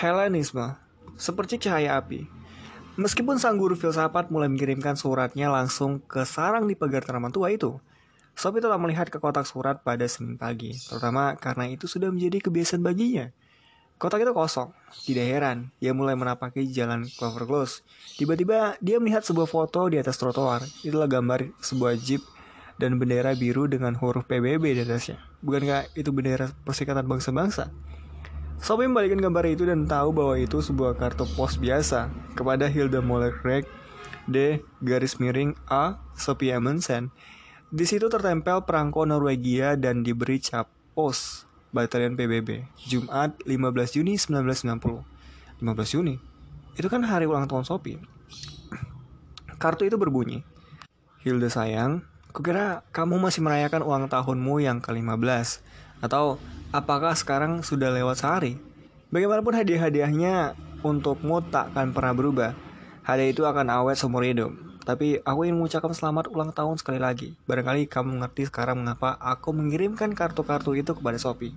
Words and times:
Helenisme, 0.00 0.80
seperti 1.20 1.60
cahaya 1.60 2.00
api. 2.00 2.24
Meskipun 2.96 3.36
sang 3.36 3.60
guru 3.60 3.76
filsafat 3.76 4.32
mulai 4.32 4.48
mengirimkan 4.48 4.96
suratnya 4.96 5.52
langsung 5.52 6.00
ke 6.00 6.24
sarang 6.24 6.64
di 6.64 6.72
pagar 6.72 7.04
tanaman 7.04 7.28
tua 7.28 7.52
itu, 7.52 7.76
Sophie 8.32 8.64
telah 8.64 8.80
melihat 8.80 9.12
ke 9.12 9.20
kotak 9.20 9.44
surat 9.44 9.84
pada 9.84 10.08
Senin 10.08 10.40
pagi, 10.40 10.72
terutama 10.88 11.36
karena 11.36 11.68
itu 11.68 11.84
sudah 11.84 12.08
menjadi 12.08 12.48
kebiasaan 12.48 12.80
baginya. 12.80 13.28
Kotak 14.00 14.24
itu 14.24 14.32
kosong. 14.32 14.72
Tidak 15.04 15.26
heran, 15.36 15.68
dia 15.76 15.92
mulai 15.92 16.16
menapaki 16.16 16.64
jalan 16.72 17.04
Clover 17.20 17.44
Close. 17.44 17.84
Tiba-tiba, 18.16 18.80
dia 18.80 18.96
melihat 18.96 19.20
sebuah 19.20 19.52
foto 19.52 19.84
di 19.92 20.00
atas 20.00 20.16
trotoar. 20.16 20.64
Itulah 20.80 21.12
gambar 21.12 21.52
sebuah 21.60 22.00
jeep 22.00 22.24
dan 22.80 22.96
bendera 22.96 23.36
biru 23.36 23.68
dengan 23.68 23.92
huruf 24.00 24.24
PBB 24.24 24.80
di 24.80 24.80
atasnya. 24.80 25.20
Bukankah 25.44 25.92
itu 25.92 26.08
bendera 26.08 26.48
Perserikatan 26.64 27.04
Bangsa-Bangsa? 27.04 27.68
Sophie 28.60 28.84
membalikkan 28.84 29.24
gambar 29.24 29.44
itu 29.48 29.64
dan 29.64 29.88
tahu 29.88 30.12
bahwa 30.12 30.36
itu 30.36 30.60
sebuah 30.60 30.92
kartu 31.00 31.24
pos 31.32 31.56
biasa 31.56 32.12
kepada 32.36 32.68
Hilda 32.68 33.00
Moller-Craig 33.00 33.64
D 34.28 34.60
garis 34.84 35.16
miring 35.16 35.56
A 35.64 35.96
Sophie 36.12 36.52
Amundsen. 36.52 37.08
Di 37.72 37.88
situ 37.88 38.12
tertempel 38.12 38.68
perangko 38.68 39.08
Norwegia 39.08 39.80
dan 39.80 40.04
diberi 40.04 40.38
cap 40.44 40.68
pos 40.92 41.48
Batalion 41.72 42.18
PBB, 42.18 42.66
Jumat 42.84 43.38
15 43.46 43.96
Juni 43.96 44.18
1990. 44.18 45.62
15 45.62 45.94
Juni? 45.94 46.18
Itu 46.74 46.90
kan 46.90 47.06
hari 47.06 47.30
ulang 47.30 47.46
tahun 47.46 47.62
Sopi. 47.62 47.94
Kartu 49.62 49.86
itu 49.86 49.94
berbunyi, 49.94 50.42
Hilda 51.22 51.46
sayang, 51.46 52.02
kukira 52.34 52.82
kamu 52.90 53.22
masih 53.22 53.40
merayakan 53.46 53.86
ulang 53.86 54.06
tahunmu 54.10 54.58
yang 54.60 54.82
ke-15. 54.82 55.62
Atau 56.02 56.42
apakah 56.70 57.14
sekarang 57.18 57.62
sudah 57.66 57.90
lewat 57.90 58.22
sehari? 58.22 58.58
Bagaimanapun 59.10 59.58
hadiah-hadiahnya 59.58 60.54
untukmu 60.86 61.42
tak 61.50 61.74
akan 61.74 61.90
pernah 61.90 62.14
berubah. 62.14 62.50
Hadiah 63.02 63.30
itu 63.34 63.42
akan 63.42 63.66
awet 63.74 63.98
seumur 63.98 64.22
hidup. 64.22 64.54
Tapi 64.86 65.20
aku 65.22 65.46
ingin 65.46 65.60
mengucapkan 65.60 65.92
selamat 65.92 66.30
ulang 66.30 66.54
tahun 66.54 66.78
sekali 66.78 67.02
lagi. 67.02 67.34
Barangkali 67.44 67.90
kamu 67.90 68.22
mengerti 68.22 68.48
sekarang 68.48 68.80
mengapa 68.80 69.18
aku 69.18 69.52
mengirimkan 69.52 70.14
kartu-kartu 70.14 70.78
itu 70.78 70.94
kepada 70.96 71.18
Sophie. 71.18 71.54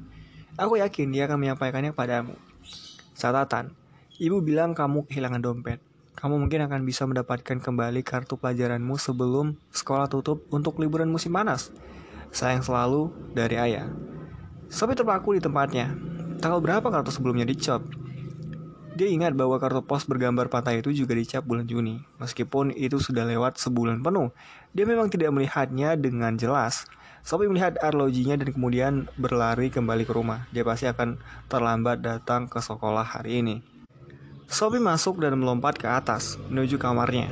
Aku 0.58 0.78
yakin 0.78 1.14
dia 1.14 1.26
akan 1.30 1.40
menyampaikannya 1.40 1.96
padamu. 1.96 2.36
Catatan, 3.14 3.74
ibu 4.18 4.42
bilang 4.42 4.74
kamu 4.74 5.06
kehilangan 5.08 5.42
dompet. 5.42 5.80
Kamu 6.14 6.42
mungkin 6.42 6.66
akan 6.70 6.86
bisa 6.86 7.10
mendapatkan 7.10 7.58
kembali 7.58 8.06
kartu 8.06 8.38
pelajaranmu 8.38 8.98
sebelum 9.02 9.58
sekolah 9.74 10.10
tutup 10.10 10.46
untuk 10.54 10.78
liburan 10.78 11.10
musim 11.10 11.34
panas. 11.34 11.74
Sayang 12.30 12.62
selalu 12.62 13.10
dari 13.34 13.58
ayah. 13.58 14.13
Sophie 14.74 14.98
terpaku 14.98 15.38
di 15.38 15.42
tempatnya. 15.46 15.94
Tanggal 16.42 16.58
berapa 16.58 16.90
kartu 16.90 17.14
sebelumnya 17.14 17.46
dicop? 17.46 17.86
Dia 18.98 19.06
ingat 19.06 19.38
bahwa 19.38 19.62
kartu 19.62 19.86
pos 19.86 20.02
bergambar 20.10 20.50
pantai 20.50 20.82
itu 20.82 20.90
juga 20.90 21.14
dicap 21.14 21.46
bulan 21.46 21.70
Juni. 21.70 22.02
Meskipun 22.18 22.74
itu 22.74 22.98
sudah 22.98 23.22
lewat 23.22 23.62
sebulan 23.62 24.02
penuh, 24.02 24.34
dia 24.74 24.90
memang 24.90 25.14
tidak 25.14 25.30
melihatnya 25.30 25.94
dengan 25.94 26.34
jelas. 26.42 26.90
Sophie 27.22 27.54
melihat 27.54 27.78
arlojinya 27.86 28.34
dan 28.34 28.50
kemudian 28.50 28.94
berlari 29.14 29.70
kembali 29.70 30.10
ke 30.10 30.14
rumah. 30.18 30.50
Dia 30.50 30.66
pasti 30.66 30.90
akan 30.90 31.22
terlambat 31.54 32.02
datang 32.02 32.50
ke 32.50 32.58
sekolah 32.58 33.06
hari 33.06 33.46
ini. 33.46 33.62
Sophie 34.50 34.82
masuk 34.82 35.22
dan 35.22 35.38
melompat 35.38 35.78
ke 35.78 35.86
atas, 35.86 36.42
menuju 36.50 36.82
kamarnya. 36.82 37.30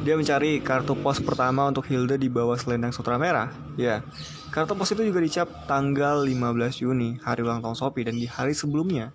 Dia 0.00 0.16
mencari 0.16 0.64
kartu 0.64 0.96
pos 0.96 1.20
pertama 1.20 1.68
untuk 1.68 1.84
Hilda 1.84 2.16
di 2.16 2.32
bawah 2.32 2.56
selendang 2.56 2.88
sutra 2.88 3.20
merah. 3.20 3.52
Ya, 3.76 4.00
kartu 4.48 4.72
pos 4.72 4.88
itu 4.96 5.04
juga 5.04 5.20
dicap 5.20 5.68
tanggal 5.68 6.24
15 6.24 6.80
Juni, 6.80 7.20
hari 7.20 7.44
ulang 7.44 7.60
tahun 7.60 7.76
Sophie, 7.76 8.08
dan 8.08 8.16
di 8.16 8.24
hari 8.24 8.56
sebelumnya, 8.56 9.12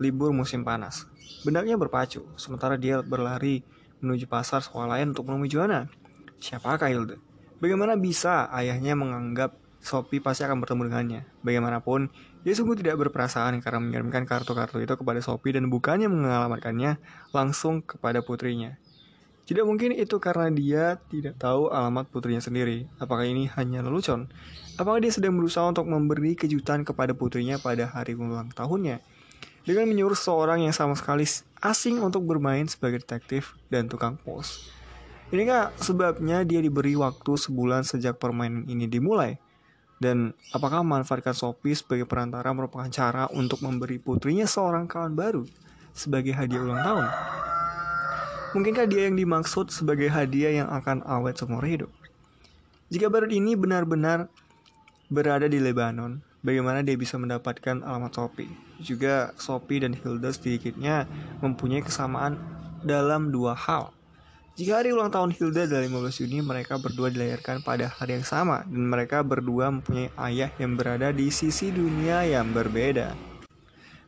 libur 0.00 0.32
musim 0.32 0.64
panas. 0.64 1.04
Benaknya 1.44 1.76
berpacu, 1.76 2.24
sementara 2.40 2.80
dia 2.80 3.04
berlari 3.04 3.60
menuju 4.00 4.24
pasar 4.24 4.64
sekolah 4.64 4.96
lain 4.96 5.12
untuk 5.12 5.28
menemui 5.28 5.52
Joanna. 5.52 5.92
Siapakah 6.40 6.88
Hilda? 6.88 7.20
Bagaimana 7.60 8.00
bisa 8.00 8.48
ayahnya 8.56 8.96
menganggap 8.96 9.60
Sophie 9.84 10.24
pasti 10.24 10.48
akan 10.48 10.64
bertemu 10.64 10.88
dengannya? 10.88 11.20
Bagaimanapun, 11.44 12.08
dia 12.40 12.56
sungguh 12.56 12.80
tidak 12.80 12.96
berperasaan 13.04 13.60
karena 13.60 13.84
mengirimkan 13.84 14.24
kartu-kartu 14.24 14.80
itu 14.80 14.96
kepada 14.96 15.20
Sophie 15.20 15.52
dan 15.52 15.68
bukannya 15.68 16.08
mengalamatkannya 16.08 16.96
langsung 17.36 17.84
kepada 17.84 18.24
putrinya. 18.24 18.81
Tidak 19.42 19.66
mungkin 19.66 19.92
itu 19.92 20.16
karena 20.22 20.48
dia 20.54 20.84
tidak 21.10 21.38
tahu 21.38 21.68
alamat 21.68 22.06
putrinya 22.08 22.38
sendiri. 22.38 22.86
Apakah 23.02 23.26
ini 23.26 23.50
hanya 23.58 23.82
lelucon? 23.82 24.30
Apakah 24.78 25.02
dia 25.02 25.10
sedang 25.10 25.34
berusaha 25.34 25.66
untuk 25.66 25.90
memberi 25.90 26.38
kejutan 26.38 26.86
kepada 26.86 27.12
putrinya 27.12 27.58
pada 27.58 27.90
hari 27.90 28.14
ulang 28.14 28.54
tahunnya? 28.54 29.02
dengan 29.62 29.86
menyuruh 29.86 30.18
seorang 30.18 30.66
yang 30.66 30.74
sama 30.74 30.98
sekali 30.98 31.22
asing 31.62 32.02
untuk 32.02 32.26
bermain 32.26 32.66
sebagai 32.66 33.02
detektif 33.02 33.54
dan 33.70 33.86
tukang 33.86 34.18
pos. 34.18 34.66
Ini 35.32 35.48
kah 35.48 35.72
sebabnya 35.80 36.44
dia 36.44 36.60
diberi 36.60 36.92
waktu 36.98 37.38
sebulan 37.38 37.86
sejak 37.88 38.20
permainan 38.20 38.68
ini 38.68 38.84
dimulai? 38.84 39.38
Dan 40.02 40.34
apakah 40.50 40.82
memanfaatkan 40.82 41.30
Sophie 41.32 41.78
sebagai 41.78 42.10
perantara 42.10 42.50
merupakan 42.50 42.90
cara 42.90 43.30
untuk 43.30 43.62
memberi 43.62 44.02
putrinya 44.02 44.50
seorang 44.50 44.90
kawan 44.90 45.14
baru 45.14 45.46
sebagai 45.94 46.34
hadiah 46.34 46.58
ulang 46.58 46.82
tahun? 46.82 47.06
Mungkinkah 48.52 48.84
dia 48.84 49.08
yang 49.08 49.16
dimaksud 49.16 49.72
sebagai 49.72 50.12
hadiah 50.12 50.52
yang 50.52 50.68
akan 50.68 51.00
awet 51.08 51.40
seumur 51.40 51.64
hidup? 51.64 51.88
Jika 52.92 53.08
baru 53.08 53.24
ini 53.32 53.56
benar-benar 53.56 54.28
berada 55.08 55.48
di 55.48 55.56
Lebanon, 55.56 56.20
bagaimana 56.44 56.84
dia 56.84 56.92
bisa 56.92 57.16
mendapatkan 57.16 57.80
alamat 57.80 58.12
Sophie. 58.12 58.52
Juga 58.76 59.32
Sophie 59.40 59.80
dan 59.80 59.96
Hilda 59.96 60.28
sedikitnya 60.36 61.08
mempunyai 61.40 61.80
kesamaan 61.80 62.36
dalam 62.84 63.32
dua 63.32 63.56
hal. 63.56 63.88
Jika 64.52 64.84
hari 64.84 64.92
ulang 64.92 65.08
tahun 65.08 65.32
Hilda 65.32 65.64
adalah 65.64 66.12
15 66.12 66.20
Juni, 66.20 66.44
mereka 66.44 66.76
berdua 66.76 67.08
dilahirkan 67.08 67.64
pada 67.64 67.88
hari 67.88 68.20
yang 68.20 68.26
sama 68.28 68.68
dan 68.68 68.84
mereka 68.84 69.24
berdua 69.24 69.72
mempunyai 69.72 70.12
ayah 70.28 70.52
yang 70.60 70.76
berada 70.76 71.08
di 71.08 71.32
sisi 71.32 71.72
dunia 71.72 72.28
yang 72.28 72.52
berbeda. 72.52 73.31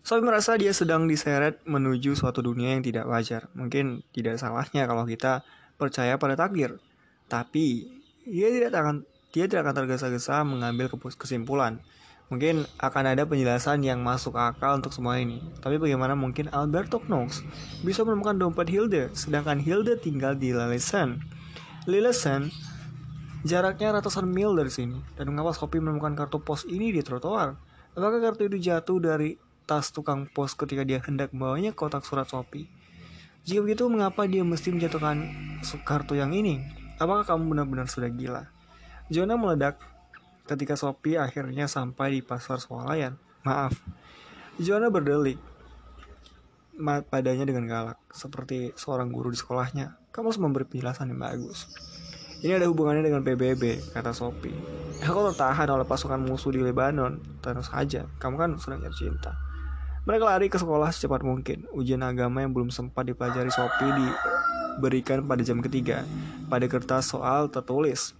Sophie 0.04 0.20
merasa 0.20 0.52
dia 0.60 0.68
sedang 0.76 1.08
diseret 1.08 1.64
menuju 1.64 2.12
suatu 2.12 2.44
dunia 2.44 2.76
yang 2.76 2.84
tidak 2.84 3.08
wajar. 3.08 3.48
Mungkin 3.56 4.04
tidak 4.12 4.36
salahnya 4.36 4.84
kalau 4.84 5.08
kita 5.08 5.40
percaya 5.80 6.20
pada 6.20 6.36
takdir. 6.36 6.76
Tapi, 7.24 7.88
dia 8.28 8.52
tidak 8.52 8.84
akan 8.84 8.96
dia 9.32 9.48
tidak 9.48 9.64
akan 9.64 9.74
tergesa-gesa 9.80 10.44
mengambil 10.44 10.92
kesimpulan. 11.16 11.80
Mungkin 12.28 12.68
akan 12.84 13.16
ada 13.16 13.24
penjelasan 13.24 13.80
yang 13.80 14.04
masuk 14.04 14.36
akal 14.36 14.76
untuk 14.76 14.92
semua 14.92 15.16
ini. 15.16 15.40
Tapi 15.64 15.80
bagaimana 15.80 16.12
mungkin 16.12 16.52
Alberto 16.52 17.00
Knox 17.00 17.40
bisa 17.80 18.04
menemukan 18.04 18.36
dompet 18.36 18.68
Hilde, 18.68 19.08
sedangkan 19.16 19.56
Hilde 19.56 19.96
tinggal 19.96 20.36
di 20.36 20.52
Lillesen. 20.52 21.24
Lillesen 21.88 22.52
jaraknya 23.48 23.96
ratusan 23.96 24.28
mil 24.28 24.52
dari 24.52 24.68
sini. 24.68 25.00
Dan 25.16 25.32
mengapa 25.32 25.56
Sophie 25.56 25.80
menemukan 25.80 26.12
kartu 26.12 26.44
pos 26.44 26.68
ini 26.68 26.92
di 26.92 27.00
trotoar? 27.00 27.56
Apakah 27.96 28.20
kartu 28.20 28.52
itu 28.52 28.60
jatuh 28.60 29.00
dari 29.00 29.40
tas 29.64 29.90
tukang 29.90 30.28
pos 30.28 30.52
ketika 30.52 30.84
dia 30.84 31.00
hendak 31.00 31.32
membawanya 31.32 31.72
kotak 31.72 32.04
surat 32.04 32.28
Sophie? 32.28 32.68
Jika 33.44 33.60
begitu, 33.60 33.84
mengapa 33.92 34.24
dia 34.24 34.40
mesti 34.40 34.72
menjatuhkan 34.72 35.28
kartu 35.84 36.16
yang 36.16 36.32
ini? 36.32 36.64
Apakah 36.96 37.28
kamu 37.28 37.52
benar-benar 37.52 37.88
sudah 37.88 38.08
gila? 38.08 38.48
Jonah 39.12 39.36
meledak 39.36 39.76
ketika 40.48 40.76
Sophie 40.76 41.20
akhirnya 41.20 41.68
sampai 41.68 42.16
di 42.16 42.20
pasar 42.24 42.56
swalayan. 42.56 43.20
Maaf, 43.44 43.76
Joanna 44.56 44.88
berdelik 44.88 45.36
padanya 47.12 47.44
dengan 47.44 47.68
galak, 47.68 47.98
seperti 48.10 48.72
seorang 48.74 49.12
guru 49.12 49.28
di 49.28 49.38
sekolahnya. 49.38 50.00
Kamu 50.10 50.32
harus 50.32 50.40
memberi 50.40 50.64
penjelasan 50.64 51.12
yang 51.12 51.20
bagus. 51.20 51.68
Ini 52.40 52.60
ada 52.60 52.68
hubungannya 52.68 53.04
dengan 53.04 53.24
PBB, 53.24 53.92
kata 53.92 54.12
Sophie. 54.12 54.56
Aku 55.00 55.20
tertahan 55.32 55.68
oleh 55.68 55.86
pasukan 55.88 56.20
musuh 56.20 56.52
di 56.52 56.60
Lebanon. 56.60 57.20
Tentu 57.40 57.64
saja, 57.64 58.04
kamu 58.20 58.34
kan 58.36 58.50
sedang 58.60 58.84
jatuh 58.84 58.98
cinta. 59.00 59.32
Mereka 60.04 60.20
lari 60.20 60.52
ke 60.52 60.60
sekolah 60.60 60.92
secepat 60.92 61.24
mungkin. 61.24 61.64
Ujian 61.72 62.04
agama 62.04 62.44
yang 62.44 62.52
belum 62.52 62.68
sempat 62.68 63.08
dipelajari 63.08 63.48
Sophie 63.48 63.88
diberikan 63.88 65.24
pada 65.24 65.40
jam 65.40 65.64
ketiga. 65.64 66.04
Pada 66.52 66.68
kertas 66.68 67.08
soal 67.08 67.48
tertulis, 67.48 68.12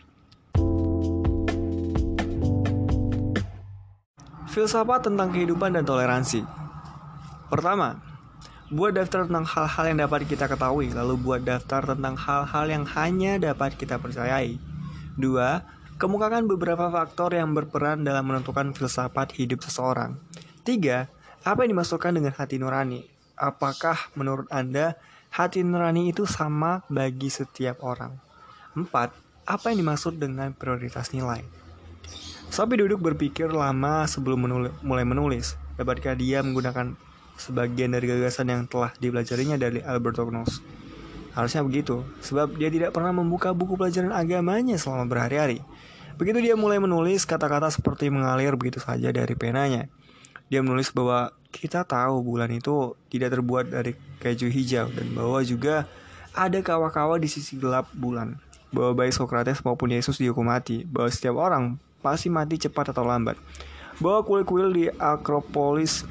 Filsafat 4.49 5.11
tentang 5.11 5.29
kehidupan 5.35 5.77
dan 5.77 5.85
toleransi. 5.85 6.47
Pertama, 7.53 8.01
buat 8.73 8.97
daftar 8.97 9.29
tentang 9.29 9.45
hal-hal 9.45 9.85
yang 9.91 9.99
dapat 10.09 10.25
kita 10.25 10.49
ketahui, 10.49 10.89
lalu 10.95 11.21
buat 11.21 11.45
daftar 11.45 11.85
tentang 11.85 12.17
hal-hal 12.17 12.65
yang 12.71 12.85
hanya 12.97 13.37
dapat 13.37 13.77
kita 13.77 14.01
percayai. 14.01 14.57
Dua, 15.21 15.67
kemukakan 16.01 16.49
beberapa 16.49 16.89
faktor 16.89 17.37
yang 17.37 17.53
berperan 17.53 18.07
dalam 18.07 18.25
menentukan 18.25 18.73
filsafat 18.73 19.37
hidup 19.37 19.61
seseorang. 19.67 20.17
Tiga, 20.63 21.11
apa 21.45 21.69
yang 21.69 21.77
dimasukkan 21.77 22.17
dengan 22.17 22.33
hati 22.33 22.57
nurani? 22.57 23.05
Apakah 23.37 24.09
menurut 24.17 24.49
Anda 24.49 24.97
hati 25.29 25.61
nurani 25.61 26.09
itu 26.09 26.25
sama 26.25 26.81
bagi 26.89 27.29
setiap 27.29 27.85
orang? 27.85 28.17
Empat, 28.73 29.13
apa 29.45 29.69
yang 29.69 29.85
dimaksud 29.85 30.17
dengan 30.17 30.57
prioritas 30.57 31.13
nilai? 31.13 31.45
Sophie 32.49 32.81
duduk 32.81 33.05
berpikir 33.05 33.53
lama 33.53 34.09
sebelum 34.09 34.49
menulis, 34.49 34.73
mulai 34.81 35.05
menulis. 35.05 35.61
Dapatkah 35.77 36.17
dia 36.17 36.41
menggunakan 36.41 36.97
sebagian 37.37 37.93
dari 37.93 38.09
gagasan 38.09 38.49
yang 38.49 38.65
telah 38.65 38.97
dipelajarinya 38.97 39.61
dari 39.61 39.85
Albert 39.85 40.25
Knox. 40.25 40.65
Harusnya 41.37 41.61
begitu, 41.61 42.09
sebab 42.25 42.57
dia 42.57 42.73
tidak 42.73 42.97
pernah 42.97 43.13
membuka 43.13 43.53
buku 43.53 43.77
pelajaran 43.77 44.17
agamanya 44.17 44.81
selama 44.81 45.05
berhari-hari. 45.05 45.61
Begitu 46.17 46.41
dia 46.41 46.55
mulai 46.57 46.81
menulis, 46.81 47.29
kata-kata 47.29 47.69
seperti 47.69 48.09
mengalir 48.09 48.57
begitu 48.57 48.81
saja 48.81 49.13
dari 49.13 49.35
penanya. 49.37 49.93
Dia 50.53 50.61
menulis 50.61 50.93
bahwa 50.93 51.33
kita 51.55 51.87
tahu 51.87 52.21
bulan 52.21 52.51
itu 52.51 52.99
tidak 53.09 53.39
terbuat 53.39 53.71
dari 53.71 53.95
keju 54.19 54.51
hijau 54.51 54.91
dan 54.91 55.07
bahwa 55.15 55.39
juga 55.47 55.87
ada 56.35 56.59
kawah-kawah 56.59 57.23
di 57.23 57.31
sisi 57.31 57.55
gelap 57.57 57.87
bulan. 57.95 58.37
Bahwa 58.75 59.05
baik 59.05 59.15
Socrates 59.15 59.63
maupun 59.63 59.95
Yesus 59.95 60.19
dihukum 60.19 60.51
mati, 60.51 60.83
bahwa 60.83 61.07
setiap 61.07 61.39
orang 61.39 61.79
pasti 62.03 62.27
mati 62.27 62.59
cepat 62.59 62.91
atau 62.91 63.07
lambat. 63.07 63.39
Bahwa 64.03 64.27
kuil-kuil 64.27 64.69
di 64.75 64.85
Akropolis 64.99 66.03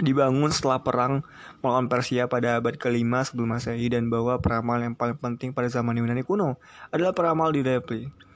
dibangun 0.00 0.48
setelah 0.48 0.80
perang 0.80 1.26
melawan 1.60 1.90
Persia 1.90 2.30
pada 2.30 2.62
abad 2.62 2.78
kelima 2.78 3.26
sebelum 3.26 3.58
Masehi 3.58 3.90
dan 3.90 4.06
bahwa 4.08 4.38
peramal 4.38 4.78
yang 4.78 4.94
paling 4.94 5.18
penting 5.18 5.50
pada 5.50 5.66
zaman 5.66 5.98
Yunani 5.98 6.22
kuno 6.22 6.56
adalah 6.94 7.12
peramal 7.12 7.50
di 7.50 7.66
Delphi. 7.66 8.27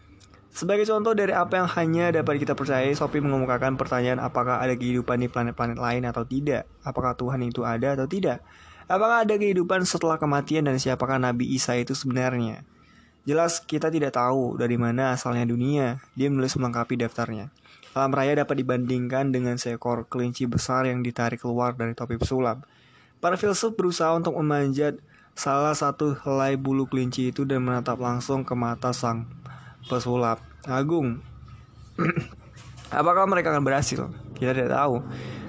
Sebagai 0.53 0.85
contoh 0.85 1.17
dari 1.17 1.33
apa 1.33 1.65
yang 1.65 1.69
hanya 1.81 2.13
dapat 2.13 2.37
kita 2.37 2.53
percayai, 2.53 2.93
Sophie 2.93 3.25
mengemukakan 3.25 3.81
pertanyaan 3.81 4.21
apakah 4.21 4.61
ada 4.61 4.77
kehidupan 4.77 5.25
di 5.25 5.33
planet-planet 5.33 5.81
lain 5.81 6.05
atau 6.05 6.29
tidak? 6.29 6.69
Apakah 6.85 7.17
Tuhan 7.17 7.41
itu 7.41 7.65
ada 7.65 7.97
atau 7.97 8.05
tidak? 8.05 8.45
Apakah 8.85 9.25
ada 9.25 9.33
kehidupan 9.33 9.89
setelah 9.89 10.21
kematian 10.21 10.69
dan 10.69 10.77
siapakah 10.77 11.17
Nabi 11.17 11.49
Isa 11.57 11.73
itu 11.81 11.97
sebenarnya? 11.97 12.69
Jelas 13.25 13.65
kita 13.65 13.89
tidak 13.89 14.13
tahu 14.13 14.61
dari 14.61 14.77
mana 14.77 15.17
asalnya 15.17 15.49
dunia. 15.49 16.05
Dia 16.21 16.29
menulis 16.29 16.53
melengkapi 16.61 17.01
daftarnya. 17.01 17.49
Alam 17.97 18.13
raya 18.13 18.37
dapat 18.37 18.61
dibandingkan 18.61 19.33
dengan 19.33 19.57
seekor 19.57 20.05
kelinci 20.13 20.45
besar 20.45 20.85
yang 20.85 21.01
ditarik 21.01 21.41
keluar 21.41 21.73
dari 21.73 21.97
topi 21.97 22.21
pesulap. 22.21 22.69
Para 23.25 23.41
filsuf 23.41 23.73
berusaha 23.73 24.13
untuk 24.13 24.37
memanjat 24.37 25.01
salah 25.33 25.73
satu 25.73 26.13
helai 26.29 26.61
bulu 26.61 26.85
kelinci 26.85 27.33
itu 27.33 27.49
dan 27.49 27.65
menatap 27.65 27.97
langsung 27.97 28.45
ke 28.45 28.53
mata 28.53 28.93
sang 28.93 29.25
pesulap 29.87 30.43
agung. 30.67 31.23
Apakah 32.93 33.25
mereka 33.25 33.55
akan 33.55 33.65
berhasil? 33.65 34.11
Kita 34.37 34.53
tidak 34.53 34.75
tahu. 34.75 35.01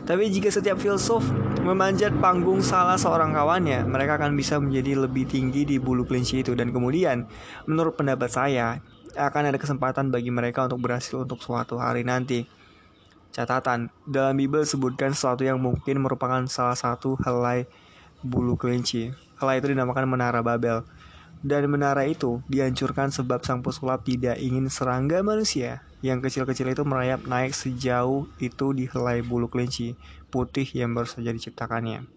Tapi 0.03 0.27
jika 0.27 0.51
setiap 0.51 0.75
filsuf 0.79 1.23
memanjat 1.63 2.11
panggung 2.19 2.59
salah 2.59 2.99
seorang 2.99 3.31
kawannya, 3.31 3.87
mereka 3.87 4.19
akan 4.19 4.35
bisa 4.35 4.59
menjadi 4.59 5.07
lebih 5.07 5.23
tinggi 5.23 5.63
di 5.63 5.79
bulu 5.79 6.03
kelinci 6.03 6.43
itu 6.43 6.51
dan 6.59 6.75
kemudian, 6.75 7.23
menurut 7.63 7.95
pendapat 7.95 8.27
saya, 8.27 8.83
akan 9.15 9.53
ada 9.53 9.59
kesempatan 9.61 10.11
bagi 10.11 10.27
mereka 10.27 10.67
untuk 10.67 10.83
berhasil 10.83 11.23
untuk 11.23 11.39
suatu 11.39 11.79
hari 11.79 12.03
nanti. 12.03 12.43
Catatan, 13.33 13.89
dalam 14.05 14.37
Bible 14.37 14.67
sebutkan 14.67 15.15
sesuatu 15.15 15.41
yang 15.41 15.57
mungkin 15.57 16.03
merupakan 16.03 16.43
salah 16.45 16.77
satu 16.77 17.17
helai 17.23 17.65
bulu 18.21 18.59
kelinci. 18.59 19.09
Helai 19.41 19.57
itu 19.63 19.73
dinamakan 19.73 20.05
Menara 20.05 20.45
Babel. 20.45 20.85
Dan 21.43 21.67
menara 21.67 22.07
itu 22.07 22.39
dihancurkan 22.47 23.11
sebab 23.11 23.43
sang 23.43 23.59
pesulap 23.59 24.07
tidak 24.07 24.39
ingin 24.39 24.71
serangga 24.71 25.19
manusia 25.19 25.83
yang 25.99 26.23
kecil-kecil 26.23 26.71
itu 26.71 26.87
merayap 26.87 27.27
naik 27.27 27.51
sejauh 27.51 28.31
itu 28.39 28.71
di 28.71 28.87
helai 28.87 29.19
bulu 29.19 29.51
kelinci 29.51 29.99
putih 30.31 30.63
yang 30.71 30.95
baru 30.95 31.07
saja 31.07 31.35
diciptakannya. 31.35 32.07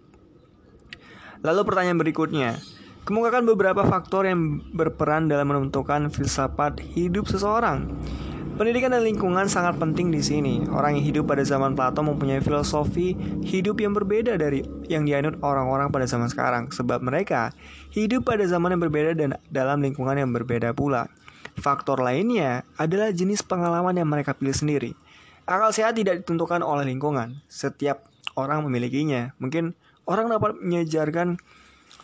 Lalu 1.43 1.61
pertanyaan 1.67 1.99
berikutnya, 1.99 2.59
kemukakan 3.07 3.47
beberapa 3.47 3.87
faktor 3.87 4.27
yang 4.27 4.59
berperan 4.75 5.31
dalam 5.31 5.47
menentukan 5.47 6.11
filsafat 6.11 6.83
hidup 6.83 7.31
seseorang. 7.31 7.87
Pendidikan 8.59 8.91
dan 8.91 9.07
lingkungan 9.07 9.47
sangat 9.47 9.79
penting 9.79 10.11
di 10.11 10.19
sini. 10.19 10.67
Orang 10.73 10.99
yang 10.99 11.05
hidup 11.07 11.31
pada 11.31 11.45
zaman 11.45 11.77
Plato 11.79 12.03
mempunyai 12.03 12.43
filosofi 12.43 13.15
hidup 13.47 13.79
yang 13.79 13.95
berbeda 13.95 14.35
dari 14.35 14.65
yang 14.91 15.07
dianut 15.07 15.39
orang-orang 15.45 15.93
pada 15.93 16.09
zaman 16.09 16.27
sekarang, 16.27 16.73
sebab 16.73 17.05
mereka 17.05 17.55
hidup 17.95 18.27
pada 18.27 18.43
zaman 18.49 18.75
yang 18.75 18.83
berbeda 18.83 19.13
dan 19.15 19.39
dalam 19.53 19.85
lingkungan 19.85 20.19
yang 20.19 20.33
berbeda 20.33 20.73
pula. 20.73 21.07
Faktor 21.61 22.03
lainnya 22.03 22.67
adalah 22.81 23.13
jenis 23.13 23.45
pengalaman 23.45 23.95
yang 23.95 24.09
mereka 24.09 24.33
pilih 24.35 24.57
sendiri. 24.57 24.97
Akal 25.47 25.71
sehat 25.71 25.95
tidak 25.95 26.25
ditentukan 26.25 26.65
oleh 26.65 26.89
lingkungan. 26.89 27.39
Setiap 27.47 28.09
orang 28.41 28.65
memilikinya. 28.65 29.37
Mungkin 29.37 29.77
orang 30.09 30.33
dapat 30.33 30.59
menyejarkan 30.59 31.37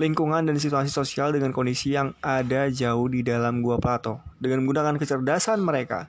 lingkungan 0.01 0.49
dan 0.49 0.57
situasi 0.57 0.89
sosial 0.89 1.37
dengan 1.37 1.53
kondisi 1.53 1.93
yang 1.93 2.17
ada 2.25 2.69
jauh 2.73 3.09
di 3.11 3.21
dalam 3.21 3.61
gua 3.61 3.77
Plato. 3.77 4.25
Dengan 4.41 4.65
menggunakan 4.65 4.97
kecerdasan 4.97 5.61
mereka, 5.61 6.09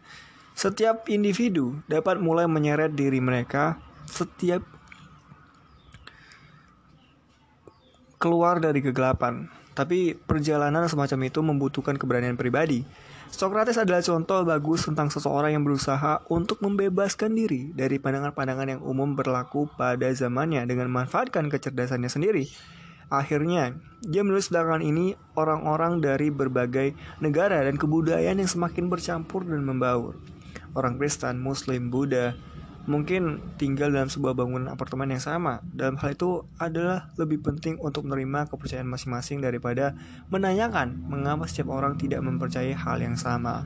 setiap 0.53 1.09
individu 1.09 1.81
dapat 1.89 2.21
mulai 2.21 2.45
menyeret 2.45 2.93
diri 2.93 3.17
mereka 3.17 3.81
setiap 4.05 4.61
keluar 8.21 8.63
dari 8.63 8.79
kegelapan. 8.79 9.51
Tapi 9.73 10.13
perjalanan 10.13 10.85
semacam 10.85 11.19
itu 11.27 11.41
membutuhkan 11.41 11.97
keberanian 11.97 12.37
pribadi. 12.37 12.85
Socrates 13.33 13.81
adalah 13.81 14.05
contoh 14.05 14.45
bagus 14.45 14.85
tentang 14.85 15.09
seseorang 15.09 15.57
yang 15.57 15.65
berusaha 15.65 16.21
untuk 16.29 16.61
membebaskan 16.61 17.33
diri 17.33 17.73
dari 17.73 17.97
pandangan-pandangan 17.97 18.77
yang 18.77 18.81
umum 18.85 19.17
berlaku 19.17 19.65
pada 19.73 20.05
zamannya 20.13 20.69
dengan 20.69 20.93
memanfaatkan 20.93 21.49
kecerdasannya 21.49 22.13
sendiri. 22.13 22.45
Akhirnya, 23.13 23.77
dia 24.01 24.25
menulis 24.25 24.49
belakangan 24.49 24.81
ini 24.81 25.13
orang-orang 25.37 26.01
dari 26.01 26.33
berbagai 26.33 26.97
negara 27.21 27.61
dan 27.61 27.77
kebudayaan 27.77 28.41
yang 28.41 28.49
semakin 28.49 28.89
bercampur 28.89 29.45
dan 29.45 29.61
membaur 29.61 30.17
orang 30.73 30.97
Kristen, 30.97 31.37
Muslim, 31.37 31.93
Buddha 31.93 32.33
mungkin 32.83 33.39
tinggal 33.55 33.95
dalam 33.95 34.11
sebuah 34.11 34.35
bangunan 34.35 34.67
apartemen 34.67 35.07
yang 35.15 35.23
sama. 35.23 35.63
Dalam 35.71 35.95
hal 36.03 36.19
itu 36.19 36.43
adalah 36.59 37.07
lebih 37.15 37.39
penting 37.39 37.79
untuk 37.79 38.03
menerima 38.03 38.51
kepercayaan 38.51 38.89
masing-masing 38.89 39.39
daripada 39.39 39.95
menanyakan 40.27 40.99
mengapa 41.07 41.47
setiap 41.47 41.71
orang 41.71 41.95
tidak 41.95 42.19
mempercayai 42.19 42.75
hal 42.75 42.99
yang 42.99 43.15
sama. 43.15 43.63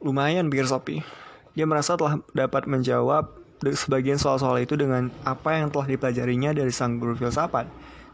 Lumayan 0.00 0.48
pikir 0.48 0.64
Sopi. 0.64 1.04
Dia 1.52 1.68
merasa 1.68 1.98
telah 1.98 2.22
dapat 2.32 2.64
menjawab 2.70 3.36
sebagian 3.60 4.16
soal-soal 4.16 4.62
itu 4.62 4.78
dengan 4.78 5.10
apa 5.26 5.58
yang 5.58 5.68
telah 5.68 5.90
dipelajarinya 5.90 6.54
dari 6.54 6.70
sang 6.70 6.96
guru 7.02 7.18
filsafat. 7.18 7.66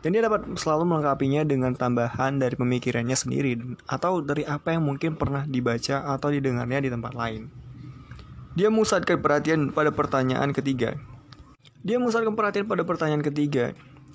Dan 0.05 0.13
dia 0.13 0.21
dapat 0.21 0.45
selalu 0.61 0.85
melengkapinya 0.85 1.49
dengan 1.49 1.73
tambahan 1.73 2.37
dari 2.37 2.53
pemikirannya 2.61 3.17
sendiri 3.17 3.57
atau 3.89 4.21
dari 4.21 4.45
apa 4.45 4.77
yang 4.77 4.85
mungkin 4.85 5.17
pernah 5.17 5.49
dibaca 5.49 6.13
atau 6.13 6.29
didengarnya 6.29 6.85
di 6.85 6.93
tempat 6.93 7.17
lain. 7.17 7.49
Dia 8.53 8.69
memusatkan 8.69 9.25
perhatian 9.25 9.73
pada 9.73 9.89
pertanyaan 9.97 10.53
ketiga. 10.53 11.01
Dia 11.81 11.97
memusatkan 11.97 12.37
perhatian 12.37 12.69
pada 12.69 12.85
pertanyaan 12.85 13.25
ketiga. 13.25 13.73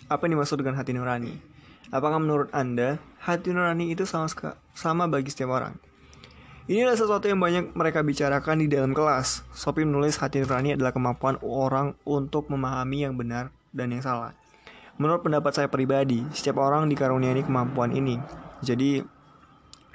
Apa 0.07 0.29
yang 0.29 0.37
dimaksud 0.37 0.61
dengan 0.61 0.77
hati 0.77 0.93
nurani? 0.93 1.41
Apakah 1.89 2.21
menurut 2.21 2.53
Anda, 2.53 3.01
hati 3.25 3.49
nurani 3.49 3.89
itu 3.89 4.05
sama, 4.05 4.29
sama 4.77 5.09
bagi 5.09 5.33
setiap 5.33 5.51
orang? 5.57 5.73
Inilah 6.69 6.93
sesuatu 6.93 7.25
yang 7.25 7.41
banyak 7.41 7.73
mereka 7.73 8.05
bicarakan 8.05 8.61
di 8.61 8.69
dalam 8.69 8.93
kelas. 8.93 9.41
Sophie 9.57 9.89
menulis 9.89 10.21
hati 10.21 10.45
nurani 10.45 10.77
adalah 10.77 10.93
kemampuan 10.93 11.41
orang 11.41 11.97
untuk 12.05 12.45
memahami 12.47 13.09
yang 13.09 13.17
benar 13.17 13.49
dan 13.73 13.89
yang 13.89 14.05
salah. 14.05 14.38
Menurut 14.99 15.23
pendapat 15.23 15.55
saya 15.55 15.71
pribadi, 15.71 16.27
setiap 16.35 16.59
orang 16.59 16.91
dikaruniai 16.91 17.39
kemampuan 17.47 17.95
ini. 17.95 18.19
Jadi, 18.59 18.99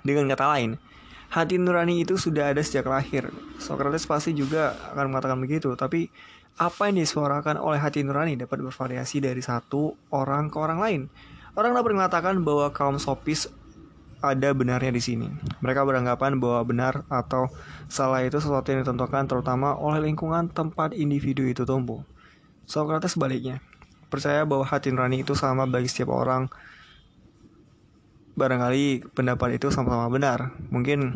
dengan 0.01 0.33
kata 0.33 0.49
lain, 0.57 0.81
hati 1.29 1.61
nurani 1.61 2.09
itu 2.09 2.17
sudah 2.17 2.57
ada 2.57 2.65
sejak 2.65 2.89
lahir. 2.89 3.29
Socrates 3.61 4.09
pasti 4.09 4.33
juga 4.33 4.73
akan 4.97 5.13
mengatakan 5.13 5.37
begitu, 5.37 5.77
tapi 5.77 6.09
apa 6.57 6.89
yang 6.89 7.03
disuarakan 7.05 7.61
oleh 7.61 7.77
hati 7.77 8.01
nurani 8.01 8.39
dapat 8.39 8.65
bervariasi 8.65 9.21
dari 9.21 9.45
satu 9.45 9.93
orang 10.15 10.49
ke 10.49 10.57
orang 10.57 10.79
lain. 10.81 11.01
Orang 11.53 11.77
dapat 11.77 11.93
mengatakan 11.93 12.41
bahwa 12.41 12.73
kaum 12.73 12.97
sopis 12.97 13.51
ada 14.25 14.57
benarnya 14.57 14.89
di 14.89 15.03
sini. 15.05 15.29
Mereka 15.61 15.85
beranggapan 15.85 16.41
bahwa 16.41 16.65
benar 16.65 17.05
atau 17.13 17.53
salah 17.93 18.25
itu 18.25 18.41
sesuatu 18.41 18.73
yang 18.73 18.81
ditentukan 18.87 19.29
terutama 19.29 19.77
oleh 19.77 20.09
lingkungan 20.09 20.49
tempat 20.49 20.97
individu 20.97 21.45
itu 21.45 21.69
tumbuh. 21.69 22.01
Socrates 22.65 23.13
sebaliknya, 23.13 23.61
percaya 24.09 24.45
bahwa 24.49 24.65
hati 24.67 24.93
nurani 24.93 25.23
itu 25.23 25.37
sama 25.37 25.69
bagi 25.69 25.89
setiap 25.91 26.15
orang 26.15 26.49
barangkali 28.35 29.15
pendapat 29.15 29.63
itu 29.63 29.71
sama-sama 29.71 30.11
benar. 30.11 30.53
Mungkin 30.71 31.15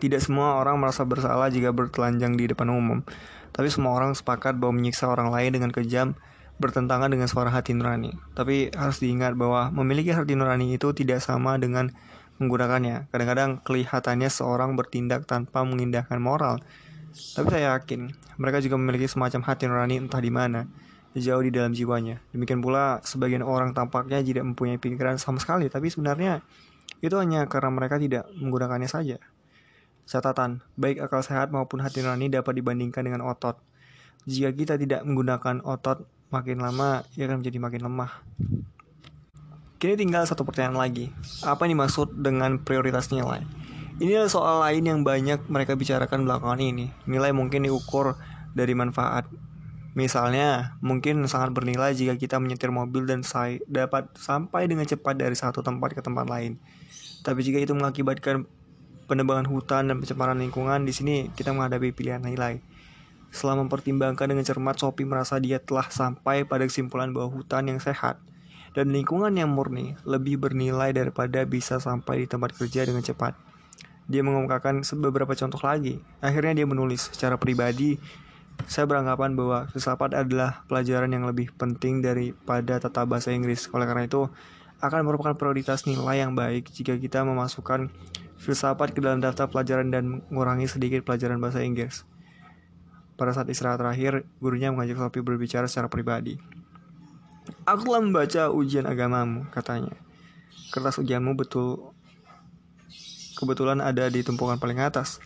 tidak 0.00 0.24
semua 0.24 0.60
orang 0.60 0.80
merasa 0.80 1.04
bersalah 1.04 1.52
jika 1.52 1.72
bertelanjang 1.72 2.36
di 2.36 2.48
depan 2.48 2.68
umum, 2.72 3.04
tapi 3.52 3.68
semua 3.68 3.96
orang 3.96 4.12
sepakat 4.16 4.56
bahwa 4.56 4.76
menyiksa 4.76 5.08
orang 5.08 5.32
lain 5.32 5.56
dengan 5.56 5.70
kejam 5.72 6.16
bertentangan 6.58 7.08
dengan 7.08 7.30
suara 7.30 7.52
hati 7.54 7.72
nurani. 7.76 8.12
Tapi 8.34 8.74
harus 8.74 8.98
diingat 8.98 9.38
bahwa 9.38 9.70
memiliki 9.70 10.10
hati 10.10 10.34
nurani 10.34 10.74
itu 10.74 10.90
tidak 10.92 11.22
sama 11.22 11.56
dengan 11.56 11.94
menggunakannya. 12.42 13.10
Kadang-kadang 13.10 13.62
kelihatannya 13.62 14.30
seorang 14.30 14.74
bertindak 14.74 15.26
tanpa 15.26 15.62
mengindahkan 15.62 16.18
moral. 16.18 16.58
Tapi 17.34 17.48
saya 17.50 17.78
yakin 17.78 18.12
mereka 18.36 18.62
juga 18.62 18.76
memiliki 18.78 19.08
semacam 19.10 19.40
hati 19.46 19.64
nurani 19.66 19.96
entah 19.98 20.22
di 20.22 20.30
mana 20.30 20.68
jauh 21.20 21.42
di 21.42 21.52
dalam 21.52 21.74
jiwanya. 21.74 22.22
Demikian 22.32 22.62
pula 22.62 23.02
sebagian 23.04 23.44
orang 23.44 23.76
tampaknya 23.76 24.22
tidak 24.24 24.46
mempunyai 24.46 24.80
pikiran 24.80 25.20
sama 25.20 25.38
sekali, 25.42 25.68
tapi 25.68 25.90
sebenarnya 25.90 26.40
itu 26.98 27.14
hanya 27.14 27.46
karena 27.46 27.70
mereka 27.70 28.00
tidak 28.00 28.26
menggunakannya 28.34 28.90
saja. 28.90 29.16
Catatan, 30.08 30.64
baik 30.80 31.04
akal 31.04 31.20
sehat 31.20 31.52
maupun 31.52 31.84
hati 31.84 32.00
nurani 32.00 32.32
dapat 32.32 32.56
dibandingkan 32.56 33.04
dengan 33.04 33.22
otot. 33.28 33.60
Jika 34.24 34.50
kita 34.56 34.74
tidak 34.80 35.04
menggunakan 35.04 35.60
otot, 35.62 36.08
makin 36.32 36.64
lama 36.64 37.04
ia 37.14 37.28
akan 37.28 37.44
menjadi 37.44 37.58
makin 37.60 37.82
lemah. 37.84 38.12
Kini 39.78 39.94
tinggal 39.94 40.26
satu 40.26 40.42
pertanyaan 40.42 40.74
lagi. 40.74 41.14
Apa 41.46 41.68
yang 41.68 41.78
dimaksud 41.78 42.18
dengan 42.18 42.58
prioritas 42.58 43.14
nilai? 43.14 43.46
Ini 43.98 44.14
adalah 44.18 44.30
soal 44.30 44.56
lain 44.62 44.84
yang 44.86 45.00
banyak 45.06 45.46
mereka 45.46 45.78
bicarakan 45.78 46.26
belakangan 46.26 46.58
ini. 46.58 46.90
Nilai 47.06 47.30
mungkin 47.30 47.66
diukur 47.66 48.18
dari 48.58 48.74
manfaat. 48.74 49.26
Misalnya, 49.98 50.78
mungkin 50.78 51.26
sangat 51.26 51.50
bernilai 51.50 51.90
jika 51.90 52.14
kita 52.14 52.38
menyetir 52.38 52.70
mobil 52.70 53.02
dan 53.02 53.26
saya 53.26 53.58
dapat 53.66 54.14
sampai 54.14 54.70
dengan 54.70 54.86
cepat 54.86 55.18
dari 55.18 55.34
satu 55.34 55.58
tempat 55.58 55.90
ke 55.90 55.98
tempat 55.98 56.30
lain. 56.30 56.54
Tapi 57.26 57.42
jika 57.42 57.58
itu 57.58 57.74
mengakibatkan 57.74 58.46
penebangan 59.10 59.50
hutan 59.50 59.90
dan 59.90 59.98
pencemaran 59.98 60.38
lingkungan, 60.38 60.86
di 60.86 60.94
sini 60.94 61.34
kita 61.34 61.50
menghadapi 61.50 61.90
pilihan 61.90 62.22
nilai. 62.22 62.62
Setelah 63.34 63.66
mempertimbangkan 63.66 64.30
dengan 64.30 64.46
cermat, 64.46 64.78
Sophie 64.78 65.02
merasa 65.02 65.42
dia 65.42 65.58
telah 65.58 65.90
sampai 65.90 66.46
pada 66.46 66.62
kesimpulan 66.62 67.10
bahwa 67.10 67.34
hutan 67.34 67.66
yang 67.66 67.82
sehat 67.82 68.22
dan 68.78 68.94
lingkungan 68.94 69.34
yang 69.34 69.50
murni 69.50 69.98
lebih 70.06 70.38
bernilai 70.38 70.94
daripada 70.94 71.42
bisa 71.42 71.82
sampai 71.82 72.22
di 72.22 72.26
tempat 72.30 72.54
kerja 72.54 72.86
dengan 72.86 73.02
cepat. 73.02 73.34
Dia 74.06 74.22
mengungkapkan 74.22 74.86
beberapa 75.02 75.34
contoh 75.34 75.58
lagi. 75.60 75.98
Akhirnya 76.22 76.62
dia 76.62 76.66
menulis 76.70 77.10
secara 77.12 77.34
pribadi, 77.36 77.98
saya 78.66 78.88
beranggapan 78.88 79.38
bahwa 79.38 79.70
filsafat 79.70 80.16
adalah 80.16 80.66
pelajaran 80.66 81.12
yang 81.12 81.28
lebih 81.28 81.54
penting 81.54 82.02
daripada 82.02 82.82
tata 82.82 83.06
bahasa 83.06 83.30
Inggris. 83.30 83.70
Oleh 83.70 83.86
karena 83.86 84.10
itu, 84.10 84.26
akan 84.82 85.06
merupakan 85.06 85.34
prioritas 85.38 85.86
nilai 85.86 86.22
yang 86.22 86.34
baik 86.34 86.70
jika 86.74 86.98
kita 86.98 87.22
memasukkan 87.22 87.90
filsafat 88.38 88.94
ke 88.94 89.02
dalam 89.02 89.18
daftar 89.18 89.50
pelajaran 89.50 89.90
dan 89.90 90.22
mengurangi 90.30 90.70
sedikit 90.70 91.02
pelajaran 91.02 91.38
bahasa 91.38 91.62
Inggris. 91.62 92.06
Pada 93.18 93.34
saat 93.34 93.50
istirahat 93.50 93.82
terakhir, 93.82 94.22
gurunya 94.38 94.70
mengajak 94.70 94.98
Sophie 94.98 95.26
berbicara 95.26 95.66
secara 95.66 95.90
pribadi. 95.90 96.38
Aku 97.66 97.82
telah 97.82 97.98
membaca 97.98 98.54
ujian 98.54 98.86
agamamu, 98.86 99.50
katanya. 99.50 99.98
Kertas 100.70 101.02
ujianmu 101.02 101.34
betul 101.34 101.90
kebetulan 103.34 103.78
ada 103.78 104.06
di 104.06 104.22
tumpukan 104.22 104.58
paling 104.58 104.78
atas. 104.82 105.22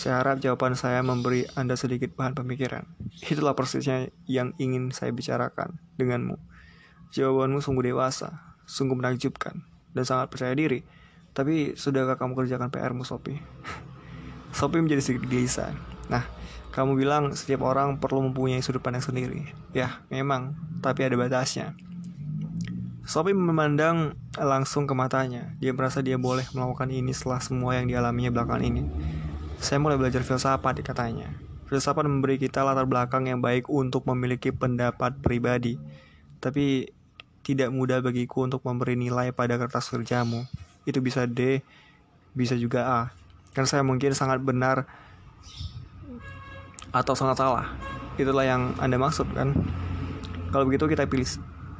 Saya 0.00 0.24
harap 0.24 0.40
jawaban 0.40 0.72
saya 0.80 1.04
memberi 1.04 1.44
Anda 1.52 1.76
sedikit 1.76 2.16
bahan 2.16 2.32
pemikiran. 2.32 2.88
Itulah 3.20 3.52
persisnya 3.52 4.08
yang 4.24 4.56
ingin 4.56 4.96
saya 4.96 5.12
bicarakan 5.12 5.76
denganmu. 6.00 6.40
Jawabanmu 7.12 7.60
sungguh 7.60 7.92
dewasa, 7.92 8.56
sungguh 8.64 8.96
menakjubkan, 8.96 9.60
dan 9.92 10.04
sangat 10.08 10.32
percaya 10.32 10.56
diri. 10.56 10.88
Tapi 11.36 11.76
sudahkah 11.76 12.16
kamu 12.16 12.32
kerjakan 12.32 12.72
PR-mu, 12.72 13.04
Sophie? 13.04 13.44
Sophie 14.56 14.80
menjadi 14.80 15.04
sedikit 15.04 15.28
gelisah. 15.28 15.76
Nah, 16.08 16.24
kamu 16.72 16.96
bilang 16.96 17.36
setiap 17.36 17.60
orang 17.60 18.00
perlu 18.00 18.24
mempunyai 18.24 18.64
sudut 18.64 18.80
pandang 18.80 19.04
sendiri. 19.04 19.52
Ya, 19.76 20.00
memang, 20.08 20.56
tapi 20.80 21.04
ada 21.04 21.20
batasnya. 21.20 21.76
Sophie 23.04 23.36
memandang 23.36 24.16
langsung 24.32 24.88
ke 24.88 24.96
matanya. 24.96 25.52
Dia 25.60 25.76
merasa 25.76 26.00
dia 26.00 26.16
boleh 26.16 26.48
melakukan 26.56 26.88
ini 26.88 27.12
setelah 27.12 27.44
semua 27.44 27.76
yang 27.76 27.84
dialaminya 27.84 28.32
belakangan 28.32 28.64
ini. 28.64 28.82
Saya 29.60 29.76
mulai 29.76 30.00
belajar 30.00 30.24
filsafat, 30.24 30.80
katanya. 30.80 31.28
Filsafat 31.68 32.08
memberi 32.08 32.40
kita 32.40 32.64
latar 32.64 32.88
belakang 32.88 33.28
yang 33.28 33.44
baik 33.44 33.68
untuk 33.68 34.08
memiliki 34.08 34.50
pendapat 34.50 35.20
pribadi. 35.20 35.76
Tapi 36.40 36.88
tidak 37.44 37.68
mudah 37.68 38.00
bagiku 38.00 38.48
untuk 38.48 38.64
memberi 38.64 38.96
nilai 38.96 39.36
pada 39.36 39.60
kertas 39.60 39.92
kerjamu. 39.92 40.48
Itu 40.88 41.04
bisa 41.04 41.28
D, 41.28 41.60
bisa 42.32 42.56
juga 42.56 42.80
A. 42.88 43.00
Karena 43.52 43.68
saya 43.68 43.82
mungkin 43.84 44.16
sangat 44.16 44.40
benar 44.40 44.88
atau 46.90 47.14
sangat 47.14 47.38
salah. 47.38 47.68
Itulah 48.16 48.48
yang 48.48 48.74
Anda 48.80 48.96
maksud 48.96 49.30
kan? 49.36 49.54
Kalau 50.50 50.66
begitu 50.66 50.90
kita 50.90 51.06
pilih 51.06 51.28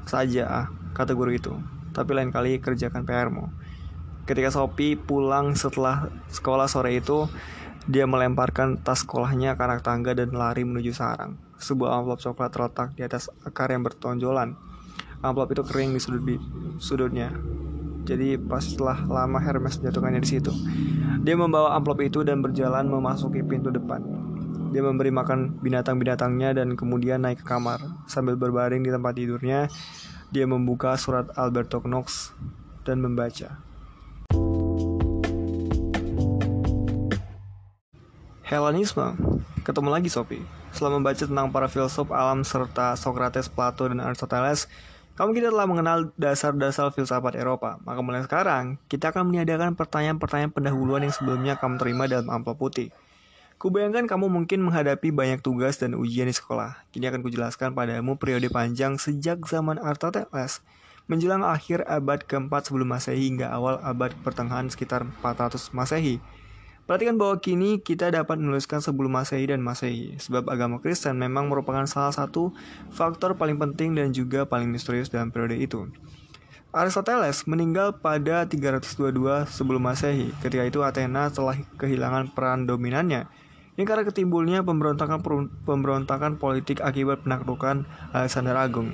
saja 0.06 0.44
A 0.46 0.62
kata 0.94 1.16
guru 1.16 1.34
itu. 1.34 1.56
Tapi 1.90 2.10
lain 2.14 2.30
kali 2.30 2.62
kerjakan 2.62 3.02
PR-mu. 3.02 3.50
Ketika 4.28 4.54
Sophie 4.54 4.94
pulang 4.94 5.58
setelah 5.58 6.06
sekolah 6.30 6.70
sore 6.70 7.02
itu, 7.02 7.26
dia 7.88 8.04
melemparkan 8.04 8.76
tas 8.76 9.00
sekolahnya 9.00 9.56
ke 9.56 9.62
anak 9.64 9.80
tangga 9.80 10.12
dan 10.12 10.36
lari 10.36 10.68
menuju 10.68 10.92
sarang. 10.92 11.40
Sebuah 11.56 12.00
amplop 12.00 12.20
coklat 12.20 12.50
terletak 12.52 12.88
di 12.96 13.04
atas 13.04 13.32
akar 13.44 13.72
yang 13.72 13.80
bertonjolan. 13.80 14.56
Amplop 15.24 15.52
itu 15.56 15.62
kering 15.64 15.96
di 15.96 16.00
sudut 16.00 16.40
sudutnya. 16.76 17.32
Jadi 18.04 18.40
pas 18.40 18.64
setelah 18.64 18.96
lama 19.04 19.38
Hermes 19.40 19.76
menjatuhkannya 19.80 20.20
di 20.24 20.28
situ. 20.28 20.52
Dia 21.20 21.36
membawa 21.36 21.76
amplop 21.76 22.00
itu 22.00 22.24
dan 22.24 22.40
berjalan 22.40 22.88
memasuki 22.88 23.44
pintu 23.44 23.68
depan. 23.68 24.00
Dia 24.70 24.80
memberi 24.86 25.10
makan 25.12 25.60
binatang-binatangnya 25.60 26.56
dan 26.56 26.78
kemudian 26.78 27.20
naik 27.24 27.42
ke 27.42 27.46
kamar. 27.48 27.80
Sambil 28.06 28.38
berbaring 28.38 28.86
di 28.86 28.90
tempat 28.92 29.18
tidurnya, 29.18 29.68
dia 30.30 30.46
membuka 30.46 30.94
surat 30.94 31.26
Alberto 31.34 31.82
Knox 31.82 32.32
dan 32.86 33.02
membaca. 33.02 33.69
Hellenisme. 38.50 39.14
Ketemu 39.62 39.94
lagi 39.94 40.10
Sophie. 40.10 40.42
Setelah 40.74 40.98
membaca 40.98 41.22
tentang 41.22 41.54
para 41.54 41.70
filsuf 41.70 42.10
alam 42.10 42.42
serta 42.42 42.98
Socrates, 42.98 43.46
Plato, 43.46 43.86
dan 43.86 44.02
Aristoteles, 44.02 44.66
kamu 45.14 45.38
kita 45.38 45.48
telah 45.54 45.70
mengenal 45.70 46.10
dasar-dasar 46.18 46.90
filsafat 46.90 47.38
Eropa. 47.38 47.78
Maka 47.86 48.02
mulai 48.02 48.26
sekarang, 48.26 48.74
kita 48.90 49.14
akan 49.14 49.30
meniadakan 49.30 49.78
pertanyaan-pertanyaan 49.78 50.50
pendahuluan 50.50 51.06
yang 51.06 51.14
sebelumnya 51.14 51.54
kamu 51.62 51.78
terima 51.78 52.10
dalam 52.10 52.26
amplop 52.26 52.58
putih. 52.58 52.90
Kubayangkan 53.62 54.10
kamu 54.10 54.26
mungkin 54.26 54.66
menghadapi 54.66 55.14
banyak 55.14 55.46
tugas 55.46 55.78
dan 55.78 55.94
ujian 55.94 56.26
di 56.26 56.34
sekolah. 56.34 56.74
Kini 56.90 57.06
akan 57.06 57.22
kujelaskan 57.22 57.70
padamu 57.70 58.18
periode 58.18 58.50
panjang 58.50 58.98
sejak 58.98 59.46
zaman 59.46 59.78
Aristoteles 59.78 60.58
menjelang 61.06 61.46
akhir 61.46 61.86
abad 61.86 62.22
keempat 62.26 62.66
sebelum 62.70 62.98
Masehi 62.98 63.30
hingga 63.30 63.50
awal 63.50 63.78
abad 63.82 64.10
pertengahan 64.26 64.66
sekitar 64.70 65.06
400 65.22 65.70
Masehi. 65.70 66.18
Perhatikan 66.90 67.22
bahwa 67.22 67.38
kini 67.38 67.78
kita 67.78 68.10
dapat 68.10 68.42
menuliskan 68.42 68.82
sebelum 68.82 69.14
Masehi 69.14 69.46
dan 69.46 69.62
Masehi, 69.62 70.18
sebab 70.18 70.50
agama 70.50 70.82
Kristen 70.82 71.22
memang 71.22 71.46
merupakan 71.46 71.86
salah 71.86 72.10
satu 72.10 72.50
faktor 72.90 73.38
paling 73.38 73.62
penting 73.62 73.94
dan 73.94 74.10
juga 74.10 74.42
paling 74.42 74.66
misterius 74.66 75.06
dalam 75.06 75.30
periode 75.30 75.54
itu. 75.54 75.86
Aristoteles 76.74 77.46
meninggal 77.46 77.94
pada 78.02 78.42
322 78.42 79.46
sebelum 79.46 79.86
Masehi. 79.86 80.34
Ketika 80.42 80.66
itu 80.66 80.82
Athena 80.82 81.30
telah 81.30 81.62
kehilangan 81.78 82.34
peran 82.34 82.66
dominannya 82.66 83.30
ini 83.80 83.88
karena 83.88 84.04
ketimbulnya 84.04 84.60
pemberontakan 84.60 85.24
pemberontakan 85.64 86.36
politik 86.36 86.84
akibat 86.84 87.24
penaklukan 87.24 87.88
Alexander 88.12 88.52
Agung 88.52 88.92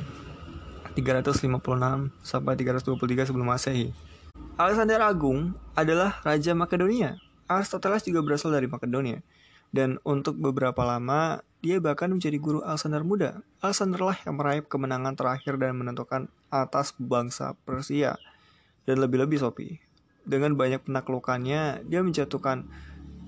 356 0.94 1.48
sampai 2.22 2.54
323 2.54 3.26
sebelum 3.26 3.50
Masehi. 3.50 3.90
Alexander 4.54 5.02
Agung 5.02 5.58
adalah 5.74 6.22
raja 6.22 6.54
Makedonia. 6.54 7.25
Aristoteles 7.46 8.02
juga 8.06 8.22
berasal 8.22 8.54
dari 8.54 8.66
Makedonia. 8.66 9.22
Dan 9.74 9.98
untuk 10.06 10.38
beberapa 10.38 10.86
lama, 10.86 11.42
dia 11.58 11.82
bahkan 11.82 12.10
menjadi 12.10 12.38
guru 12.38 12.62
Alexander 12.62 13.02
muda. 13.02 13.42
Alexander 13.58 13.98
lah 13.98 14.18
yang 14.22 14.38
meraih 14.38 14.62
kemenangan 14.62 15.18
terakhir 15.18 15.58
dan 15.58 15.74
menentukan 15.74 16.30
atas 16.50 16.94
bangsa 16.98 17.58
Persia. 17.66 18.14
Dan 18.86 19.02
lebih-lebih 19.02 19.42
Sophie. 19.42 19.82
Dengan 20.22 20.54
banyak 20.54 20.86
penaklukannya, 20.86 21.86
dia 21.86 22.00
menjatuhkan 22.02 22.66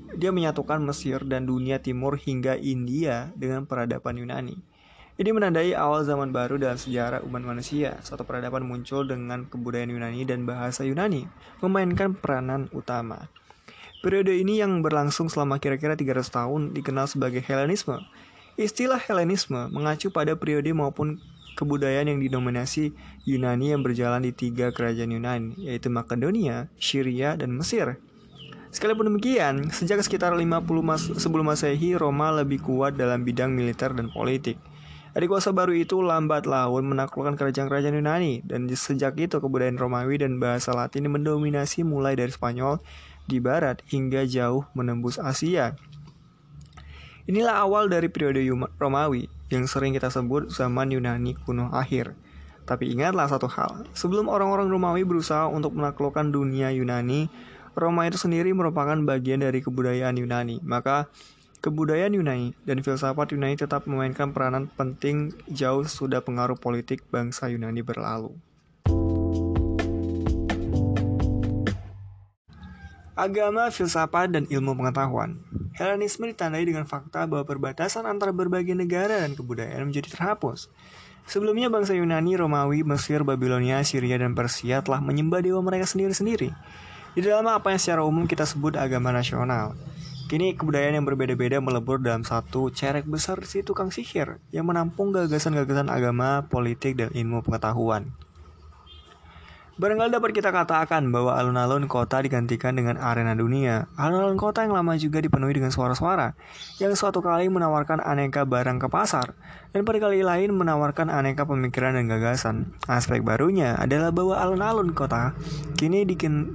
dia 0.08 0.32
menyatukan 0.32 0.80
Mesir 0.80 1.20
dan 1.28 1.44
dunia 1.44 1.84
timur 1.84 2.16
hingga 2.16 2.56
India 2.56 3.28
dengan 3.37 3.68
peradaban 3.68 4.16
Yunani. 4.16 4.56
Ini 5.18 5.34
menandai 5.34 5.75
awal 5.75 6.06
zaman 6.06 6.30
baru 6.30 6.62
dalam 6.62 6.78
sejarah 6.78 7.26
umat 7.26 7.42
manusia. 7.42 7.98
Suatu 8.06 8.22
peradaban 8.22 8.62
muncul 8.62 9.02
dengan 9.02 9.50
kebudayaan 9.50 9.90
Yunani 9.90 10.22
dan 10.22 10.46
bahasa 10.46 10.87
Yunani, 10.87 11.26
memainkan 11.58 12.14
peranan 12.14 12.70
utama. 12.70 13.26
Periode 13.98 14.30
ini 14.30 14.62
yang 14.62 14.78
berlangsung 14.78 15.26
selama 15.26 15.58
kira-kira 15.58 15.98
300 15.98 16.30
tahun 16.30 16.62
dikenal 16.70 17.10
sebagai 17.10 17.42
Helenisme. 17.42 17.98
Istilah 18.54 19.02
Helenisme 19.02 19.66
mengacu 19.74 20.14
pada 20.14 20.38
periode 20.38 20.70
maupun 20.70 21.18
kebudayaan 21.58 22.06
yang 22.06 22.22
didominasi 22.22 22.94
Yunani 23.26 23.74
yang 23.74 23.82
berjalan 23.82 24.22
di 24.22 24.30
tiga 24.30 24.70
kerajaan 24.70 25.10
Yunani, 25.10 25.58
yaitu 25.58 25.90
Makedonia, 25.90 26.70
Syria, 26.78 27.34
dan 27.34 27.50
Mesir. 27.58 27.98
Sekalipun 28.70 29.10
demikian, 29.10 29.66
sejak 29.74 29.98
sekitar 30.06 30.30
50 30.30 30.46
mas 30.78 31.02
sebelum 31.18 31.50
Masehi, 31.50 31.98
Roma 31.98 32.30
lebih 32.30 32.62
kuat 32.62 32.94
dalam 32.94 33.26
bidang 33.26 33.50
militer 33.50 33.90
dan 33.98 34.14
politik. 34.14 34.62
Dari 35.10 35.26
kuasa 35.26 35.50
baru 35.50 35.74
itu 35.74 35.98
lambat 35.98 36.46
laun 36.46 36.86
menaklukkan 36.86 37.34
kerajaan-kerajaan 37.34 37.98
Yunani 37.98 38.46
dan 38.46 38.70
sejak 38.70 39.18
itu 39.18 39.42
kebudayaan 39.42 39.74
Romawi 39.74 40.22
dan 40.22 40.38
bahasa 40.38 40.70
Latin 40.70 41.10
mendominasi 41.10 41.82
mulai 41.82 42.14
dari 42.14 42.30
Spanyol 42.30 42.78
di 43.28 43.38
barat 43.38 43.85
hingga 43.92 44.25
jauh 44.25 44.64
menembus 44.73 45.20
Asia. 45.20 45.76
Inilah 47.28 47.61
awal 47.61 47.92
dari 47.92 48.08
periode 48.08 48.40
Romawi 48.80 49.28
yang 49.52 49.68
sering 49.68 49.92
kita 49.92 50.08
sebut 50.08 50.49
zaman 50.49 50.88
Yunani 50.88 51.37
kuno 51.44 51.68
akhir. 51.68 52.16
Tapi 52.64 52.88
ingatlah 52.88 53.28
satu 53.28 53.49
hal, 53.49 53.85
sebelum 53.92 54.28
orang-orang 54.28 54.68
Romawi 54.68 55.04
berusaha 55.04 55.49
untuk 55.49 55.76
menaklukkan 55.76 56.32
dunia 56.32 56.73
Yunani, 56.73 57.28
Roma 57.76 58.08
itu 58.08 58.16
sendiri 58.20 58.52
merupakan 58.56 58.97
bagian 59.04 59.44
dari 59.44 59.61
kebudayaan 59.61 60.16
Yunani. 60.20 60.61
Maka 60.64 61.08
kebudayaan 61.61 62.16
Yunani 62.16 62.52
dan 62.64 62.80
filsafat 62.85 63.32
Yunani 63.32 63.56
tetap 63.56 63.85
memainkan 63.88 64.32
peranan 64.32 64.68
penting 64.73 65.32
jauh 65.49 65.85
sudah 65.85 66.20
pengaruh 66.20 66.56
politik 66.56 67.04
bangsa 67.08 67.49
Yunani 67.49 67.80
berlalu. 67.80 68.37
Agama, 73.18 73.66
filsafat, 73.75 74.30
dan 74.30 74.46
ilmu 74.46 74.78
pengetahuan. 74.78 75.42
Helenisme 75.75 76.30
ditandai 76.30 76.62
dengan 76.62 76.87
fakta 76.87 77.26
bahwa 77.26 77.42
perbatasan 77.42 78.06
antara 78.06 78.30
berbagai 78.30 78.78
negara 78.78 79.18
dan 79.18 79.34
kebudayaan 79.34 79.90
menjadi 79.90 80.14
terhapus. 80.14 80.70
Sebelumnya 81.26 81.66
bangsa 81.66 81.98
Yunani, 81.98 82.38
Romawi, 82.38 82.87
Mesir, 82.87 83.26
Babilonia, 83.26 83.82
Syria, 83.82 84.22
dan 84.22 84.38
Persia 84.38 84.87
telah 84.87 85.02
menyembah 85.02 85.42
dewa 85.42 85.58
mereka 85.66 85.90
sendiri-sendiri. 85.90 86.54
Di 87.18 87.20
dalam 87.26 87.50
apa 87.50 87.75
yang 87.75 87.82
secara 87.82 88.06
umum 88.06 88.30
kita 88.30 88.46
sebut 88.46 88.78
agama 88.78 89.10
nasional. 89.10 89.75
Kini 90.30 90.54
kebudayaan 90.54 91.02
yang 91.02 91.06
berbeda-beda 91.08 91.58
melebur 91.58 91.98
dalam 91.98 92.22
satu 92.22 92.70
cerek 92.70 93.02
besar 93.10 93.42
si 93.42 93.66
tukang 93.66 93.90
sihir 93.90 94.38
yang 94.54 94.62
menampung 94.70 95.10
gagasan-gagasan 95.10 95.90
agama, 95.90 96.46
politik, 96.46 96.94
dan 96.94 97.10
ilmu 97.10 97.42
pengetahuan. 97.42 98.14
Barangkali 99.78 100.11
dapat 100.11 100.35
kita 100.35 100.50
katakan 100.50 101.06
bahwa 101.14 101.38
alun-alun 101.38 101.87
kota 101.87 102.18
digantikan 102.18 102.75
dengan 102.75 102.99
arena 102.99 103.38
dunia. 103.38 103.87
Alun-alun 103.94 104.35
kota 104.35 104.66
yang 104.66 104.75
lama 104.75 104.99
juga 104.99 105.23
dipenuhi 105.23 105.54
dengan 105.54 105.70
suara-suara, 105.70 106.35
yang 106.82 106.99
suatu 106.99 107.23
kali 107.23 107.47
menawarkan 107.47 108.02
aneka 108.02 108.42
barang 108.42 108.82
ke 108.82 108.90
pasar, 108.90 109.38
dan 109.70 109.87
pada 109.87 110.02
kali 110.02 110.26
lain 110.26 110.50
menawarkan 110.50 111.14
aneka 111.14 111.47
pemikiran 111.47 111.94
dan 111.94 112.11
gagasan. 112.11 112.75
Aspek 112.90 113.23
barunya 113.23 113.78
adalah 113.78 114.11
bahwa 114.11 114.35
alun-alun 114.42 114.99
kota 114.99 115.38
kini 115.78 116.02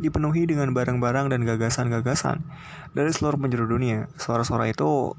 dipenuhi 0.03 0.43
dengan 0.43 0.75
barang-barang 0.75 1.31
dan 1.31 1.47
gagasan-gagasan 1.47 2.43
dari 2.91 3.15
seluruh 3.15 3.39
penjuru 3.39 3.71
dunia. 3.71 4.11
Suara-suara 4.19 4.67
itu 4.67 5.15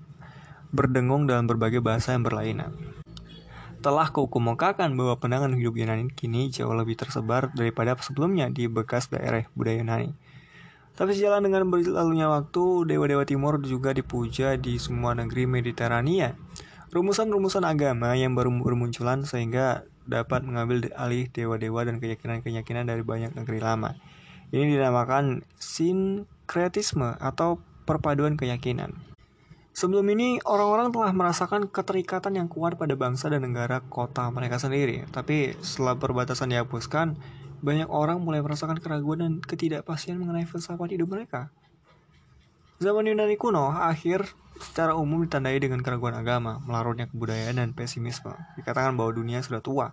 berdengung 0.77 1.25
dalam 1.25 1.49
berbagai 1.49 1.81
bahasa 1.81 2.13
yang 2.13 2.21
berlainan 2.21 2.94
telah 3.85 4.09
kukemukakan 4.09 4.97
bahwa 4.97 5.21
penangan 5.21 5.53
hidup 5.53 5.77
Yunani 5.77 6.09
kini 6.09 6.49
jauh 6.49 6.73
lebih 6.73 6.97
tersebar 6.97 7.53
daripada 7.53 7.93
sebelumnya 8.01 8.49
di 8.49 8.65
bekas 8.65 9.13
daerah 9.13 9.45
budaya 9.53 9.85
Yunani. 9.85 10.17
Tapi 10.97 11.13
sejalan 11.13 11.45
dengan 11.45 11.69
berlalunya 11.69 12.33
waktu, 12.33 12.89
dewa-dewa 12.89 13.29
timur 13.29 13.61
juga 13.61 13.93
dipuja 13.93 14.57
di 14.57 14.81
semua 14.81 15.13
negeri 15.13 15.45
Mediterania. 15.45 16.33
Rumusan-rumusan 16.95 17.67
agama 17.67 18.17
yang 18.17 18.33
baru 18.33 18.49
bermunculan 18.55 19.29
sehingga 19.29 19.85
dapat 20.09 20.47
mengambil 20.49 20.89
alih 20.97 21.29
dewa-dewa 21.29 21.85
dan 21.85 22.01
keyakinan-keyakinan 22.01 22.89
dari 22.89 23.05
banyak 23.05 23.37
negeri 23.37 23.61
lama. 23.61 23.99
Ini 24.55 24.81
dinamakan 24.81 25.45
sinkretisme 25.61 27.19
atau 27.21 27.61
perpaduan 27.85 28.39
keyakinan. 28.41 29.14
Sebelum 29.75 30.07
ini, 30.15 30.39
orang-orang 30.47 30.95
telah 30.95 31.11
merasakan 31.11 31.67
keterikatan 31.67 32.39
yang 32.39 32.47
kuat 32.47 32.79
pada 32.79 32.95
bangsa 32.95 33.27
dan 33.27 33.43
negara 33.43 33.83
kota 33.83 34.31
mereka 34.31 34.63
sendiri. 34.63 35.03
Tapi 35.11 35.59
setelah 35.67 35.99
perbatasan 35.99 36.55
dihapuskan, 36.55 37.19
banyak 37.59 37.91
orang 37.91 38.23
mulai 38.23 38.39
merasakan 38.39 38.79
keraguan 38.79 39.19
dan 39.19 39.33
ketidakpastian 39.43 40.23
mengenai 40.23 40.47
filsafat 40.47 40.95
hidup 40.95 41.11
mereka. 41.11 41.51
Zaman 42.79 43.11
Yunani 43.11 43.35
kuno 43.35 43.75
akhir 43.75 44.31
secara 44.63 44.95
umum 44.95 45.27
ditandai 45.27 45.59
dengan 45.59 45.83
keraguan 45.83 46.15
agama, 46.15 46.63
melarutnya 46.63 47.11
kebudayaan 47.11 47.59
dan 47.59 47.75
pesimisme. 47.75 48.31
Dikatakan 48.55 48.95
bahwa 48.95 49.11
dunia 49.11 49.43
sudah 49.43 49.59
tua. 49.59 49.91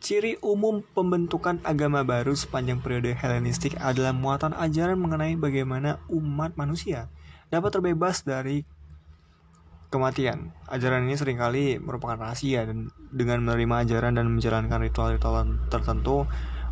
Ciri 0.00 0.40
umum 0.40 0.80
pembentukan 0.80 1.60
agama 1.68 2.00
baru 2.00 2.32
sepanjang 2.32 2.80
periode 2.80 3.12
Helenistik 3.12 3.76
adalah 3.76 4.16
muatan 4.16 4.56
ajaran 4.56 4.96
mengenai 4.96 5.36
bagaimana 5.36 6.00
umat 6.08 6.56
manusia 6.56 7.12
dapat 7.52 7.68
terbebas 7.68 8.24
dari 8.24 8.64
kematian. 9.92 10.56
Ajaran 10.72 11.04
ini 11.04 11.20
sering 11.20 11.36
kali 11.36 11.76
merupakan 11.76 12.16
rahasia 12.16 12.64
dan 12.64 12.88
dengan 13.12 13.44
menerima 13.44 13.84
ajaran 13.84 14.16
dan 14.16 14.32
menjalankan 14.32 14.80
ritual-ritual 14.80 15.44
tertentu, 15.68 16.24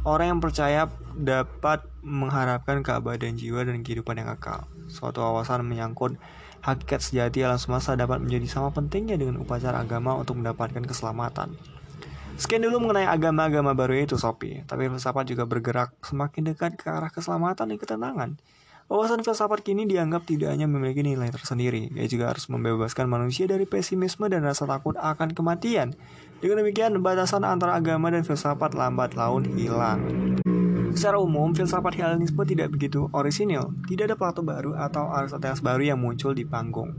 orang 0.08 0.36
yang 0.36 0.40
percaya 0.40 0.88
dapat 1.12 1.84
mengharapkan 2.00 2.80
keabadian 2.80 3.36
jiwa 3.36 3.68
dan 3.68 3.84
kehidupan 3.84 4.16
yang 4.16 4.32
kekal. 4.34 4.64
Suatu 4.88 5.20
awasan 5.20 5.68
menyangkut 5.68 6.16
hakikat 6.64 7.00
sejati 7.04 7.44
alam 7.44 7.60
semesta 7.60 7.92
dapat 7.92 8.24
menjadi 8.24 8.48
sama 8.48 8.72
pentingnya 8.72 9.20
dengan 9.20 9.40
upacara 9.40 9.84
agama 9.84 10.16
untuk 10.16 10.40
mendapatkan 10.40 10.80
keselamatan. 10.84 11.56
Sekian 12.40 12.64
dulu 12.64 12.88
mengenai 12.88 13.04
agama-agama 13.04 13.76
baru 13.76 14.00
itu, 14.00 14.16
Sopi. 14.16 14.64
Tapi 14.64 14.88
filsafat 14.88 15.28
juga 15.28 15.44
bergerak 15.44 15.92
semakin 16.00 16.48
dekat 16.48 16.72
ke 16.80 16.88
arah 16.88 17.12
keselamatan 17.12 17.68
dan 17.68 17.76
ketenangan. 17.76 18.30
Wawasan 18.90 19.22
filsafat 19.22 19.62
kini 19.62 19.86
dianggap 19.86 20.26
tidak 20.26 20.50
hanya 20.50 20.66
memiliki 20.66 21.06
nilai 21.06 21.30
tersendiri, 21.30 21.94
ia 21.94 22.10
juga 22.10 22.34
harus 22.34 22.50
membebaskan 22.50 23.06
manusia 23.06 23.46
dari 23.46 23.62
pesimisme 23.62 24.26
dan 24.26 24.42
rasa 24.42 24.66
takut 24.66 24.98
akan 24.98 25.30
kematian. 25.30 25.94
Dengan 26.42 26.66
demikian, 26.66 26.98
batasan 26.98 27.46
antara 27.46 27.78
agama 27.78 28.10
dan 28.10 28.26
filsafat 28.26 28.74
lambat 28.74 29.14
laun 29.14 29.46
hilang. 29.54 30.02
Secara 30.90 31.22
umum, 31.22 31.54
filsafat 31.54 32.02
Helenisme 32.02 32.42
tidak 32.42 32.74
begitu 32.74 33.06
orisinil, 33.14 33.70
tidak 33.86 34.10
ada 34.10 34.16
Plato 34.18 34.42
baru 34.42 34.74
atau 34.74 35.06
Aristoteles 35.06 35.62
baru 35.62 35.94
yang 35.94 36.02
muncul 36.02 36.34
di 36.34 36.42
panggung. 36.42 36.90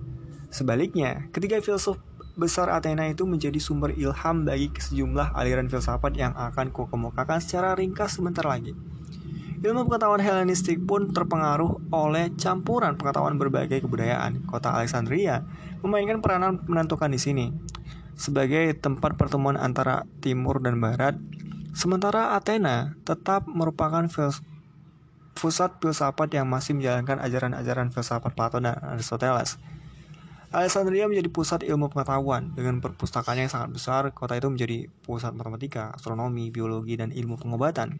Sebaliknya, 0.48 1.28
ketiga 1.36 1.60
filsuf 1.60 2.00
besar 2.40 2.72
Athena 2.72 3.12
itu 3.12 3.28
menjadi 3.28 3.60
sumber 3.60 3.92
ilham 4.00 4.48
bagi 4.48 4.72
sejumlah 4.72 5.36
aliran 5.36 5.68
filsafat 5.68 6.16
yang 6.16 6.32
akan 6.40 6.72
kukemukakan 6.72 7.44
secara 7.44 7.76
ringkas 7.76 8.16
sebentar 8.16 8.48
lagi. 8.48 8.72
Ilmu 9.62 9.86
pengetahuan 9.86 10.26
Helenistik 10.26 10.82
pun 10.90 11.14
terpengaruh 11.14 11.94
oleh 11.94 12.34
campuran 12.34 12.98
pengetahuan 12.98 13.38
berbagai 13.38 13.86
kebudayaan. 13.86 14.42
Kota 14.50 14.74
Alexandria 14.74 15.46
memainkan 15.86 16.18
peranan 16.18 16.66
menentukan 16.66 17.14
di 17.14 17.22
sini 17.22 17.46
sebagai 18.18 18.74
tempat 18.82 19.22
pertemuan 19.22 19.62
antara 19.62 20.10
timur 20.18 20.62
dan 20.66 20.82
barat, 20.82 21.14
sementara 21.78 22.34
Athena 22.34 22.98
tetap 23.06 23.46
merupakan 23.46 24.02
fils 24.10 24.42
pusat 25.38 25.78
filsafat 25.78 26.34
yang 26.34 26.50
masih 26.50 26.78
menjalankan 26.78 27.22
ajaran-ajaran 27.22 27.94
filsafat 27.94 28.34
Plato 28.34 28.58
dan 28.58 28.78
Aristoteles. 28.82 29.62
Alexandria 30.52 31.08
menjadi 31.08 31.30
pusat 31.32 31.64
ilmu 31.64 31.88
pengetahuan 31.88 32.52
dengan 32.58 32.84
perpustakaan 32.84 33.40
yang 33.40 33.48
sangat 33.48 33.72
besar. 33.72 34.02
Kota 34.12 34.36
itu 34.36 34.52
menjadi 34.52 34.92
pusat 35.06 35.32
matematika, 35.32 35.96
astronomi, 35.96 36.52
biologi, 36.52 37.00
dan 37.00 37.16
ilmu 37.16 37.40
pengobatan. 37.40 37.96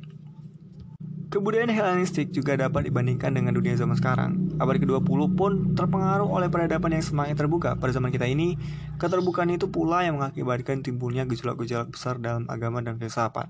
Kebudayaan 1.32 1.72
Helenistik 1.72 2.36
juga 2.36 2.60
dapat 2.60 2.92
dibandingkan 2.92 3.32
dengan 3.32 3.56
dunia 3.56 3.72
zaman 3.80 3.96
sekarang. 3.96 4.52
Abad 4.60 4.84
ke-20 4.84 5.20
pun 5.32 5.72
terpengaruh 5.80 6.28
oleh 6.28 6.52
peradaban 6.52 6.92
yang 6.92 7.00
semakin 7.00 7.40
terbuka. 7.40 7.80
Pada 7.80 7.96
zaman 7.96 8.12
kita 8.12 8.28
ini, 8.28 8.60
keterbukaan 9.00 9.48
itu 9.48 9.72
pula 9.72 10.04
yang 10.04 10.20
mengakibatkan 10.20 10.84
timbulnya 10.84 11.24
gejolak-gejolak 11.24 11.88
besar 11.88 12.20
dalam 12.20 12.52
agama 12.52 12.84
dan 12.84 13.00
filsafat. 13.00 13.48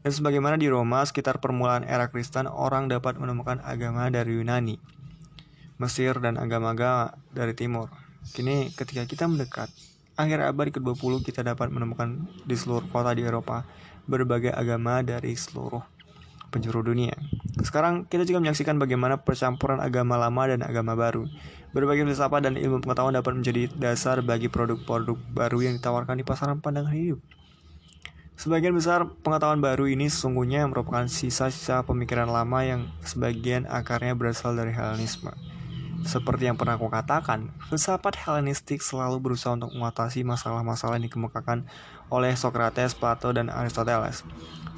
Dan 0.00 0.12
sebagaimana 0.16 0.56
di 0.56 0.72
Roma, 0.72 1.04
sekitar 1.04 1.44
permulaan 1.44 1.84
era 1.84 2.08
Kristen, 2.08 2.48
orang 2.48 2.88
dapat 2.88 3.20
menemukan 3.20 3.60
agama 3.68 4.08
dari 4.08 4.40
Yunani, 4.40 4.80
Mesir, 5.76 6.16
dan 6.24 6.40
agama-agama 6.40 7.20
dari 7.36 7.52
Timur. 7.52 7.92
Kini 8.32 8.72
ketika 8.72 9.04
kita 9.04 9.28
mendekat, 9.28 9.68
akhir 10.16 10.40
abad 10.40 10.72
ke-20 10.72 11.20
kita 11.20 11.44
dapat 11.44 11.68
menemukan 11.68 12.24
di 12.48 12.56
seluruh 12.56 12.88
kota 12.88 13.12
di 13.12 13.28
Eropa 13.28 13.68
berbagai 14.08 14.56
agama 14.56 15.04
dari 15.04 15.36
seluruh 15.36 15.99
penjuru 16.50 16.82
dunia. 16.82 17.14
Sekarang 17.62 18.04
kita 18.04 18.26
juga 18.26 18.42
menyaksikan 18.42 18.76
bagaimana 18.76 19.22
percampuran 19.22 19.78
agama 19.78 20.18
lama 20.18 20.42
dan 20.50 20.60
agama 20.66 20.98
baru. 20.98 21.30
Berbagai 21.70 22.02
filsafat 22.02 22.50
dan 22.50 22.58
ilmu 22.58 22.82
pengetahuan 22.82 23.14
dapat 23.14 23.38
menjadi 23.38 23.70
dasar 23.78 24.20
bagi 24.26 24.50
produk-produk 24.50 25.14
baru 25.30 25.70
yang 25.70 25.78
ditawarkan 25.78 26.18
di 26.18 26.26
pasaran 26.26 26.58
pandangan 26.58 26.90
hidup. 26.90 27.22
Sebagian 28.40 28.72
besar 28.72 29.04
pengetahuan 29.20 29.60
baru 29.60 29.84
ini 29.84 30.08
sesungguhnya 30.08 30.64
merupakan 30.64 31.04
sisa-sisa 31.04 31.84
pemikiran 31.84 32.24
lama 32.24 32.64
yang 32.64 32.88
sebagian 33.04 33.68
akarnya 33.68 34.16
berasal 34.16 34.56
dari 34.56 34.72
Helenisme. 34.72 35.28
Seperti 36.00 36.48
yang 36.48 36.56
pernah 36.56 36.80
aku 36.80 36.88
katakan, 36.88 37.52
filsafat 37.68 38.16
Helenistik 38.16 38.80
selalu 38.80 39.20
berusaha 39.20 39.52
untuk 39.52 39.76
mengatasi 39.76 40.24
masalah-masalah 40.24 40.96
yang 40.96 41.12
dikemukakan 41.12 41.68
oleh 42.08 42.32
Socrates, 42.32 42.96
Plato, 42.96 43.28
dan 43.36 43.52
Aristoteles. 43.52 44.24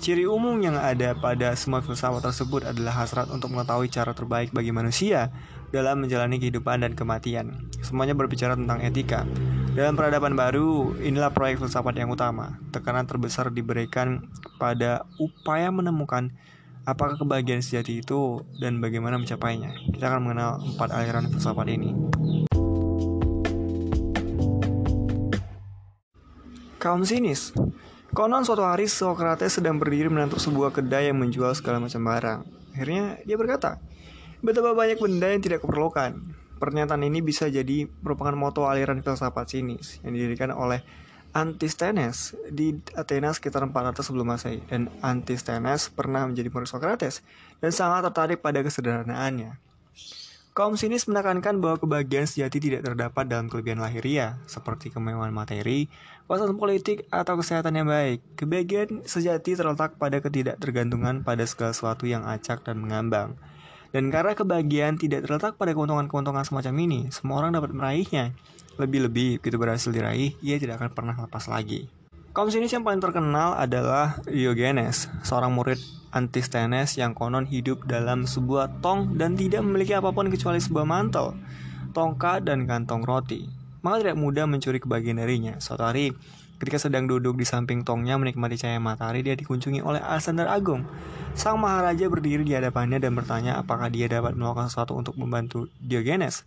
Ciri 0.01 0.25
umum 0.25 0.57
yang 0.63 0.79
ada 0.79 1.13
pada 1.19 1.53
semua 1.59 1.85
filsafat 1.85 2.25
tersebut 2.25 2.65
adalah 2.65 3.05
hasrat 3.05 3.29
untuk 3.29 3.53
mengetahui 3.53 3.91
cara 3.93 4.17
terbaik 4.17 4.55
bagi 4.55 4.73
manusia 4.73 5.29
dalam 5.75 6.01
menjalani 6.01 6.41
kehidupan 6.41 6.87
dan 6.87 6.97
kematian. 6.97 7.69
Semuanya 7.85 8.17
berbicara 8.17 8.57
tentang 8.57 8.81
etika. 8.81 9.29
Dalam 9.73 9.97
peradaban 9.97 10.37
baru, 10.39 10.97
inilah 11.01 11.33
proyek 11.33 11.61
filsafat 11.61 11.99
yang 11.99 12.09
utama. 12.09 12.61
Tekanan 12.71 13.05
terbesar 13.05 13.53
diberikan 13.53 14.29
pada 14.57 15.05
upaya 15.21 15.69
menemukan 15.69 16.33
Apakah 16.83 17.15
kebahagiaan 17.15 17.63
sejati 17.63 18.03
itu 18.03 18.43
dan 18.59 18.83
bagaimana 18.83 19.15
mencapainya? 19.15 19.71
Kita 19.95 20.11
akan 20.11 20.21
mengenal 20.27 20.59
empat 20.75 20.91
aliran 20.91 21.31
filsafat 21.31 21.71
ini. 21.71 21.95
Kaum 26.83 27.07
sinis 27.07 27.55
Konon 28.13 28.45
suatu 28.45 28.61
hari 28.61 28.93
Socrates 28.93 29.57
sedang 29.57 29.81
berdiri 29.81 30.13
menantuk 30.13 30.37
sebuah 30.37 30.69
kedai 30.69 31.09
yang 31.09 31.17
menjual 31.17 31.49
segala 31.57 31.81
macam 31.81 32.05
barang. 32.05 32.45
Akhirnya 32.77 33.17
dia 33.25 33.41
berkata, 33.41 33.81
Betapa 34.45 34.77
banyak 34.77 35.01
benda 35.01 35.33
yang 35.33 35.41
tidak 35.41 35.65
kuperlukan. 35.65 36.21
Pernyataan 36.61 37.09
ini 37.09 37.25
bisa 37.25 37.49
jadi 37.49 37.89
merupakan 38.05 38.37
moto 38.37 38.69
aliran 38.69 39.01
filsafat 39.01 39.57
sinis 39.57 39.97
yang 40.05 40.13
didirikan 40.13 40.53
oleh 40.53 40.85
Antisthenes 41.33 42.37
di 42.53 42.77
Athena 42.93 43.33
sekitar 43.33 43.65
400 43.65 44.05
sebelum 44.05 44.29
Masehi 44.29 44.61
dan 44.69 44.93
Antisthenes 45.01 45.89
pernah 45.89 46.29
menjadi 46.29 46.53
murid 46.53 46.69
Socrates 46.69 47.25
dan 47.65 47.73
sangat 47.73 48.13
tertarik 48.13 48.45
pada 48.45 48.61
kesederhanaannya. 48.61 49.57
Kaum 50.53 50.77
sinis 50.77 51.09
menekankan 51.09 51.65
bahwa 51.65 51.81
kebahagiaan 51.81 52.29
sejati 52.29 52.61
tidak 52.61 52.85
terdapat 52.85 53.25
dalam 53.25 53.49
kelebihan 53.49 53.81
lahiriah, 53.81 54.37
seperti 54.45 54.93
kemewahan 54.93 55.33
materi, 55.33 55.89
kuasa 56.33 56.49
politik, 56.57 57.05
atau 57.13 57.37
kesehatan 57.37 57.77
yang 57.77 57.93
baik. 57.93 58.25
Kebahagiaan 58.41 59.05
sejati 59.05 59.53
terletak 59.53 60.01
pada 60.01 60.17
ketidaktergantungan 60.17 61.29
pada 61.29 61.45
segala 61.45 61.77
sesuatu 61.77 62.09
yang 62.09 62.25
acak 62.25 62.65
dan 62.65 62.81
mengambang. 62.81 63.37
Dan 63.93 64.09
karena 64.09 64.33
kebahagiaan 64.33 64.97
tidak 64.97 65.29
terletak 65.29 65.61
pada 65.61 65.77
keuntungan-keuntungan 65.77 66.41
semacam 66.49 66.75
ini, 66.89 67.01
semua 67.13 67.45
orang 67.45 67.53
dapat 67.53 67.77
meraihnya. 67.77 68.33
Lebih-lebih, 68.81 69.45
begitu 69.45 69.61
berhasil 69.61 69.93
diraih, 69.93 70.33
ia 70.41 70.57
tidak 70.57 70.81
akan 70.81 70.97
pernah 70.97 71.13
lepas 71.21 71.53
lagi. 71.53 71.93
Kaum 72.33 72.49
sinis 72.49 72.73
yang 72.73 72.81
paling 72.81 73.05
terkenal 73.05 73.53
adalah 73.53 74.17
Diogenes, 74.25 75.13
seorang 75.21 75.53
murid 75.53 75.77
Antisthenes 76.17 76.97
yang 76.97 77.13
konon 77.13 77.45
hidup 77.45 77.85
dalam 77.85 78.25
sebuah 78.25 78.81
tong 78.81 79.21
dan 79.21 79.37
tidak 79.37 79.61
memiliki 79.61 79.93
apa 79.93 80.09
pun 80.17 80.33
kecuali 80.33 80.65
sebuah 80.65 80.89
mantel, 80.89 81.37
tongkat, 81.93 82.49
dan 82.49 82.65
kantong 82.65 83.05
roti. 83.05 83.62
Maka 83.83 84.07
tidak 84.07 84.17
mudah 84.17 84.47
mencuri 84.47 84.79
kebahagiaan 84.79 85.19
darinya. 85.19 85.59
Suatu 85.59 85.83
hari, 85.83 86.15
ketika 86.63 86.79
sedang 86.79 87.11
duduk 87.11 87.35
di 87.35 87.43
samping 87.43 87.83
tongnya 87.83 88.15
menikmati 88.15 88.55
cahaya 88.55 88.79
matahari, 88.79 89.27
dia 89.27 89.35
dikunjungi 89.35 89.83
oleh 89.83 89.99
Alexander 89.99 90.47
Agung. 90.47 90.87
Sang 91.35 91.59
Maharaja 91.59 92.07
berdiri 92.07 92.47
di 92.47 92.55
hadapannya 92.55 93.03
dan 93.03 93.19
bertanya 93.19 93.59
apakah 93.59 93.91
dia 93.91 94.07
dapat 94.07 94.39
melakukan 94.39 94.71
sesuatu 94.71 94.95
untuk 94.95 95.19
membantu 95.19 95.67
Diogenes. 95.83 96.47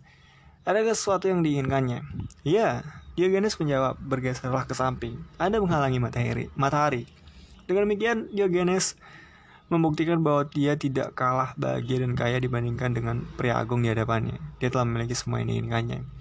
Ada 0.64 0.82
sesuatu 0.96 1.28
yang 1.30 1.44
diinginkannya? 1.44 2.02
Ya, 2.42 2.82
Diogenes 3.14 3.54
menjawab, 3.60 4.00
bergeserlah 4.00 4.64
ke 4.64 4.74
samping. 4.74 5.20
Anda 5.38 5.60
menghalangi 5.60 6.00
matahari. 6.02 6.48
matahari. 6.58 7.04
Dengan 7.68 7.86
demikian, 7.86 8.32
Diogenes 8.32 8.96
membuktikan 9.66 10.22
bahwa 10.22 10.46
dia 10.46 10.78
tidak 10.78 11.12
kalah 11.18 11.52
bahagia 11.58 12.06
dan 12.06 12.14
kaya 12.14 12.38
dibandingkan 12.38 12.94
dengan 12.94 13.26
pria 13.34 13.58
agung 13.58 13.82
di 13.82 13.90
hadapannya. 13.90 14.38
Dia 14.62 14.70
telah 14.70 14.86
memiliki 14.86 15.18
semua 15.18 15.42
yang 15.42 15.50
diinginkannya. 15.50 16.15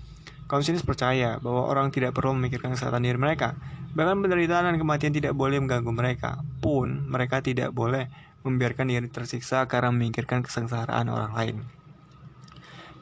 Kaum 0.46 0.62
sinis 0.62 0.86
percaya 0.86 1.42
bahwa 1.42 1.66
orang 1.66 1.90
tidak 1.90 2.14
perlu 2.14 2.38
memikirkan 2.38 2.78
kesehatan 2.78 3.02
diri 3.02 3.18
mereka. 3.18 3.58
Bahkan 3.98 4.22
penderitaan 4.22 4.70
dan 4.70 4.78
kematian 4.78 5.10
tidak 5.10 5.34
boleh 5.34 5.58
mengganggu 5.58 5.90
mereka. 5.90 6.46
Pun, 6.62 7.10
mereka 7.10 7.42
tidak 7.42 7.74
boleh 7.74 8.06
membiarkan 8.46 8.94
diri 8.94 9.10
tersiksa 9.10 9.66
karena 9.66 9.90
memikirkan 9.90 10.46
kesengsaraan 10.46 11.10
orang 11.10 11.34
lain. 11.34 11.56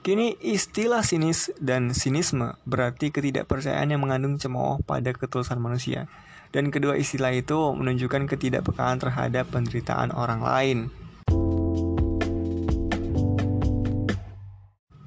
Kini 0.03 0.39
istilah 0.39 1.03
sinis 1.03 1.51
dan 1.59 1.91
sinisme 1.91 2.55
berarti 2.63 3.11
ketidakpercayaan 3.11 3.91
yang 3.91 3.99
mengandung 4.03 4.39
cemooh 4.39 4.79
pada 4.83 5.11
ketulusan 5.11 5.59
manusia. 5.59 6.07
Dan 6.55 6.71
kedua 6.71 6.95
istilah 6.95 7.35
itu 7.35 7.75
menunjukkan 7.75 8.23
ketidakpekaan 8.31 9.03
terhadap 9.03 9.51
penderitaan 9.51 10.15
orang 10.15 10.39
lain. 10.39 10.77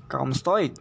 Kaum 0.09 0.37
Stoik 0.37 0.77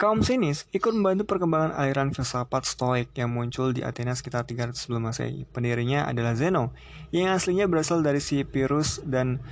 Kaum 0.00 0.24
sinis 0.24 0.64
ikut 0.72 0.96
membantu 0.96 1.28
perkembangan 1.28 1.76
aliran 1.76 2.08
filsafat 2.16 2.64
stoik 2.64 3.12
yang 3.20 3.36
muncul 3.36 3.76
di 3.76 3.84
Athena 3.84 4.16
sekitar 4.16 4.48
300 4.48 4.72
sebelum 4.72 5.12
masehi. 5.12 5.44
Pendirinya 5.52 6.08
adalah 6.08 6.32
Zeno, 6.32 6.72
yang 7.12 7.28
aslinya 7.28 7.68
berasal 7.68 8.00
dari 8.00 8.16
si 8.16 8.40
Pyrrhus 8.40 9.04
dan 9.04 9.44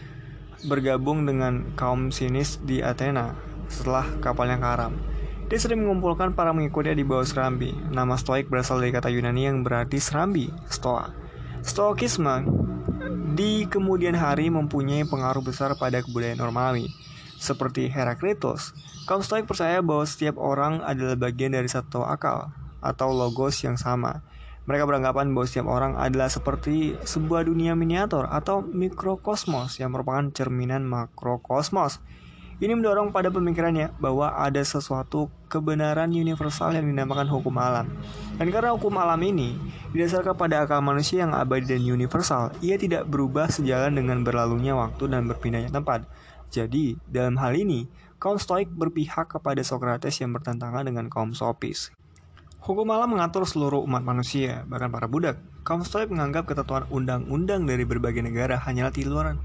bergabung 0.65 1.29
dengan 1.29 1.77
kaum 1.77 2.09
sinis 2.09 2.65
di 2.65 2.81
Athena 2.81 3.37
setelah 3.69 4.09
kapalnya 4.25 4.57
karam. 4.57 4.97
Dia 5.53 5.61
sering 5.61 5.85
mengumpulkan 5.85 6.33
para 6.33 6.57
mengikutnya 6.57 6.97
di 6.97 7.05
bawah 7.05 7.29
serambi. 7.29 7.77
Nama 7.93 8.17
stoik 8.17 8.49
berasal 8.49 8.81
dari 8.81 8.97
kata 8.97 9.13
Yunani 9.13 9.53
yang 9.53 9.61
berarti 9.61 10.01
serambi, 10.01 10.49
stoa. 10.73 11.13
Stoikisme 11.61 12.49
di 13.37 13.69
kemudian 13.69 14.17
hari 14.17 14.49
mempunyai 14.49 15.05
pengaruh 15.05 15.45
besar 15.45 15.77
pada 15.77 16.01
kebudayaan 16.01 16.41
Romawi 16.41 17.08
seperti 17.39 17.87
Heraklitus, 17.87 18.75
kaum 19.07 19.23
Stoik 19.23 19.47
percaya 19.47 19.79
bahwa 19.79 20.03
setiap 20.05 20.37
orang 20.37 20.83
adalah 20.83 21.15
bagian 21.15 21.55
dari 21.55 21.71
satu 21.71 22.03
akal 22.03 22.51
atau 22.83 23.09
logos 23.15 23.63
yang 23.63 23.79
sama. 23.79 24.27
Mereka 24.69 24.85
beranggapan 24.85 25.33
bahwa 25.33 25.47
setiap 25.49 25.65
orang 25.71 25.97
adalah 25.97 26.29
seperti 26.29 26.93
sebuah 27.01 27.49
dunia 27.49 27.73
miniatur 27.73 28.29
atau 28.29 28.61
mikrokosmos 28.61 29.81
yang 29.81 29.97
merupakan 29.97 30.29
cerminan 30.29 30.85
makrokosmos. 30.85 32.05
Ini 32.59 32.75
mendorong 32.75 33.15
pada 33.15 33.31
pemikirannya 33.31 33.95
bahwa 34.03 34.35
ada 34.35 34.59
sesuatu 34.59 35.31
kebenaran 35.47 36.11
universal 36.11 36.75
yang 36.75 36.91
dinamakan 36.91 37.31
hukum 37.31 37.55
alam. 37.55 37.87
Dan 38.35 38.51
karena 38.51 38.75
hukum 38.75 38.99
alam 38.99 39.23
ini 39.23 39.55
didasarkan 39.95 40.35
pada 40.35 40.67
akal 40.67 40.83
manusia 40.83 41.23
yang 41.23 41.39
abadi 41.39 41.79
dan 41.79 41.87
universal, 41.87 42.51
ia 42.59 42.75
tidak 42.75 43.07
berubah 43.07 43.47
sejalan 43.47 43.95
dengan 43.95 44.27
berlalunya 44.27 44.75
waktu 44.75 45.07
dan 45.07 45.31
berpindahnya 45.31 45.71
tempat. 45.71 46.05
Jadi, 46.49 46.97
dalam 47.05 47.37
hal 47.37 47.53
ini, 47.57 47.85
kaum 48.17 48.41
Stoik 48.41 48.73
berpihak 48.73 49.29
kepada 49.29 49.61
Socrates 49.61 50.17
yang 50.19 50.33
bertentangan 50.33 50.85
dengan 50.89 51.13
kaum 51.13 51.37
Sopis. 51.37 51.93
Hukum 52.59 52.89
alam 52.91 53.15
mengatur 53.15 53.47
seluruh 53.47 53.85
umat 53.87 54.03
manusia, 54.03 54.67
bahkan 54.67 54.91
para 54.91 55.07
budak. 55.07 55.39
Kaum 55.63 55.85
Stoik 55.85 56.09
menganggap 56.09 56.49
ketentuan 56.49 56.89
undang-undang 56.91 57.69
dari 57.69 57.85
berbagai 57.85 58.25
negara 58.25 58.59
hanyalah 58.59 58.91
tiluran. 58.91 59.37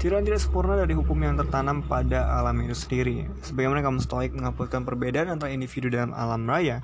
Tiruan 0.00 0.24
tidak 0.24 0.40
sempurna 0.40 0.80
dari 0.80 0.96
hukum 0.96 1.20
yang 1.20 1.36
tertanam 1.36 1.84
pada 1.84 2.40
alam 2.40 2.56
itu 2.64 2.72
sendiri. 2.72 3.28
Sebagaimana 3.44 3.84
kaum 3.84 4.00
Stoik 4.00 4.32
menghapuskan 4.32 4.88
perbedaan 4.88 5.28
antara 5.28 5.52
individu 5.52 5.92
dalam 5.92 6.16
alam 6.16 6.48
raya, 6.48 6.80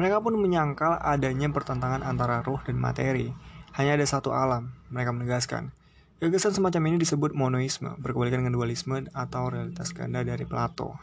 mereka 0.00 0.24
pun 0.24 0.40
menyangkal 0.40 0.96
adanya 0.96 1.52
pertentangan 1.52 2.00
antara 2.00 2.40
ruh 2.40 2.58
dan 2.64 2.80
materi. 2.80 3.36
Hanya 3.76 4.00
ada 4.00 4.06
satu 4.08 4.32
alam, 4.32 4.72
mereka 4.88 5.12
menegaskan. 5.12 5.76
Gagasan 6.24 6.56
semacam 6.56 6.88
ini 6.88 7.04
disebut 7.04 7.36
monoisme, 7.36 8.00
berkebalikan 8.00 8.40
dengan 8.40 8.56
dualisme 8.56 8.96
atau 9.12 9.52
realitas 9.52 9.92
ganda 9.92 10.24
dari 10.24 10.48
Plato. 10.48 10.96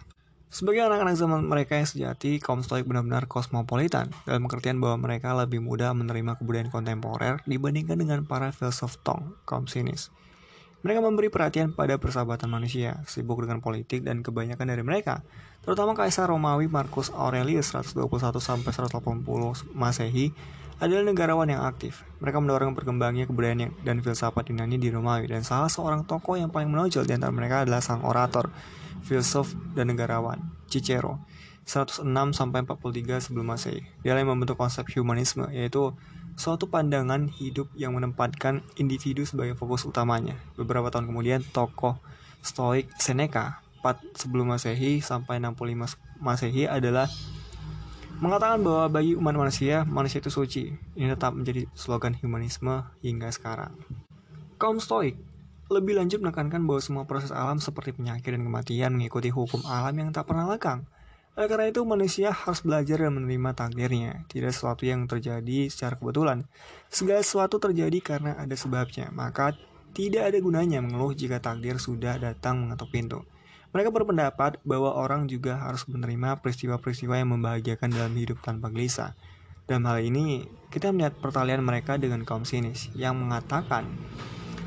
Sebagai 0.49 0.81
anak-anak 0.81 1.13
zaman 1.13 1.45
mereka 1.45 1.77
yang 1.77 1.85
sejati, 1.85 2.41
kaum 2.41 2.65
Stoik 2.65 2.89
benar-benar 2.89 3.29
kosmopolitan, 3.29 4.09
dalam 4.25 4.49
pengertian 4.49 4.81
bahwa 4.81 5.05
mereka 5.05 5.37
lebih 5.37 5.61
mudah 5.61 5.93
menerima 5.93 6.41
kebudayaan 6.41 6.73
kontemporer 6.73 7.37
dibandingkan 7.45 8.01
dengan 8.01 8.25
para 8.25 8.49
filsuf 8.49 8.97
Tong, 9.05 9.37
kaum 9.45 9.69
sinis. 9.69 10.09
Mereka 10.81 11.05
memberi 11.05 11.29
perhatian 11.29 11.77
pada 11.77 12.01
persahabatan 12.01 12.49
manusia, 12.49 13.05
sibuk 13.05 13.45
dengan 13.45 13.61
politik 13.61 14.01
dan 14.01 14.25
kebanyakan 14.25 14.73
dari 14.73 14.81
mereka, 14.81 15.21
terutama 15.61 15.93
Kaisar 15.93 16.33
Romawi 16.33 16.65
Marcus 16.65 17.13
Aurelius 17.13 17.77
121 17.77 18.09
sampai 18.41 18.73
180 18.73 19.21
Masehi 19.77 20.33
adalah 20.81 21.05
negarawan 21.05 21.45
yang 21.45 21.61
aktif. 21.61 22.01
Mereka 22.25 22.41
mendorong 22.41 22.73
berkembangnya 22.73 23.29
kebudayaan 23.29 23.85
dan 23.85 24.01
filsafat 24.01 24.49
Yunani 24.49 24.81
di 24.81 24.89
Romawi 24.89 25.29
dan 25.29 25.45
salah 25.45 25.69
seorang 25.69 26.09
tokoh 26.09 26.41
yang 26.41 26.49
paling 26.49 26.73
menonjol 26.73 27.05
di 27.05 27.13
antara 27.13 27.29
mereka 27.29 27.61
adalah 27.61 27.85
sang 27.85 28.01
orator, 28.01 28.49
filsuf 29.05 29.53
dan 29.77 29.93
negarawan, 29.93 30.41
Cicero. 30.65 31.21
106 31.61 32.01
sampai 32.33 32.65
43 32.65 33.21
sebelum 33.21 33.53
Masehi. 33.53 33.85
Dia 34.01 34.17
yang 34.17 34.33
membentuk 34.33 34.57
konsep 34.57 34.81
humanisme 34.97 35.45
yaitu 35.53 35.93
suatu 36.33 36.65
pandangan 36.65 37.29
hidup 37.29 37.69
yang 37.77 37.93
menempatkan 37.93 38.65
individu 38.81 39.21
sebagai 39.29 39.53
fokus 39.53 39.85
utamanya. 39.85 40.33
Beberapa 40.57 40.89
tahun 40.89 41.13
kemudian 41.13 41.45
tokoh 41.53 42.01
Stoik 42.41 42.89
Seneca 42.97 43.61
4 43.85 44.17
sebelum 44.17 44.49
Masehi 44.49 45.05
sampai 45.05 45.37
65 45.37 46.01
Masehi 46.17 46.65
adalah 46.65 47.05
mengatakan 48.21 48.61
bahwa 48.61 48.85
bagi 48.87 49.17
umat 49.17 49.33
manusia, 49.33 49.81
manusia 49.83 50.21
itu 50.21 50.29
suci. 50.29 50.69
Ini 50.93 51.17
tetap 51.17 51.33
menjadi 51.33 51.65
slogan 51.73 52.13
humanisme 52.21 52.85
hingga 53.01 53.33
sekarang. 53.33 53.73
Kaum 54.61 54.77
Stoik 54.77 55.17
lebih 55.71 55.97
lanjut 55.97 56.19
menekankan 56.19 56.67
bahwa 56.67 56.81
semua 56.83 57.03
proses 57.07 57.31
alam 57.33 57.57
seperti 57.57 57.95
penyakit 57.95 58.29
dan 58.29 58.43
kematian 58.43 58.91
mengikuti 58.93 59.31
hukum 59.31 59.63
alam 59.65 59.95
yang 59.95 60.09
tak 60.13 60.29
pernah 60.29 60.45
lekang. 60.45 60.85
Oleh 61.31 61.47
karena 61.47 61.71
itu, 61.71 61.87
manusia 61.87 62.35
harus 62.35 62.59
belajar 62.59 63.07
dan 63.07 63.15
menerima 63.15 63.55
takdirnya. 63.55 64.27
Tidak 64.27 64.51
sesuatu 64.51 64.83
yang 64.83 65.07
terjadi 65.07 65.71
secara 65.71 65.95
kebetulan. 65.95 66.43
Segala 66.91 67.23
sesuatu 67.23 67.55
terjadi 67.55 68.03
karena 68.03 68.35
ada 68.35 68.51
sebabnya. 68.51 69.07
Maka 69.15 69.55
tidak 69.95 70.27
ada 70.27 70.37
gunanya 70.43 70.83
mengeluh 70.83 71.15
jika 71.15 71.39
takdir 71.39 71.79
sudah 71.79 72.19
datang 72.19 72.67
mengetuk 72.67 72.91
pintu. 72.91 73.23
Mereka 73.71 73.87
berpendapat 73.87 74.59
bahwa 74.67 74.91
orang 74.99 75.31
juga 75.31 75.55
harus 75.55 75.87
menerima 75.87 76.43
peristiwa-peristiwa 76.43 77.15
yang 77.15 77.31
membahagiakan 77.31 77.87
dalam 77.87 78.11
hidup 78.19 78.43
tanpa 78.43 78.67
gelisah. 78.67 79.15
Dalam 79.63 79.87
hal 79.87 80.03
ini, 80.03 80.43
kita 80.67 80.91
melihat 80.91 81.15
pertalian 81.15 81.63
mereka 81.63 81.95
dengan 81.95 82.27
kaum 82.27 82.43
sinis 82.43 82.91
yang 82.99 83.15
mengatakan 83.15 83.87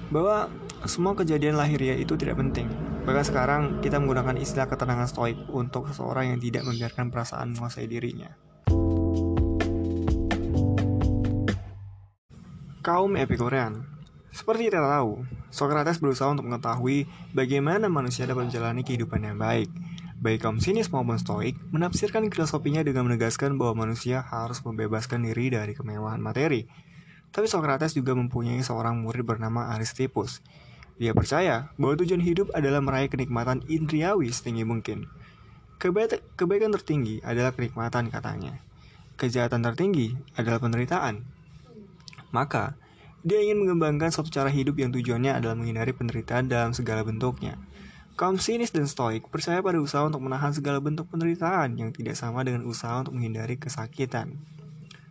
bahwa 0.09 0.49
semua 0.89 1.13
kejadian 1.13 1.61
lahiriah 1.61 2.01
itu 2.01 2.17
tidak 2.17 2.41
penting. 2.41 2.65
Bahkan 3.05 3.25
sekarang 3.29 3.63
kita 3.85 4.01
menggunakan 4.01 4.41
istilah 4.41 4.73
ketenangan 4.73 5.05
stoik 5.05 5.37
untuk 5.53 5.85
seseorang 5.93 6.33
yang 6.33 6.41
tidak 6.41 6.65
membiarkan 6.65 7.13
perasaan 7.13 7.53
menguasai 7.53 7.85
dirinya. 7.85 8.33
Kaum 12.81 13.21
Epikurean 13.21 13.94
seperti 14.35 14.67
kita 14.67 14.83
tahu, 14.83 15.23
Socrates 15.55 16.03
berusaha 16.03 16.27
untuk 16.27 16.51
mengetahui 16.51 17.07
bagaimana 17.31 17.87
manusia 17.87 18.27
dapat 18.27 18.51
menjalani 18.51 18.83
kehidupan 18.83 19.23
yang 19.23 19.39
baik. 19.39 19.71
baik 20.19 20.41
kaum 20.41 20.57
sinis 20.57 20.89
maupun 20.89 21.21
stoik, 21.21 21.53
menafsirkan 21.69 22.27
filosofinya 22.33 22.81
dengan 22.81 23.05
menegaskan 23.05 23.61
bahwa 23.61 23.85
manusia 23.85 24.25
harus 24.25 24.65
membebaskan 24.65 25.21
diri 25.21 25.53
dari 25.53 25.77
kemewahan 25.77 26.17
materi. 26.17 26.65
Tapi 27.29 27.45
Socrates 27.45 27.93
juga 27.93 28.17
mempunyai 28.17 28.65
seorang 28.65 29.05
murid 29.05 29.23
bernama 29.23 29.71
Aristippus. 29.77 30.41
Dia 30.97 31.13
percaya 31.13 31.75
bahwa 31.77 31.99
tujuan 32.01 32.25
hidup 32.25 32.55
adalah 32.57 32.81
meraih 32.81 33.13
kenikmatan 33.13 33.63
indriawi 33.69 34.33
setinggi 34.33 34.65
mungkin. 34.65 35.07
kebaikan 35.79 36.73
tertinggi 36.73 37.21
adalah 37.21 37.53
kenikmatan 37.53 38.09
katanya. 38.09 38.57
Kejahatan 39.21 39.61
tertinggi 39.61 40.17
adalah 40.39 40.57
penderitaan. 40.59 41.21
Maka, 42.33 42.79
dia 43.25 43.41
ingin 43.41 43.65
mengembangkan 43.65 44.13
suatu 44.13 44.29
cara 44.29 44.53
hidup 44.53 44.77
yang 44.77 44.93
tujuannya 44.93 45.33
adalah 45.33 45.57
menghindari 45.57 45.97
penderitaan 45.97 46.45
dalam 46.45 46.77
segala 46.77 47.01
bentuknya. 47.09 47.57
Kaum 48.21 48.37
sinis 48.37 48.69
dan 48.69 48.85
stoik 48.85 49.33
percaya 49.33 49.65
pada 49.65 49.81
usaha 49.81 50.05
untuk 50.05 50.21
menahan 50.21 50.53
segala 50.53 50.77
bentuk 50.79 51.09
penderitaan 51.09 51.81
yang 51.81 51.89
tidak 51.89 52.21
sama 52.21 52.45
dengan 52.45 52.69
usaha 52.69 53.01
untuk 53.01 53.17
menghindari 53.17 53.57
kesakitan. 53.57 54.37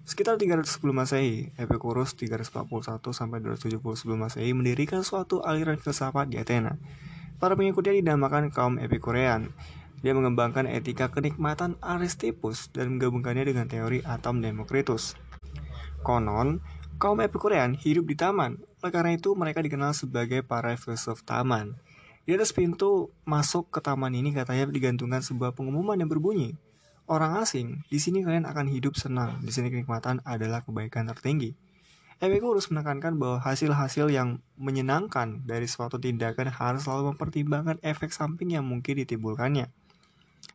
Sekitar 0.06 0.38
300 0.38 0.62
sebelum 0.70 1.02
Masehi, 1.02 1.58
Epicurus 1.58 2.14
341 2.14 2.70
sampai 3.18 3.42
270 3.42 3.82
sebelum 3.82 4.30
Masehi 4.30 4.54
mendirikan 4.54 5.02
suatu 5.02 5.42
aliran 5.42 5.82
filsafat 5.82 6.30
di 6.30 6.38
Athena. 6.38 6.78
Para 7.42 7.58
pengikutnya 7.58 7.98
dinamakan 7.98 8.54
kaum 8.54 8.78
Epikurean. 8.78 9.50
Dia 10.06 10.14
mengembangkan 10.14 10.70
etika 10.70 11.10
kenikmatan 11.10 11.82
Aristippus 11.82 12.70
dan 12.70 12.94
menggabungkannya 12.96 13.48
dengan 13.50 13.66
teori 13.66 14.06
atom 14.06 14.44
Demokritus. 14.44 15.18
Konon, 16.04 16.60
kaum 17.04 17.20
Epikurean 17.20 17.76
hidup 17.76 18.08
di 18.08 18.16
taman. 18.16 18.64
Oleh 18.80 18.94
karena 18.96 19.12
itu, 19.20 19.36
mereka 19.36 19.60
dikenal 19.60 19.92
sebagai 19.92 20.40
para 20.40 20.72
filsuf 20.80 21.20
taman. 21.28 21.76
Di 22.24 22.32
atas 22.32 22.56
pintu 22.56 23.12
masuk 23.28 23.68
ke 23.68 23.84
taman 23.84 24.16
ini 24.16 24.32
katanya 24.32 24.72
digantungkan 24.72 25.20
sebuah 25.20 25.52
pengumuman 25.52 26.00
yang 26.00 26.08
berbunyi, 26.08 26.56
Orang 27.04 27.36
asing, 27.36 27.84
di 27.92 28.00
sini 28.00 28.24
kalian 28.24 28.48
akan 28.48 28.72
hidup 28.72 28.96
senang. 28.96 29.44
Di 29.44 29.52
sini 29.52 29.68
kenikmatan 29.68 30.24
adalah 30.24 30.64
kebaikan 30.64 31.04
tertinggi. 31.12 31.52
Epicurus 32.24 32.72
menekankan 32.72 33.20
bahwa 33.20 33.44
hasil-hasil 33.44 34.08
yang 34.08 34.40
menyenangkan 34.56 35.44
dari 35.44 35.68
suatu 35.68 36.00
tindakan 36.00 36.48
harus 36.48 36.88
selalu 36.88 37.12
mempertimbangkan 37.12 37.84
efek 37.84 38.16
samping 38.16 38.56
yang 38.56 38.64
mungkin 38.64 39.04
ditimbulkannya. 39.04 39.68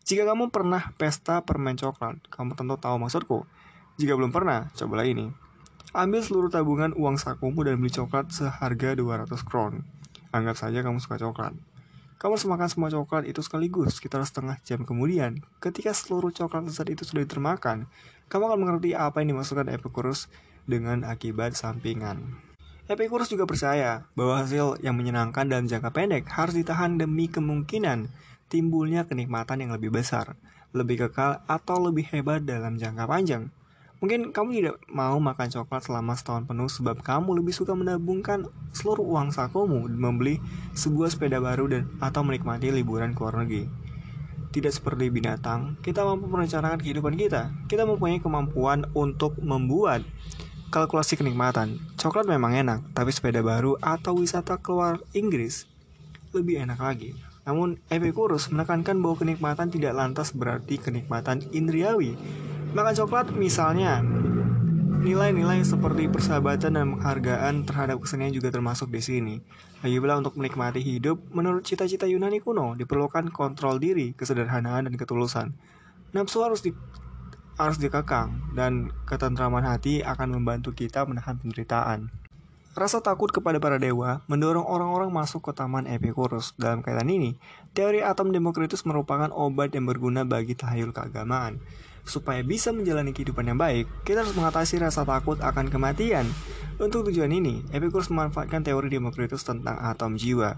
Jika 0.08 0.24
kamu 0.24 0.48
pernah 0.48 0.88
pesta 0.96 1.44
permen 1.44 1.76
coklat, 1.76 2.16
kamu 2.32 2.56
tentu 2.56 2.80
tahu 2.80 2.96
maksudku. 2.96 3.44
Jika 4.00 4.16
belum 4.16 4.32
pernah, 4.32 4.72
cobalah 4.72 5.04
ini. 5.04 5.28
Ambil 5.96 6.20
seluruh 6.20 6.52
tabungan 6.52 6.92
uang 6.92 7.16
sakumu 7.16 7.64
dan 7.64 7.80
beli 7.80 7.88
coklat 7.88 8.28
seharga 8.28 8.92
200 8.92 9.24
kron. 9.40 9.88
Anggap 10.36 10.60
saja 10.60 10.84
kamu 10.84 11.00
suka 11.00 11.16
coklat. 11.16 11.56
Kamu 12.20 12.36
harus 12.36 12.44
makan 12.44 12.68
semua 12.68 12.88
coklat 12.92 13.24
itu 13.24 13.40
sekaligus 13.40 13.96
sekitar 13.96 14.20
setengah 14.20 14.60
jam 14.68 14.84
kemudian. 14.84 15.40
Ketika 15.64 15.96
seluruh 15.96 16.28
coklat 16.28 16.68
lezat 16.68 16.92
itu 16.92 17.08
sudah 17.08 17.24
termakan, 17.24 17.88
kamu 18.28 18.52
akan 18.52 18.58
mengerti 18.60 18.92
apa 18.92 19.24
yang 19.24 19.32
dimaksudkan 19.32 19.72
Epicurus 19.72 20.28
dengan 20.68 21.08
akibat 21.08 21.56
sampingan. 21.56 22.36
Epicurus 22.84 23.32
juga 23.32 23.48
percaya 23.48 24.04
bahwa 24.12 24.44
hasil 24.44 24.84
yang 24.84 24.92
menyenangkan 24.92 25.48
dalam 25.48 25.64
jangka 25.64 25.88
pendek 25.96 26.28
harus 26.28 26.52
ditahan 26.52 27.00
demi 27.00 27.32
kemungkinan 27.32 28.12
timbulnya 28.52 29.08
kenikmatan 29.08 29.64
yang 29.64 29.72
lebih 29.72 29.88
besar, 29.88 30.36
lebih 30.76 31.08
kekal, 31.08 31.40
atau 31.48 31.80
lebih 31.80 32.12
hebat 32.12 32.44
dalam 32.44 32.76
jangka 32.76 33.08
panjang. 33.08 33.48
Mungkin 33.98 34.30
kamu 34.30 34.48
tidak 34.54 34.76
mau 34.86 35.18
makan 35.18 35.50
coklat 35.50 35.82
selama 35.82 36.14
setahun 36.14 36.46
penuh 36.46 36.70
sebab 36.70 37.02
kamu 37.02 37.42
lebih 37.42 37.50
suka 37.50 37.74
menabungkan 37.74 38.46
seluruh 38.70 39.02
uang 39.02 39.34
sakumu 39.34 39.90
membeli 39.90 40.38
sebuah 40.78 41.10
sepeda 41.10 41.42
baru 41.42 41.66
dan 41.66 41.90
atau 41.98 42.22
menikmati 42.22 42.70
liburan 42.70 43.10
ke 43.10 43.20
luar 43.26 43.42
negeri. 43.42 43.66
Tidak 44.54 44.70
seperti 44.70 45.10
binatang, 45.10 45.76
kita 45.82 46.06
mampu 46.06 46.30
merencanakan 46.30 46.78
kehidupan 46.78 47.18
kita. 47.18 47.50
Kita 47.66 47.84
mempunyai 47.84 48.22
kemampuan 48.22 48.86
untuk 48.94 49.34
membuat 49.42 50.06
kalkulasi 50.70 51.18
kenikmatan. 51.18 51.82
Coklat 51.98 52.30
memang 52.30 52.54
enak, 52.54 52.94
tapi 52.94 53.10
sepeda 53.10 53.42
baru 53.42 53.76
atau 53.82 54.14
wisata 54.14 54.62
keluar 54.62 55.02
Inggris 55.10 55.66
lebih 56.30 56.62
enak 56.62 56.78
lagi. 56.78 57.18
Namun 57.48 57.80
Epicurus 57.88 58.52
menekankan 58.52 59.00
bahwa 59.00 59.16
kenikmatan 59.16 59.72
tidak 59.72 59.96
lantas 59.96 60.36
berarti 60.36 60.76
kenikmatan 60.76 61.40
indriawi, 61.56 62.12
Makan 62.76 62.94
coklat 62.94 63.32
misalnya 63.32 64.04
Nilai-nilai 64.98 65.62
seperti 65.62 66.10
persahabatan 66.10 66.74
dan 66.74 66.86
penghargaan 66.98 67.62
terhadap 67.62 68.02
kesenian 68.02 68.34
juga 68.34 68.50
termasuk 68.50 68.90
di 68.90 68.98
sini. 68.98 69.34
Lagi 69.78 69.94
pula 70.02 70.18
untuk 70.18 70.34
menikmati 70.34 70.82
hidup, 70.82 71.22
menurut 71.30 71.62
cita-cita 71.62 72.02
Yunani 72.02 72.42
kuno, 72.42 72.74
diperlukan 72.74 73.30
kontrol 73.30 73.78
diri, 73.78 74.10
kesederhanaan, 74.18 74.90
dan 74.90 74.94
ketulusan. 74.98 75.54
Nafsu 76.10 76.42
harus 76.42 76.66
di, 76.66 76.74
harus 77.62 77.78
dikekang, 77.78 78.58
dan 78.58 78.90
ketentraman 79.06 79.62
hati 79.62 80.02
akan 80.02 80.34
membantu 80.34 80.74
kita 80.74 81.06
menahan 81.06 81.38
penderitaan. 81.38 82.10
Rasa 82.74 82.98
takut 82.98 83.30
kepada 83.30 83.62
para 83.62 83.78
dewa 83.78 84.26
mendorong 84.26 84.66
orang-orang 84.66 85.14
masuk 85.14 85.46
ke 85.46 85.52
taman 85.54 85.86
Epicurus. 85.86 86.58
Dalam 86.58 86.82
kaitan 86.82 87.06
ini, 87.06 87.38
teori 87.70 88.02
atom 88.02 88.34
Demokritus 88.34 88.82
merupakan 88.82 89.30
obat 89.30 89.78
yang 89.78 89.86
berguna 89.86 90.26
bagi 90.26 90.58
tahayul 90.58 90.90
keagamaan. 90.90 91.62
Supaya 92.08 92.40
bisa 92.40 92.72
menjalani 92.72 93.12
kehidupan 93.12 93.44
yang 93.44 93.60
baik, 93.60 93.84
kita 94.08 94.24
harus 94.24 94.32
mengatasi 94.32 94.80
rasa 94.80 95.04
takut 95.04 95.36
akan 95.44 95.68
kematian. 95.68 96.24
Untuk 96.80 97.04
tujuan 97.12 97.28
ini, 97.28 97.60
Epicurus 97.68 98.08
memanfaatkan 98.08 98.64
teori 98.64 98.88
Demokritus 98.88 99.44
tentang 99.44 99.76
atom 99.76 100.16
jiwa. 100.16 100.56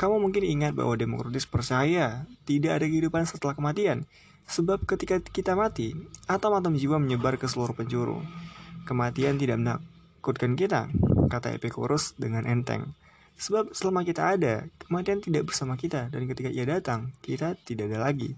Kamu 0.00 0.16
mungkin 0.16 0.40
ingat 0.40 0.72
bahwa 0.72 0.96
Demokritus 0.96 1.44
percaya 1.44 2.24
tidak 2.48 2.80
ada 2.80 2.86
kehidupan 2.88 3.28
setelah 3.28 3.52
kematian, 3.52 4.08
sebab 4.48 4.88
ketika 4.88 5.20
kita 5.20 5.52
mati, 5.52 5.92
atom-atom 6.30 6.80
jiwa 6.80 6.96
menyebar 6.96 7.36
ke 7.36 7.44
seluruh 7.44 7.76
penjuru. 7.76 8.24
Kematian 8.88 9.36
tidak 9.36 9.60
menakutkan 9.60 10.56
kita, 10.56 10.88
kata 11.28 11.58
Epicurus 11.58 12.16
dengan 12.16 12.48
enteng. 12.48 12.96
Sebab 13.36 13.76
selama 13.76 14.00
kita 14.00 14.32
ada, 14.32 14.64
kematian 14.80 15.20
tidak 15.20 15.52
bersama 15.52 15.76
kita, 15.76 16.08
dan 16.08 16.24
ketika 16.24 16.48
ia 16.48 16.64
datang, 16.64 17.12
kita 17.20 17.52
tidak 17.68 17.92
ada 17.92 18.08
lagi. 18.08 18.32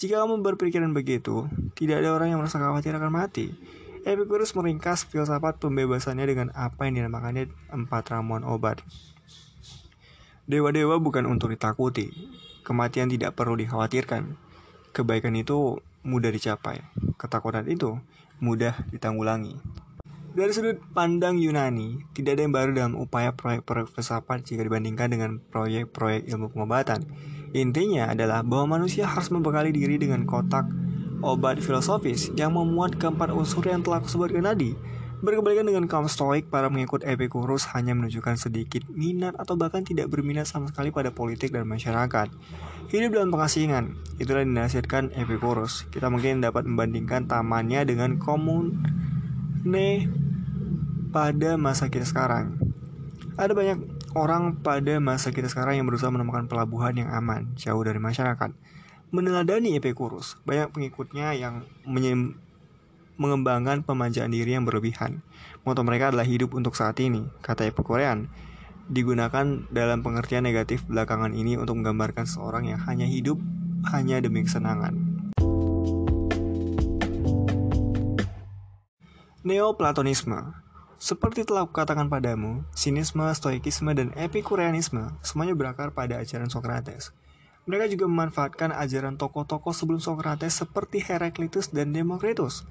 Jika 0.00 0.24
kamu 0.24 0.40
berpikiran 0.40 0.90
begitu, 0.96 1.46
tidak 1.78 2.02
ada 2.02 2.12
orang 2.16 2.34
yang 2.34 2.38
merasa 2.40 2.58
khawatir 2.58 2.96
akan 2.96 3.12
mati. 3.12 3.54
Epicurus 4.02 4.58
meringkas 4.58 5.06
filsafat 5.06 5.62
pembebasannya 5.62 6.26
dengan 6.26 6.48
apa 6.58 6.90
yang 6.90 6.98
dinamakannya 6.98 7.46
empat 7.70 8.10
ramuan 8.10 8.42
obat. 8.42 8.82
Dewa-dewa 10.50 10.98
bukan 10.98 11.30
untuk 11.30 11.54
ditakuti. 11.54 12.10
Kematian 12.66 13.06
tidak 13.06 13.38
perlu 13.38 13.54
dikhawatirkan. 13.54 14.34
Kebaikan 14.90 15.38
itu 15.38 15.78
mudah 16.02 16.34
dicapai. 16.34 16.82
Ketakutan 17.14 17.70
itu 17.70 18.02
mudah 18.42 18.74
ditanggulangi. 18.90 19.54
Dari 20.32 20.50
sudut 20.50 20.82
pandang 20.96 21.38
Yunani, 21.38 22.02
tidak 22.16 22.40
ada 22.40 22.42
yang 22.42 22.54
baru 22.56 22.70
dalam 22.72 22.94
upaya 22.98 23.36
proyek-proyek 23.36 23.92
filsafat 23.92 24.42
jika 24.42 24.64
dibandingkan 24.66 25.12
dengan 25.12 25.30
proyek-proyek 25.38 26.26
ilmu 26.26 26.50
pengobatan. 26.50 27.06
Intinya 27.52 28.08
adalah 28.08 28.40
bahwa 28.40 28.80
manusia 28.80 29.04
harus 29.04 29.28
membekali 29.28 29.72
diri 29.72 30.00
dengan 30.00 30.24
kotak 30.24 30.64
obat 31.22 31.62
filosofis 31.62 32.34
yang 32.34 32.58
memuat 32.58 32.98
keempat 32.98 33.30
unsur 33.30 33.62
yang 33.64 33.80
telah 33.80 34.02
kusebutkan 34.02 34.42
tadi. 34.42 34.74
Berkebalikan 35.22 35.62
dengan 35.62 35.86
kaum 35.86 36.10
stoik, 36.10 36.50
para 36.50 36.66
pengikut 36.66 37.06
Epicurus 37.06 37.70
hanya 37.78 37.94
menunjukkan 37.94 38.34
sedikit 38.42 38.82
minat 38.90 39.38
atau 39.38 39.54
bahkan 39.54 39.86
tidak 39.86 40.10
berminat 40.10 40.50
sama 40.50 40.66
sekali 40.74 40.90
pada 40.90 41.14
politik 41.14 41.54
dan 41.54 41.62
masyarakat. 41.70 42.26
Hidup 42.90 43.10
dalam 43.14 43.30
pengasingan, 43.30 43.94
itulah 44.18 44.42
dinasihatkan 44.42 45.14
Epicurus. 45.14 45.86
Kita 45.94 46.10
mungkin 46.10 46.42
dapat 46.42 46.66
membandingkan 46.66 47.30
tamannya 47.30 47.86
dengan 47.86 48.18
komune 48.18 48.82
pada 51.14 51.54
masa 51.54 51.86
kita 51.86 52.02
sekarang. 52.02 52.58
Ada 53.38 53.54
banyak 53.54 54.01
orang 54.12 54.60
pada 54.60 55.00
masa 55.00 55.32
kita 55.32 55.48
sekarang 55.48 55.80
yang 55.80 55.86
berusaha 55.88 56.12
menemukan 56.12 56.44
pelabuhan 56.48 56.92
yang 56.96 57.10
aman, 57.12 57.52
jauh 57.56 57.80
dari 57.80 57.98
masyarakat. 57.98 58.52
Meneladani 59.12 59.76
Epicurus, 59.76 60.40
banyak 60.48 60.72
pengikutnya 60.72 61.36
yang 61.36 61.68
mengembangkan 63.20 63.84
pemanjaan 63.84 64.32
diri 64.32 64.56
yang 64.56 64.64
berlebihan. 64.64 65.20
Moto 65.68 65.84
mereka 65.84 66.08
adalah 66.08 66.24
hidup 66.24 66.56
untuk 66.56 66.72
saat 66.72 66.96
ini, 67.00 67.28
kata 67.44 67.68
Epikurean. 67.68 68.32
Digunakan 68.88 69.68
dalam 69.68 70.00
pengertian 70.00 70.44
negatif 70.44 70.84
belakangan 70.88 71.36
ini 71.36 71.60
untuk 71.60 71.78
menggambarkan 71.80 72.24
seorang 72.24 72.68
yang 72.72 72.80
hanya 72.88 73.06
hidup 73.06 73.38
hanya 73.92 74.18
demi 74.18 74.42
kesenangan. 74.44 74.96
Neoplatonisme 79.42 80.54
seperti 81.02 81.42
telah 81.42 81.66
kukatakan 81.66 82.06
padamu, 82.06 82.62
sinisme, 82.78 83.26
stoikisme, 83.34 83.90
dan 83.90 84.14
epikureanisme 84.14 85.10
semuanya 85.18 85.58
berakar 85.58 85.90
pada 85.90 86.22
ajaran 86.22 86.46
Socrates. 86.46 87.10
Mereka 87.66 87.90
juga 87.90 88.06
memanfaatkan 88.06 88.70
ajaran 88.70 89.18
tokoh-tokoh 89.18 89.74
sebelum 89.74 89.98
Socrates 89.98 90.62
seperti 90.62 91.02
Heraclitus 91.02 91.74
dan 91.74 91.90
Demokritus. 91.90 92.62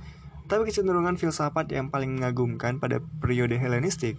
Tapi 0.48 0.64
kecenderungan 0.64 1.20
filsafat 1.20 1.76
yang 1.76 1.92
paling 1.92 2.24
mengagumkan 2.24 2.80
pada 2.80 3.04
periode 3.20 3.60
Helenistik 3.60 4.16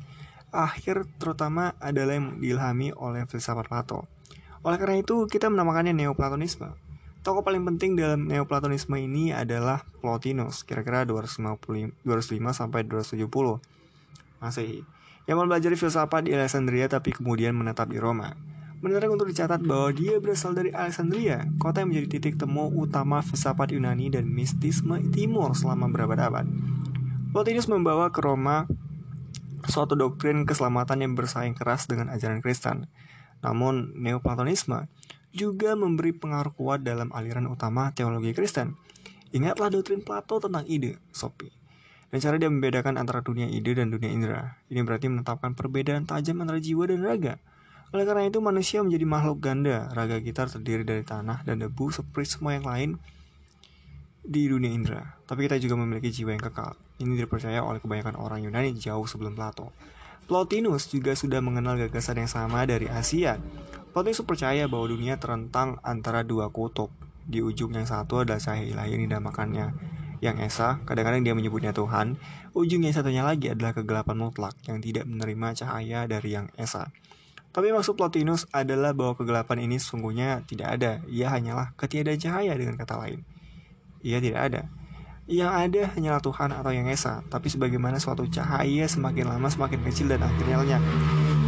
akhir 0.53 1.09
terutama 1.17 1.73
adalah 1.81 2.13
yang 2.13 2.37
diilhami 2.37 2.93
oleh 2.93 3.25
filsafat 3.25 3.65
Plato. 3.65 4.05
Oleh 4.61 4.77
karena 4.77 5.01
itu, 5.01 5.25
kita 5.25 5.49
menamakannya 5.49 5.97
Neoplatonisme. 5.97 6.69
Tokoh 7.25 7.41
paling 7.41 7.65
penting 7.65 7.97
dalam 7.97 8.29
Neoplatonisme 8.29 8.93
ini 9.01 9.33
adalah 9.33 9.89
Plotinus, 10.05 10.69
kira-kira 10.69 11.09
250 11.09 12.05
205 12.05 12.53
sampai 12.53 12.85
270 12.85 13.81
Masehi, 14.43 14.83
yang 15.31 15.39
mempelajari 15.39 15.79
filsafat 15.79 16.27
di 16.27 16.35
Alexandria 16.35 16.91
tapi 16.91 17.15
kemudian 17.15 17.55
menetap 17.55 17.87
di 17.87 18.03
Roma. 18.03 18.35
Menarik 18.83 19.15
untuk 19.15 19.31
dicatat 19.31 19.63
bahwa 19.63 19.95
dia 19.95 20.19
berasal 20.19 20.59
dari 20.59 20.75
Alexandria, 20.75 21.47
kota 21.63 21.87
yang 21.87 21.95
menjadi 21.95 22.19
titik 22.19 22.35
temu 22.35 22.67
utama 22.75 23.23
filsafat 23.23 23.71
Yunani 23.71 24.11
dan 24.11 24.27
mistisme 24.27 24.99
timur 25.15 25.55
selama 25.55 25.87
berabad-abad. 25.87 26.51
Plotinus 27.31 27.71
membawa 27.71 28.11
ke 28.11 28.19
Roma 28.19 28.67
suatu 29.71 29.95
doktrin 29.95 30.43
keselamatan 30.43 31.07
yang 31.07 31.15
bersaing 31.15 31.55
keras 31.55 31.87
dengan 31.87 32.11
ajaran 32.11 32.43
Kristen. 32.43 32.91
Namun, 33.39 33.95
Neoplatonisme 33.95 34.91
juga 35.31 35.79
memberi 35.79 36.11
pengaruh 36.11 36.51
kuat 36.51 36.83
dalam 36.83 37.15
aliran 37.15 37.47
utama 37.47 37.95
teologi 37.95 38.35
Kristen. 38.35 38.75
Ingatlah 39.31 39.71
doktrin 39.71 40.03
Plato 40.03 40.43
tentang 40.43 40.67
ide, 40.67 40.99
Sopi. 41.15 41.62
Dan 42.13 42.21
cara 42.21 42.37
dia 42.37 42.53
membedakan 42.53 43.01
antara 43.01 43.25
dunia 43.25 43.49
ide 43.49 43.73
dan 43.73 43.89
dunia 43.89 44.13
indera. 44.13 44.61
Ini 44.69 44.85
berarti 44.85 45.09
menetapkan 45.09 45.57
perbedaan 45.57 46.05
tajam 46.05 46.45
antara 46.45 46.61
jiwa 46.61 46.85
dan 46.85 47.01
raga. 47.01 47.41
Oleh 47.97 48.05
karena 48.05 48.29
itu 48.29 48.37
manusia 48.45 48.85
menjadi 48.85 49.09
makhluk 49.09 49.41
ganda. 49.41 49.89
Raga 49.97 50.21
kita 50.21 50.45
terdiri 50.45 50.85
dari 50.85 51.09
tanah 51.09 51.41
dan 51.49 51.65
debu 51.65 51.89
seperti 51.89 52.37
semua 52.37 52.53
yang 52.53 52.69
lain 52.69 52.91
di 54.21 54.45
dunia 54.45 54.69
indera. 54.69 55.17
Tapi 55.25 55.49
kita 55.49 55.57
juga 55.57 55.81
memiliki 55.81 56.13
jiwa 56.13 56.37
yang 56.37 56.45
kekal. 56.45 56.77
Ini 57.01 57.17
dipercaya 57.17 57.65
oleh 57.65 57.81
kebanyakan 57.81 58.21
orang 58.21 58.45
Yunani 58.45 58.77
jauh 58.77 59.09
sebelum 59.09 59.33
Plato. 59.33 59.73
Plotinus 60.29 60.93
juga 60.93 61.17
sudah 61.17 61.41
mengenal 61.41 61.81
gagasan 61.81 62.21
yang 62.23 62.31
sama 62.31 62.63
dari 62.69 62.87
Asia, 62.93 63.41
Plotinus 63.97 64.21
percaya 64.25 64.69
bahwa 64.69 64.89
dunia 64.89 65.17
terentang 65.17 65.81
antara 65.81 66.25
dua 66.25 66.53
kutub. 66.53 66.93
Di 67.25 67.41
ujung 67.41 67.73
yang 67.73 67.89
satu 67.89 68.21
adalah 68.21 68.41
cahaya 68.41 68.69
ilahi 68.69 68.97
yang 68.97 69.03
dinamakannya 69.09 69.67
yang 70.23 70.39
Esa, 70.39 70.79
kadang-kadang 70.87 71.27
dia 71.27 71.35
menyebutnya 71.35 71.75
Tuhan. 71.75 72.15
Ujung 72.55 72.87
yang 72.87 72.95
satunya 72.95 73.27
lagi 73.27 73.51
adalah 73.51 73.75
kegelapan 73.75 74.15
mutlak 74.15 74.55
yang 74.71 74.79
tidak 74.79 75.03
menerima 75.11 75.59
cahaya 75.59 76.07
dari 76.07 76.39
yang 76.39 76.47
Esa. 76.55 76.95
Tapi 77.51 77.75
maksud 77.75 77.99
Plotinus 77.99 78.47
adalah 78.55 78.95
bahwa 78.95 79.19
kegelapan 79.19 79.67
ini 79.67 79.83
sungguhnya 79.83 80.47
tidak 80.47 80.79
ada. 80.79 80.93
Ia 81.11 81.27
hanyalah 81.29 81.75
ketiadaan 81.75 82.23
cahaya 82.23 82.55
dengan 82.55 82.79
kata 82.79 83.03
lain. 83.03 83.27
Ia 84.07 84.23
tidak 84.23 84.41
ada. 84.47 84.63
Yang 85.27 85.53
ada 85.53 85.83
hanyalah 85.99 86.23
Tuhan 86.23 86.51
atau 86.55 86.71
yang 86.71 86.87
Esa. 86.87 87.27
Tapi 87.27 87.51
sebagaimana 87.51 87.99
suatu 87.99 88.23
cahaya 88.31 88.87
semakin 88.87 89.27
lama 89.27 89.51
semakin 89.51 89.83
kecil 89.91 90.07
dan 90.07 90.23
akhirnya 90.23 90.57
lenyap. 90.63 90.83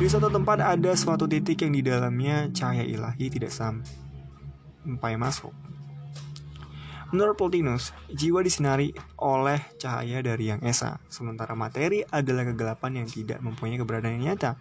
Di 0.02 0.06
suatu 0.10 0.28
tempat 0.34 0.58
ada 0.58 0.92
suatu 0.98 1.30
titik 1.30 1.62
yang 1.62 1.72
di 1.72 1.80
dalamnya 1.80 2.50
cahaya 2.50 2.82
ilahi 2.82 3.30
tidak 3.30 3.54
sampai 3.54 5.14
masuk. 5.14 5.54
Menurut 7.14 7.38
Plotinus, 7.38 7.94
jiwa 8.10 8.42
disinari 8.42 8.90
oleh 9.22 9.62
cahaya 9.78 10.18
dari 10.18 10.50
yang 10.50 10.58
esa, 10.66 10.98
sementara 11.06 11.54
materi 11.54 12.02
adalah 12.10 12.42
kegelapan 12.42 12.98
yang 12.98 13.06
tidak 13.06 13.38
mempunyai 13.38 13.78
keberadaan 13.78 14.18
yang 14.18 14.34
nyata. 14.34 14.58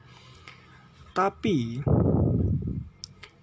Tapi, 1.18 1.82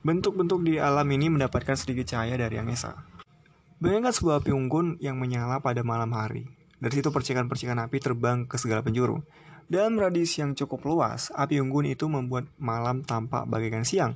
bentuk-bentuk 0.06 0.62
di 0.62 0.78
alam 0.78 1.10
ini 1.10 1.26
mendapatkan 1.26 1.74
sedikit 1.74 2.06
cahaya 2.06 2.38
dari 2.38 2.54
yang 2.62 2.70
esa. 2.70 3.02
Bayangkan 3.82 4.14
sebuah 4.14 4.46
api 4.46 4.54
unggun 4.54 5.02
yang 5.02 5.18
menyala 5.18 5.58
pada 5.58 5.82
malam 5.82 6.14
hari. 6.14 6.46
Dari 6.78 7.02
situ 7.02 7.10
percikan-percikan 7.10 7.82
api 7.82 7.98
terbang 7.98 8.46
ke 8.46 8.62
segala 8.62 8.86
penjuru. 8.86 9.26
Dalam 9.66 9.98
radius 9.98 10.38
yang 10.38 10.54
cukup 10.54 10.86
luas, 10.86 11.34
api 11.34 11.58
unggun 11.58 11.90
itu 11.90 12.06
membuat 12.06 12.46
malam 12.62 13.02
tampak 13.02 13.42
bagaikan 13.50 13.82
siang. 13.82 14.14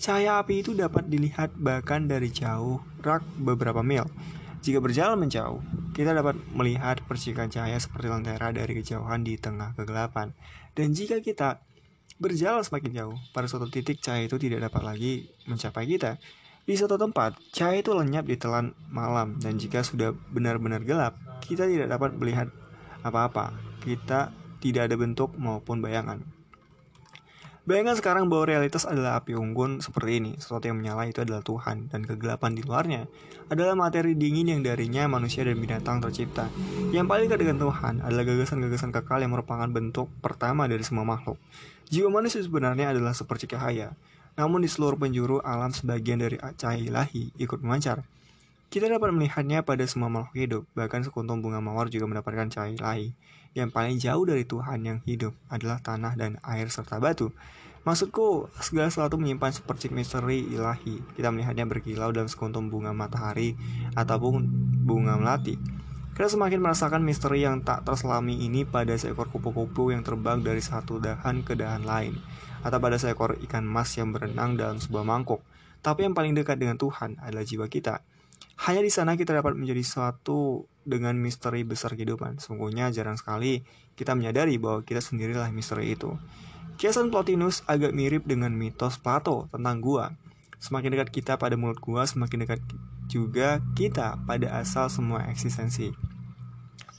Cahaya 0.00 0.40
api 0.40 0.64
itu 0.64 0.72
dapat 0.72 1.12
dilihat 1.12 1.60
bahkan 1.60 2.08
dari 2.08 2.32
jauh 2.32 2.80
rak 3.04 3.20
beberapa 3.36 3.84
mil. 3.84 4.08
Jika 4.64 4.80
berjalan 4.80 5.20
menjauh, 5.20 5.60
kita 5.92 6.16
dapat 6.16 6.40
melihat 6.56 7.04
percikan 7.04 7.52
cahaya 7.52 7.76
seperti 7.76 8.08
lentera 8.08 8.48
dari 8.48 8.72
kejauhan 8.80 9.20
di 9.20 9.36
tengah 9.36 9.76
kegelapan. 9.76 10.32
Dan 10.72 10.96
jika 10.96 11.20
kita 11.20 11.60
berjalan 12.16 12.64
semakin 12.64 12.96
jauh, 12.96 13.16
pada 13.36 13.44
suatu 13.44 13.68
titik 13.68 14.00
cahaya 14.00 14.24
itu 14.24 14.40
tidak 14.40 14.72
dapat 14.72 14.88
lagi 14.88 15.12
mencapai 15.44 15.84
kita. 15.84 16.16
Di 16.64 16.80
suatu 16.80 16.96
tempat, 16.96 17.36
cahaya 17.52 17.84
itu 17.84 17.92
lenyap 17.92 18.24
di 18.24 18.40
telan 18.40 18.72
malam, 18.88 19.36
dan 19.36 19.60
jika 19.60 19.84
sudah 19.84 20.16
benar-benar 20.32 20.80
gelap, 20.80 21.20
kita 21.44 21.68
tidak 21.68 21.92
dapat 21.92 22.16
melihat 22.16 22.48
apa-apa. 23.04 23.52
Kita 23.84 24.32
tidak 24.64 24.88
ada 24.88 24.96
bentuk 24.96 25.36
maupun 25.36 25.84
bayangan. 25.84 26.39
Bayangkan 27.68 27.92
sekarang 28.00 28.32
bahwa 28.32 28.48
realitas 28.48 28.88
adalah 28.88 29.20
api 29.20 29.36
unggun 29.36 29.84
seperti 29.84 30.16
ini. 30.16 30.32
Sesuatu 30.40 30.64
yang 30.64 30.80
menyala 30.80 31.04
itu 31.04 31.20
adalah 31.20 31.44
Tuhan, 31.44 31.92
dan 31.92 32.08
kegelapan 32.08 32.56
di 32.56 32.64
luarnya 32.64 33.04
adalah 33.52 33.76
materi 33.76 34.16
dingin 34.16 34.48
yang 34.48 34.64
darinya 34.64 35.04
manusia 35.10 35.44
dan 35.44 35.60
binatang 35.60 36.00
tercipta. 36.00 36.48
Yang 36.88 37.06
paling 37.10 37.24
dekat 37.28 37.40
dengan 37.44 37.58
Tuhan 37.60 37.94
adalah 38.00 38.24
gagasan-gagasan 38.24 38.90
kekal 38.96 39.20
yang 39.20 39.36
merupakan 39.36 39.68
bentuk 39.68 40.08
pertama 40.24 40.64
dari 40.64 40.80
semua 40.80 41.04
makhluk. 41.04 41.36
Jiwa 41.92 42.08
manusia 42.08 42.40
sebenarnya 42.40 42.96
adalah 42.96 43.12
seperti 43.12 43.50
cahaya, 43.50 43.92
namun 44.40 44.64
di 44.64 44.70
seluruh 44.70 44.96
penjuru 44.96 45.42
alam 45.44 45.74
sebagian 45.74 46.22
dari 46.22 46.40
cahaya 46.56 46.80
ilahi 46.80 47.34
ikut 47.36 47.60
memancar. 47.60 48.06
Kita 48.70 48.86
dapat 48.86 49.10
melihatnya 49.10 49.66
pada 49.66 49.82
semua 49.84 50.06
makhluk 50.06 50.38
hidup, 50.38 50.62
bahkan 50.78 51.02
sekuntum 51.02 51.42
bunga 51.42 51.58
mawar 51.58 51.90
juga 51.90 52.06
mendapatkan 52.06 52.54
cahaya 52.54 52.72
ilahi. 52.78 53.10
Yang 53.50 53.70
paling 53.74 53.96
jauh 53.98 54.24
dari 54.26 54.46
Tuhan 54.46 54.80
yang 54.86 54.98
hidup 55.02 55.34
adalah 55.50 55.82
tanah 55.82 56.14
dan 56.14 56.38
air 56.46 56.70
serta 56.70 57.02
batu. 57.02 57.34
Maksudku, 57.80 58.52
segala 58.60 58.92
sesuatu 58.92 59.16
menyimpan 59.16 59.56
seperti 59.56 59.88
misteri 59.88 60.44
ilahi. 60.46 61.00
Kita 61.16 61.32
melihatnya 61.32 61.64
berkilau 61.64 62.12
dalam 62.12 62.28
sekuntum 62.28 62.68
bunga 62.68 62.92
matahari 62.92 63.56
ataupun 63.96 64.44
bunga 64.84 65.16
melati. 65.16 65.56
Kita 66.12 66.36
semakin 66.36 66.60
merasakan 66.60 67.00
misteri 67.00 67.48
yang 67.48 67.64
tak 67.64 67.88
terselami 67.88 68.36
ini 68.44 68.68
pada 68.68 68.92
seekor 68.92 69.32
kupu-kupu 69.32 69.88
yang 69.96 70.04
terbang 70.04 70.44
dari 70.44 70.60
satu 70.60 71.00
dahan 71.00 71.40
ke 71.40 71.56
dahan 71.56 71.88
lain, 71.88 72.20
atau 72.60 72.76
pada 72.76 73.00
seekor 73.00 73.40
ikan 73.48 73.64
mas 73.64 73.96
yang 73.96 74.12
berenang 74.12 74.60
dalam 74.60 74.76
sebuah 74.76 75.00
mangkuk. 75.00 75.40
Tapi 75.80 76.04
yang 76.04 76.12
paling 76.12 76.36
dekat 76.36 76.60
dengan 76.60 76.76
Tuhan 76.76 77.16
adalah 77.24 77.40
jiwa 77.40 77.72
kita. 77.72 78.04
Hanya 78.68 78.84
di 78.84 78.92
sana 78.92 79.16
kita 79.16 79.32
dapat 79.32 79.56
menjadi 79.56 79.80
suatu 79.80 80.68
dengan 80.84 81.16
misteri 81.16 81.64
besar 81.64 81.96
kehidupan. 81.96 82.40
Sungguhnya 82.40 82.92
jarang 82.92 83.16
sekali 83.16 83.64
kita 83.96 84.12
menyadari 84.12 84.60
bahwa 84.60 84.84
kita 84.84 85.00
sendirilah 85.00 85.48
misteri 85.52 85.96
itu. 85.96 86.16
Kiasan 86.80 87.12
Plotinus 87.12 87.60
agak 87.68 87.92
mirip 87.92 88.24
dengan 88.24 88.52
mitos 88.56 88.96
Plato 88.96 89.48
tentang 89.52 89.84
gua. 89.84 90.16
Semakin 90.60 90.92
dekat 90.96 91.08
kita 91.12 91.32
pada 91.40 91.56
mulut 91.56 91.80
gua, 91.80 92.04
semakin 92.04 92.44
dekat 92.44 92.60
juga 93.08 93.64
kita 93.76 94.20
pada 94.24 94.60
asal 94.60 94.92
semua 94.92 95.24
eksistensi. 95.28 95.92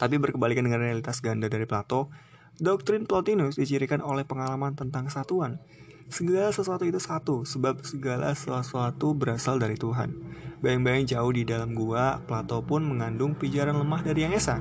Tapi 0.01 0.17
berkebalikan 0.17 0.65
dengan 0.65 0.81
realitas 0.81 1.21
ganda 1.21 1.45
dari 1.45 1.69
Plato, 1.69 2.09
doktrin 2.57 3.05
Plotinus 3.05 3.57
dicirikan 3.57 4.01
oleh 4.01 4.25
pengalaman 4.25 4.73
tentang 4.73 5.09
kesatuan. 5.09 5.61
Segala 6.11 6.51
sesuatu 6.51 6.83
itu 6.83 6.99
satu, 6.99 7.47
sebab 7.47 7.87
segala 7.87 8.35
sesuatu 8.35 9.15
berasal 9.15 9.63
dari 9.63 9.79
Tuhan. 9.79 10.11
Bayang-bayang 10.59 11.07
jauh 11.07 11.31
di 11.31 11.47
dalam 11.47 11.71
gua, 11.71 12.19
Plato 12.27 12.59
pun 12.59 12.83
mengandung 12.83 13.31
pijaran 13.31 13.79
lemah 13.79 14.03
dari 14.03 14.27
Yang 14.27 14.43
Esa. 14.43 14.59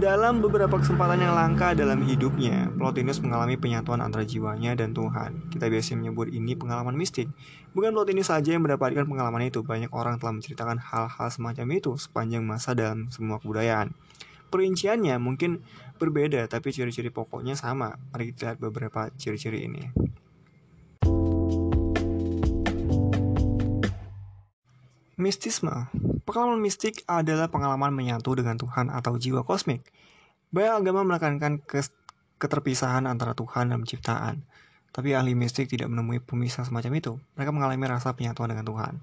Dalam 0.00 0.40
beberapa 0.40 0.80
kesempatan 0.80 1.20
yang 1.20 1.36
langka 1.36 1.76
dalam 1.76 2.00
hidupnya, 2.08 2.72
Plotinus 2.72 3.20
mengalami 3.20 3.60
penyatuan 3.60 4.00
antara 4.00 4.24
jiwanya 4.24 4.72
dan 4.80 4.96
Tuhan. 4.96 5.52
Kita 5.52 5.68
biasa 5.68 5.92
menyebut 5.92 6.32
ini 6.32 6.56
pengalaman 6.56 6.96
mistik. 6.96 7.28
Bukan 7.76 7.92
Plotinus 7.92 8.32
saja 8.32 8.56
yang 8.56 8.64
mendapatkan 8.64 9.04
pengalaman 9.04 9.44
itu, 9.44 9.60
banyak 9.60 9.92
orang 9.92 10.16
telah 10.16 10.40
menceritakan 10.40 10.80
hal-hal 10.80 11.28
semacam 11.28 11.66
itu 11.76 12.00
sepanjang 12.00 12.40
masa 12.48 12.72
dalam 12.72 13.12
semua 13.12 13.36
kebudayaan. 13.44 13.92
Perinciannya 14.48 15.20
mungkin 15.20 15.60
berbeda, 16.00 16.48
tapi 16.48 16.72
ciri-ciri 16.72 17.12
pokoknya 17.12 17.60
sama. 17.60 18.00
Mari 18.16 18.32
kita 18.32 18.56
lihat 18.56 18.58
beberapa 18.64 19.12
ciri-ciri 19.20 19.68
ini. 19.68 19.92
Mistisme 25.18 25.90
Pengalaman 26.22 26.62
mistik 26.62 27.02
adalah 27.10 27.50
pengalaman 27.50 27.90
menyatu 27.90 28.38
dengan 28.38 28.54
Tuhan 28.54 28.86
atau 28.86 29.18
jiwa 29.18 29.42
kosmik. 29.42 29.82
Banyak 30.54 30.86
agama 30.86 31.02
menekankan 31.02 31.58
keterpisahan 32.38 33.02
antara 33.02 33.34
Tuhan 33.34 33.74
dan 33.74 33.82
penciptaan. 33.82 34.46
Tapi 34.94 35.18
ahli 35.18 35.34
mistik 35.34 35.66
tidak 35.66 35.90
menemui 35.90 36.22
pemisah 36.22 36.62
semacam 36.62 37.02
itu. 37.02 37.12
Mereka 37.34 37.50
mengalami 37.50 37.82
rasa 37.90 38.14
penyatuan 38.14 38.54
dengan 38.54 38.62
Tuhan. 38.62 39.02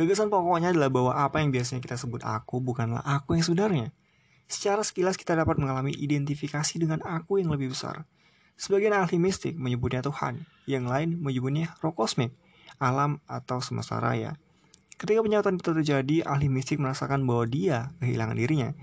Gagasan 0.00 0.32
pokoknya 0.32 0.72
adalah 0.72 0.88
bahwa 0.88 1.12
apa 1.12 1.44
yang 1.44 1.52
biasanya 1.52 1.84
kita 1.84 2.00
sebut 2.00 2.24
aku 2.24 2.64
bukanlah 2.64 3.04
aku 3.04 3.36
yang 3.36 3.44
sebenarnya. 3.44 3.92
Secara 4.48 4.80
sekilas 4.80 5.20
kita 5.20 5.36
dapat 5.36 5.60
mengalami 5.60 5.92
identifikasi 5.92 6.72
dengan 6.80 7.04
aku 7.04 7.36
yang 7.36 7.52
lebih 7.52 7.76
besar. 7.76 8.08
Sebagian 8.56 8.96
ahli 8.96 9.20
mistik 9.20 9.60
menyebutnya 9.60 10.00
Tuhan, 10.00 10.40
yang 10.64 10.88
lain 10.88 11.20
menyebutnya 11.20 11.76
roh 11.84 11.92
kosmik, 11.92 12.32
alam 12.80 13.20
atau 13.28 13.60
semesta 13.60 14.00
raya. 14.00 14.40
Ketika 15.00 15.24
penyatuan 15.24 15.56
itu 15.56 15.72
terjadi, 15.72 16.28
ahli 16.28 16.52
mistik 16.52 16.76
merasakan 16.76 17.24
bahwa 17.24 17.48
dia 17.48 17.88
kehilangan 18.04 18.36
dirinya. 18.36 18.76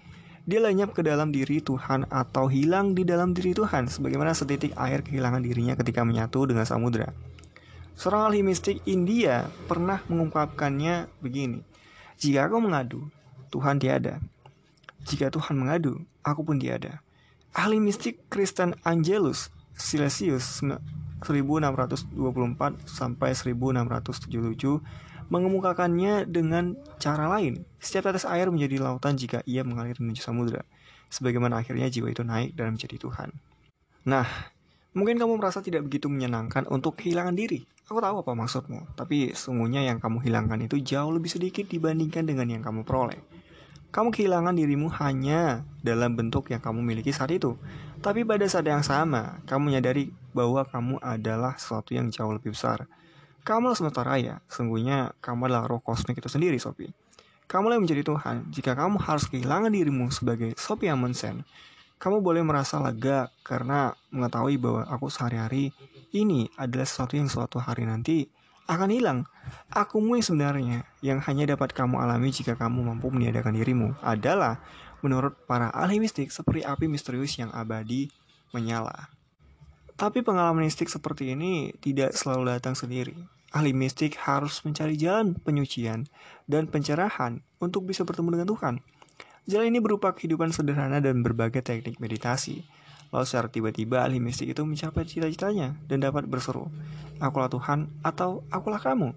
Dia 0.50 0.66
lenyap 0.66 0.98
ke 0.98 1.06
dalam 1.06 1.30
diri 1.30 1.62
Tuhan 1.62 2.10
atau 2.10 2.50
hilang 2.50 2.98
di 2.98 3.06
dalam 3.06 3.38
diri 3.38 3.54
Tuhan, 3.54 3.86
sebagaimana 3.86 4.34
setitik 4.34 4.74
air 4.82 5.06
kehilangan 5.06 5.46
dirinya 5.46 5.78
ketika 5.78 6.02
menyatu 6.02 6.50
dengan 6.50 6.66
samudera. 6.66 7.14
Seorang 7.94 8.34
ahli 8.34 8.42
mistik 8.42 8.82
India 8.90 9.46
pernah 9.70 10.02
mengungkapkannya 10.10 11.06
begini. 11.22 11.62
Jika 12.18 12.50
aku 12.50 12.66
mengadu, 12.66 13.06
Tuhan 13.54 13.78
tiada. 13.78 14.18
Jika 15.06 15.30
Tuhan 15.30 15.54
mengadu, 15.54 16.02
aku 16.26 16.42
pun 16.42 16.58
tiada. 16.58 17.06
Ahli 17.54 17.78
mistik 17.78 18.26
Kristen 18.34 18.74
Angelus 18.82 19.54
Silesius 19.78 20.66
1624 20.66 22.10
sampai 22.90 23.38
1677 23.38 24.82
mengemukakannya 25.28 26.28
dengan 26.28 26.80
cara 27.00 27.28
lain. 27.28 27.64
Setiap 27.80 28.12
tetes 28.12 28.28
air 28.28 28.48
menjadi 28.48 28.80
lautan 28.80 29.20
jika 29.20 29.44
ia 29.44 29.64
mengalir 29.64 29.96
menuju 30.00 30.24
samudera. 30.24 30.64
Sebagaimana 31.08 31.64
akhirnya 31.64 31.88
jiwa 31.88 32.12
itu 32.12 32.24
naik 32.24 32.56
dan 32.56 32.76
menjadi 32.76 33.00
Tuhan. 33.00 33.32
Nah, 34.08 34.28
mungkin 34.96 35.20
kamu 35.20 35.40
merasa 35.40 35.60
tidak 35.60 35.88
begitu 35.88 36.08
menyenangkan 36.08 36.68
untuk 36.68 37.00
kehilangan 37.00 37.36
diri. 37.36 37.64
Aku 37.88 38.04
tahu 38.04 38.20
apa 38.20 38.36
maksudmu, 38.36 39.00
tapi 39.00 39.32
sungguhnya 39.32 39.80
yang 39.88 40.04
kamu 40.04 40.20
hilangkan 40.20 40.60
itu 40.60 40.76
jauh 40.84 41.08
lebih 41.08 41.32
sedikit 41.32 41.72
dibandingkan 41.72 42.28
dengan 42.28 42.52
yang 42.52 42.60
kamu 42.60 42.84
peroleh. 42.84 43.20
Kamu 43.88 44.12
kehilangan 44.12 44.52
dirimu 44.52 44.92
hanya 45.00 45.64
dalam 45.80 46.20
bentuk 46.20 46.52
yang 46.52 46.60
kamu 46.60 46.84
miliki 46.84 47.16
saat 47.16 47.32
itu. 47.32 47.56
Tapi 48.04 48.28
pada 48.28 48.44
saat 48.52 48.68
yang 48.68 48.84
sama, 48.84 49.40
kamu 49.48 49.72
menyadari 49.72 50.12
bahwa 50.36 50.68
kamu 50.68 51.00
adalah 51.00 51.56
sesuatu 51.56 51.96
yang 51.96 52.12
jauh 52.12 52.36
lebih 52.36 52.52
besar. 52.52 52.92
Kamu 53.48 53.72
semesta 53.80 54.04
raya, 54.04 54.44
sungguhnya 54.52 55.16
kamu 55.24 55.48
adalah 55.48 55.72
roh 55.72 55.80
kosmik 55.80 56.20
itu 56.20 56.28
sendiri, 56.28 56.60
Sophie. 56.60 56.92
Kamu 57.48 57.72
yang 57.72 57.80
menjadi 57.80 58.04
Tuhan. 58.04 58.52
Jika 58.52 58.76
kamu 58.76 59.00
harus 59.00 59.24
kehilangan 59.32 59.72
dirimu 59.72 60.12
sebagai 60.12 60.52
Sophie 60.60 60.92
Amundsen, 60.92 61.48
kamu 61.96 62.20
boleh 62.20 62.44
merasa 62.44 62.76
lega 62.84 63.32
karena 63.48 63.96
mengetahui 64.12 64.60
bahwa 64.60 64.84
aku 64.92 65.08
sehari-hari 65.08 65.72
ini 66.12 66.52
adalah 66.60 66.84
sesuatu 66.84 67.16
yang 67.16 67.32
suatu 67.32 67.64
hari 67.64 67.88
nanti 67.88 68.28
akan 68.68 68.92
hilang. 68.92 69.24
Akumu 69.72 70.20
yang 70.20 70.28
sebenarnya 70.28 70.84
yang 71.00 71.24
hanya 71.24 71.56
dapat 71.56 71.72
kamu 71.72 72.04
alami 72.04 72.36
jika 72.36 72.60
kamu 72.60 72.84
mampu 72.84 73.08
meniadakan 73.16 73.56
dirimu 73.56 73.96
adalah 74.04 74.60
menurut 75.00 75.40
para 75.48 75.72
ahli 75.72 76.04
mistik 76.04 76.36
seperti 76.36 76.68
api 76.68 76.92
misterius 76.92 77.40
yang 77.40 77.56
abadi 77.56 78.12
menyala. 78.52 79.08
Tapi 79.96 80.20
pengalaman 80.20 80.68
mistik 80.68 80.92
seperti 80.92 81.32
ini 81.32 81.72
tidak 81.80 82.12
selalu 82.12 82.60
datang 82.60 82.76
sendiri. 82.76 83.37
Ahli 83.56 83.72
mistik 83.72 84.20
harus 84.20 84.60
mencari 84.68 85.00
jalan 85.00 85.36
penyucian 85.40 86.08
dan 86.48 86.68
pencerahan 86.68 87.44
untuk 87.64 87.88
bisa 87.88 88.04
bertemu 88.04 88.40
dengan 88.40 88.48
Tuhan. 88.52 88.76
Jalan 89.48 89.72
ini 89.72 89.80
berupa 89.80 90.12
kehidupan 90.12 90.52
sederhana 90.52 91.00
dan 91.00 91.24
berbagai 91.24 91.64
teknik 91.64 92.04
meditasi 92.04 92.68
Lalu 93.12 93.24
secara 93.24 93.48
tiba-tiba 93.48 94.04
ahli 94.04 94.20
mistik 94.20 94.52
itu 94.52 94.62
mencapai 94.68 95.08
cita-citanya 95.08 95.80
dan 95.88 96.04
dapat 96.04 96.28
berseru, 96.28 96.68
Akulah 97.24 97.48
Tuhan 97.48 97.88
atau 98.04 98.44
Akulah 98.52 98.82
kamu. 98.84 99.16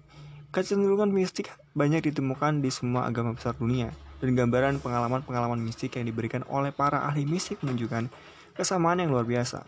Kecenderungan 0.51 1.11
mistik 1.11 1.51
banyak 1.75 2.11
ditemukan 2.11 2.59
di 2.59 2.71
semua 2.71 3.07
agama 3.07 3.35
besar 3.35 3.55
dunia, 3.55 3.91
dan 4.19 4.35
gambaran 4.35 4.83
pengalaman-pengalaman 4.83 5.59
mistik 5.59 5.95
yang 5.95 6.07
diberikan 6.07 6.43
oleh 6.51 6.75
para 6.75 7.07
ahli 7.07 7.23
mistik 7.23 7.59
menunjukkan 7.63 8.11
kesamaan 8.55 8.99
yang 8.99 9.11
luar 9.11 9.23
biasa. 9.23 9.63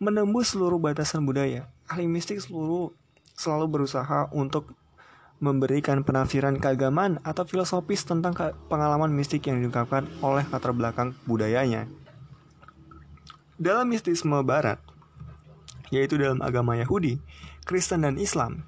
Menembus 0.00 0.56
seluruh 0.56 0.80
batasan 0.80 1.24
budaya, 1.24 1.68
ahli 1.88 2.08
mistik 2.08 2.40
seluruh 2.40 2.92
selalu 3.42 3.66
berusaha 3.82 4.30
untuk 4.30 4.70
memberikan 5.42 6.06
penafsiran 6.06 6.62
keagamaan 6.62 7.18
atau 7.26 7.42
filosofis 7.42 8.06
tentang 8.06 8.30
pengalaman 8.70 9.10
mistik 9.10 9.50
yang 9.50 9.58
diungkapkan 9.58 10.06
oleh 10.22 10.46
latar 10.54 10.70
belakang 10.70 11.18
budayanya. 11.26 11.90
Dalam 13.58 13.90
mistisme 13.90 14.38
barat, 14.46 14.78
yaitu 15.90 16.14
dalam 16.14 16.38
agama 16.46 16.78
Yahudi, 16.78 17.18
Kristen 17.66 18.06
dan 18.06 18.22
Islam, 18.22 18.62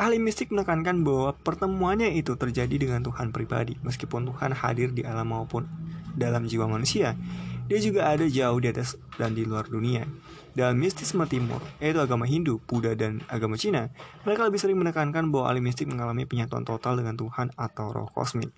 ahli 0.00 0.16
mistik 0.16 0.48
menekankan 0.48 1.04
bahwa 1.04 1.36
pertemuannya 1.44 2.16
itu 2.16 2.40
terjadi 2.40 2.72
dengan 2.72 3.04
Tuhan 3.04 3.28
pribadi, 3.28 3.76
meskipun 3.84 4.32
Tuhan 4.32 4.56
hadir 4.56 4.96
di 4.96 5.04
alam 5.04 5.28
maupun 5.28 5.68
dalam 6.16 6.48
jiwa 6.48 6.64
manusia. 6.64 7.20
Dia 7.64 7.80
juga 7.80 8.12
ada 8.12 8.28
jauh 8.28 8.60
di 8.60 8.68
atas 8.68 9.00
dan 9.16 9.32
di 9.32 9.48
luar 9.48 9.64
dunia. 9.64 10.04
Dalam 10.52 10.76
mistisme 10.76 11.24
timur, 11.24 11.64
yaitu 11.80 11.98
agama 11.98 12.28
Hindu, 12.28 12.60
Buddha, 12.68 12.92
dan 12.92 13.24
agama 13.26 13.56
Cina, 13.56 13.88
mereka 14.22 14.44
lebih 14.44 14.60
sering 14.60 14.76
menekankan 14.76 15.32
bahwa 15.32 15.50
ahli 15.50 15.64
mistik 15.64 15.88
mengalami 15.88 16.28
penyatuan 16.28 16.62
total 16.62 17.00
dengan 17.00 17.16
Tuhan 17.16 17.56
atau 17.56 17.90
roh 17.90 18.06
kosmik. 18.12 18.52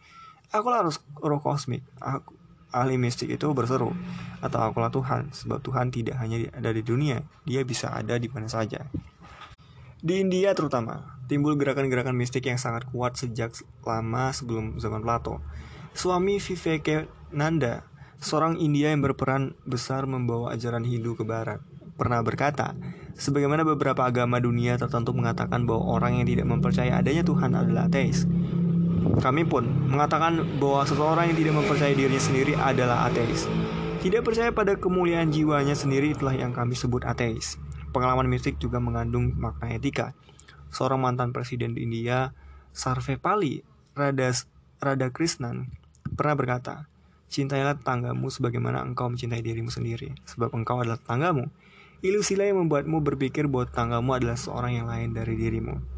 Aku 0.50 0.68
harus 0.74 1.00
roh 1.22 1.38
kosmik. 1.38 1.86
Aku, 2.02 2.34
ahli 2.74 2.98
mistik 2.98 3.30
itu 3.32 3.46
berseru, 3.56 3.94
atau 4.42 4.58
akulah 4.60 4.92
Tuhan, 4.92 5.32
sebab 5.32 5.62
Tuhan 5.62 5.88
tidak 5.94 6.18
hanya 6.20 6.50
ada 6.52 6.74
di 6.74 6.82
dunia, 6.82 7.24
dia 7.48 7.62
bisa 7.62 7.94
ada 7.94 8.18
di 8.20 8.28
mana 8.28 8.50
saja. 8.50 8.84
Di 9.96 10.20
India 10.20 10.52
terutama, 10.52 11.16
timbul 11.24 11.56
gerakan-gerakan 11.56 12.12
mistik 12.12 12.44
yang 12.44 12.60
sangat 12.60 12.84
kuat 12.92 13.16
sejak 13.16 13.56
lama 13.86 14.34
sebelum 14.34 14.76
zaman 14.76 15.00
Plato. 15.00 15.40
Suami 15.96 16.36
Vivekananda, 16.36 17.88
seorang 18.20 18.56
India 18.60 18.92
yang 18.92 19.04
berperan 19.04 19.52
besar 19.68 20.08
membawa 20.08 20.52
ajaran 20.56 20.84
Hindu 20.84 21.16
ke 21.16 21.24
barat, 21.24 21.60
pernah 21.96 22.20
berkata, 22.20 22.76
sebagaimana 23.16 23.64
beberapa 23.64 24.04
agama 24.04 24.36
dunia 24.36 24.76
tertentu 24.76 25.16
mengatakan 25.16 25.64
bahwa 25.64 25.96
orang 25.96 26.20
yang 26.20 26.26
tidak 26.28 26.46
mempercaya 26.48 27.00
adanya 27.00 27.24
Tuhan 27.24 27.56
adalah 27.56 27.88
ateis. 27.88 28.28
Kami 29.16 29.48
pun 29.48 29.64
mengatakan 29.88 30.60
bahwa 30.60 30.84
seseorang 30.84 31.32
yang 31.32 31.38
tidak 31.40 31.54
mempercayai 31.56 31.96
dirinya 31.96 32.20
sendiri 32.20 32.52
adalah 32.58 33.08
ateis. 33.08 33.48
Tidak 34.04 34.20
percaya 34.20 34.52
pada 34.52 34.76
kemuliaan 34.76 35.32
jiwanya 35.32 35.72
sendiri 35.72 36.12
itulah 36.12 36.36
yang 36.36 36.52
kami 36.52 36.76
sebut 36.76 37.02
ateis. 37.08 37.56
Pengalaman 37.96 38.28
mistik 38.28 38.60
juga 38.60 38.76
mengandung 38.76 39.32
makna 39.40 39.72
etika. 39.72 40.12
Seorang 40.68 41.00
mantan 41.00 41.32
presiden 41.32 41.72
di 41.72 41.88
India, 41.88 42.36
Sarvepali 42.76 43.64
Radas 43.96 44.44
Radhakrishnan, 44.84 45.72
pernah 46.12 46.36
berkata, 46.36 46.74
Cintailah 47.26 47.74
tetanggamu 47.78 48.30
sebagaimana 48.30 48.82
engkau 48.86 49.10
mencintai 49.10 49.42
dirimu 49.42 49.68
sendiri, 49.68 50.14
sebab 50.24 50.54
engkau 50.54 50.82
adalah 50.82 50.98
tetanggamu. 50.98 51.50
Ilusilah 52.04 52.46
yang 52.46 52.62
membuatmu 52.62 53.02
berpikir 53.02 53.50
bahwa 53.50 53.66
tetanggamu 53.66 54.10
adalah 54.14 54.38
seorang 54.38 54.78
yang 54.78 54.86
lain 54.86 55.10
dari 55.16 55.34
dirimu. 55.34 55.96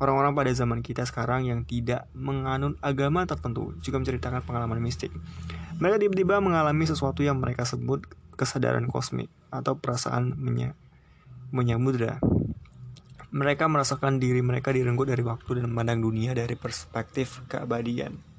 Orang-orang 0.00 0.32
pada 0.32 0.48
zaman 0.56 0.80
kita 0.80 1.04
sekarang 1.04 1.44
yang 1.44 1.68
tidak 1.68 2.08
menganut 2.16 2.80
agama 2.80 3.28
tertentu 3.28 3.76
juga 3.84 4.00
menceritakan 4.00 4.40
pengalaman 4.40 4.80
mistik. 4.80 5.12
Mereka 5.76 6.00
tiba-tiba 6.00 6.40
mengalami 6.40 6.88
sesuatu 6.88 7.20
yang 7.20 7.36
mereka 7.36 7.68
sebut 7.68 8.08
kesadaran 8.40 8.88
kosmik 8.88 9.28
atau 9.52 9.76
perasaan 9.76 10.32
menya 10.40 10.72
menyamudra. 11.52 12.16
Mereka 13.30 13.68
merasakan 13.68 14.16
diri 14.16 14.40
mereka 14.40 14.72
direnggut 14.72 15.12
dari 15.12 15.20
waktu 15.20 15.60
dan 15.60 15.68
memandang 15.68 16.00
dunia 16.00 16.32
dari 16.32 16.56
perspektif 16.56 17.44
keabadian. 17.52 18.29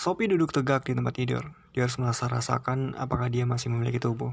Sophie 0.00 0.32
duduk 0.32 0.48
tegak 0.48 0.88
di 0.88 0.96
tempat 0.96 1.12
tidur. 1.12 1.52
Dia 1.76 1.84
harus 1.84 2.00
merasa 2.00 2.24
rasakan 2.24 2.96
apakah 2.96 3.28
dia 3.28 3.44
masih 3.44 3.68
memiliki 3.68 4.00
tubuh. 4.00 4.32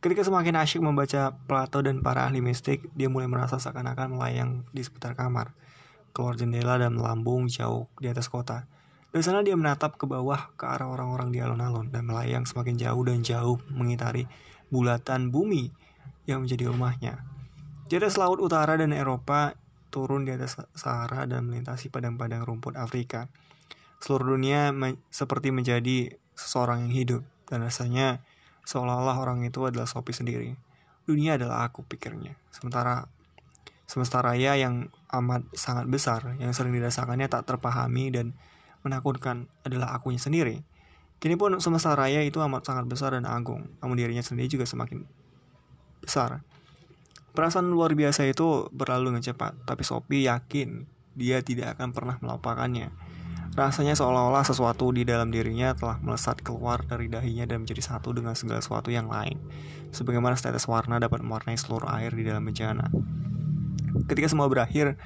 Ketika 0.00 0.24
semakin 0.24 0.56
asyik 0.56 0.80
membaca 0.80 1.36
Plato 1.44 1.84
dan 1.84 2.00
para 2.00 2.24
ahli 2.24 2.40
mistik, 2.40 2.88
dia 2.96 3.12
mulai 3.12 3.28
merasa 3.28 3.60
seakan-akan 3.60 4.16
melayang 4.16 4.64
di 4.72 4.80
sekitar 4.80 5.12
kamar, 5.12 5.52
keluar 6.16 6.40
jendela 6.40 6.80
dan 6.80 6.96
melambung 6.96 7.44
jauh 7.44 7.92
di 8.00 8.08
atas 8.08 8.32
kota. 8.32 8.64
Dari 9.12 9.20
sana 9.20 9.44
dia 9.44 9.52
menatap 9.52 10.00
ke 10.00 10.08
bawah 10.08 10.48
ke 10.56 10.64
arah 10.64 10.88
orang-orang 10.88 11.28
di 11.28 11.44
alun-alun 11.44 11.92
dan 11.92 12.08
melayang 12.08 12.48
semakin 12.48 12.80
jauh 12.80 13.04
dan 13.04 13.20
jauh 13.20 13.60
mengitari 13.68 14.24
bulatan 14.72 15.28
bumi 15.28 15.68
yang 16.24 16.40
menjadi 16.40 16.72
rumahnya. 16.72 17.20
Di 17.84 18.00
atas 18.00 18.16
laut 18.16 18.40
utara 18.40 18.80
dan 18.80 18.96
Eropa, 18.96 19.52
turun 19.92 20.24
di 20.24 20.32
atas 20.32 20.56
Sahara 20.72 21.28
dan 21.28 21.52
melintasi 21.52 21.92
padang-padang 21.92 22.48
rumput 22.48 22.80
Afrika. 22.80 23.28
Seluruh 24.02 24.34
dunia 24.34 24.74
me 24.74 24.98
seperti 25.14 25.54
menjadi 25.54 26.18
seseorang 26.34 26.90
yang 26.90 26.92
hidup 26.92 27.22
dan 27.46 27.62
rasanya 27.62 28.18
Seolah-olah 28.62 29.18
orang 29.18 29.42
itu 29.42 29.66
adalah 29.66 29.90
Sophie 29.90 30.14
sendiri. 30.14 30.54
Dunia 31.02 31.34
adalah 31.34 31.66
aku 31.66 31.82
pikirnya. 31.82 32.38
Sementara 32.54 33.10
semesta 33.90 34.22
raya 34.22 34.54
yang 34.54 34.88
amat 35.10 35.50
sangat 35.52 35.90
besar, 35.90 36.38
yang 36.38 36.54
sering 36.54 36.70
dirasakannya 36.70 37.26
tak 37.26 37.42
terpahami 37.44 38.14
dan 38.14 38.38
menakutkan 38.86 39.50
adalah 39.66 39.98
akunya 39.98 40.22
sendiri. 40.22 40.62
Kini 41.18 41.38
pun 41.38 41.58
semesta 41.58 41.94
raya 41.94 42.22
itu 42.22 42.38
amat 42.42 42.66
sangat 42.66 42.86
besar 42.86 43.14
dan 43.14 43.26
agung, 43.26 43.66
namun 43.82 43.94
dirinya 43.98 44.22
sendiri 44.22 44.50
juga 44.50 44.66
semakin 44.66 45.06
besar. 46.02 46.42
Perasaan 47.34 47.70
luar 47.70 47.94
biasa 47.94 48.26
itu 48.26 48.70
berlalu 48.74 49.14
dengan 49.14 49.22
cepat, 49.26 49.58
tapi 49.66 49.82
Sophie 49.86 50.26
yakin 50.26 50.86
dia 51.14 51.42
tidak 51.42 51.78
akan 51.78 51.94
pernah 51.94 52.16
melupakannya. 52.18 52.90
Rasanya 53.52 53.92
seolah-olah 53.92 54.48
sesuatu 54.48 54.88
di 54.96 55.04
dalam 55.04 55.28
dirinya 55.28 55.76
telah 55.76 56.00
melesat 56.00 56.40
keluar 56.40 56.80
dari 56.88 57.12
dahinya 57.12 57.44
dan 57.44 57.68
menjadi 57.68 57.84
satu 57.84 58.16
dengan 58.16 58.32
segala 58.32 58.64
sesuatu 58.64 58.88
yang 58.88 59.12
lain. 59.12 59.36
Sebagaimana 59.92 60.40
setetes 60.40 60.64
warna 60.64 60.96
dapat 60.96 61.20
mewarnai 61.20 61.60
seluruh 61.60 61.84
air 61.92 62.16
di 62.16 62.24
dalam 62.24 62.48
bejana. 62.48 62.88
Ketika 64.08 64.32
semua 64.32 64.48
berakhir, 64.48 64.96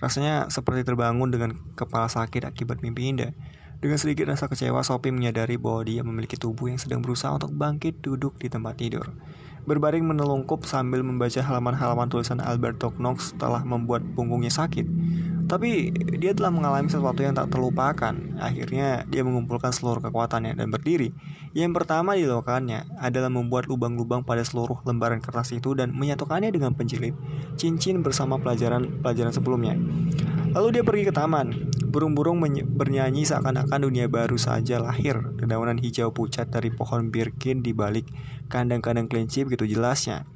rasanya 0.00 0.48
seperti 0.48 0.88
terbangun 0.88 1.28
dengan 1.28 1.60
kepala 1.76 2.08
sakit 2.08 2.48
akibat 2.48 2.80
mimpi 2.80 3.12
indah. 3.12 3.36
Dengan 3.84 4.00
sedikit 4.00 4.32
rasa 4.32 4.48
kecewa, 4.48 4.80
Sophie 4.80 5.12
menyadari 5.12 5.60
bahwa 5.60 5.84
dia 5.84 6.00
memiliki 6.00 6.40
tubuh 6.40 6.72
yang 6.72 6.80
sedang 6.80 7.04
berusaha 7.04 7.36
untuk 7.36 7.52
bangkit 7.52 8.00
duduk 8.00 8.40
di 8.40 8.48
tempat 8.48 8.80
tidur. 8.80 9.12
berbaring 9.60 10.08
menelungkup 10.08 10.64
sambil 10.64 11.04
membaca 11.04 11.36
halaman-halaman 11.36 12.08
tulisan 12.08 12.40
Alberto 12.40 12.96
Knox 12.96 13.36
telah 13.36 13.60
membuat 13.60 14.00
punggungnya 14.16 14.48
sakit. 14.48 14.88
Tapi 15.50 15.90
dia 16.22 16.30
telah 16.30 16.54
mengalami 16.54 16.86
sesuatu 16.86 17.26
yang 17.26 17.34
tak 17.34 17.50
terlupakan. 17.50 18.14
Akhirnya 18.38 19.02
dia 19.10 19.26
mengumpulkan 19.26 19.74
seluruh 19.74 19.98
kekuatannya 19.98 20.54
dan 20.54 20.70
berdiri. 20.70 21.10
Yang 21.58 21.82
pertama 21.82 22.14
dilakukannya 22.14 22.86
adalah 23.02 23.26
membuat 23.26 23.66
lubang-lubang 23.66 24.22
pada 24.22 24.46
seluruh 24.46 24.78
lembaran 24.86 25.18
kertas 25.18 25.50
itu 25.50 25.74
dan 25.74 25.90
menyatukannya 25.90 26.54
dengan 26.54 26.78
penjilid 26.78 27.18
cincin 27.58 28.06
bersama 28.06 28.38
pelajaran-pelajaran 28.38 29.34
sebelumnya. 29.34 29.74
Lalu 30.54 30.78
dia 30.78 30.84
pergi 30.86 31.10
ke 31.10 31.14
taman. 31.14 31.74
Burung-burung 31.90 32.38
bernyanyi 32.70 33.26
seakan-akan 33.26 33.90
dunia 33.90 34.06
baru 34.06 34.38
saja 34.38 34.78
lahir. 34.78 35.18
Dedaunan 35.34 35.82
hijau 35.82 36.14
pucat 36.14 36.46
dari 36.46 36.70
pohon 36.70 37.10
birkin 37.10 37.66
di 37.66 37.74
balik 37.74 38.06
kandang-kandang 38.46 39.10
kelinci 39.10 39.42
begitu 39.42 39.66
jelasnya. 39.66 40.30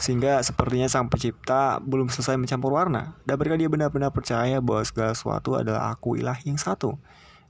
Sehingga 0.00 0.40
sepertinya 0.40 0.88
sang 0.88 1.12
pencipta 1.12 1.76
belum 1.82 2.08
selesai 2.08 2.40
mencampur 2.40 2.72
warna. 2.72 3.18
Mereka 3.28 3.60
dia 3.60 3.68
benar-benar 3.68 4.14
percaya 4.14 4.56
bahwa 4.62 4.80
segala 4.86 5.12
sesuatu 5.12 5.60
adalah 5.60 5.92
aku 5.92 6.16
ilahi 6.16 6.54
yang 6.54 6.60
satu. 6.60 6.96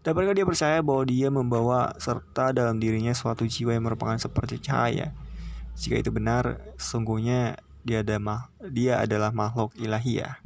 Mereka 0.00 0.32
dia 0.32 0.48
percaya 0.48 0.80
bahwa 0.80 1.04
dia 1.04 1.28
membawa 1.28 1.92
serta 2.00 2.56
dalam 2.56 2.80
dirinya 2.80 3.12
suatu 3.12 3.44
jiwa 3.44 3.76
yang 3.76 3.84
merupakan 3.84 4.16
seperti 4.16 4.56
cahaya. 4.56 5.12
Jika 5.76 6.00
itu 6.00 6.08
benar, 6.08 6.58
sungguhnya 6.80 7.60
dia, 7.84 8.00
ada 8.00 8.16
dia 8.72 9.00
adalah 9.04 9.28
makhluk 9.28 9.76
ilahiyah. 9.76 10.39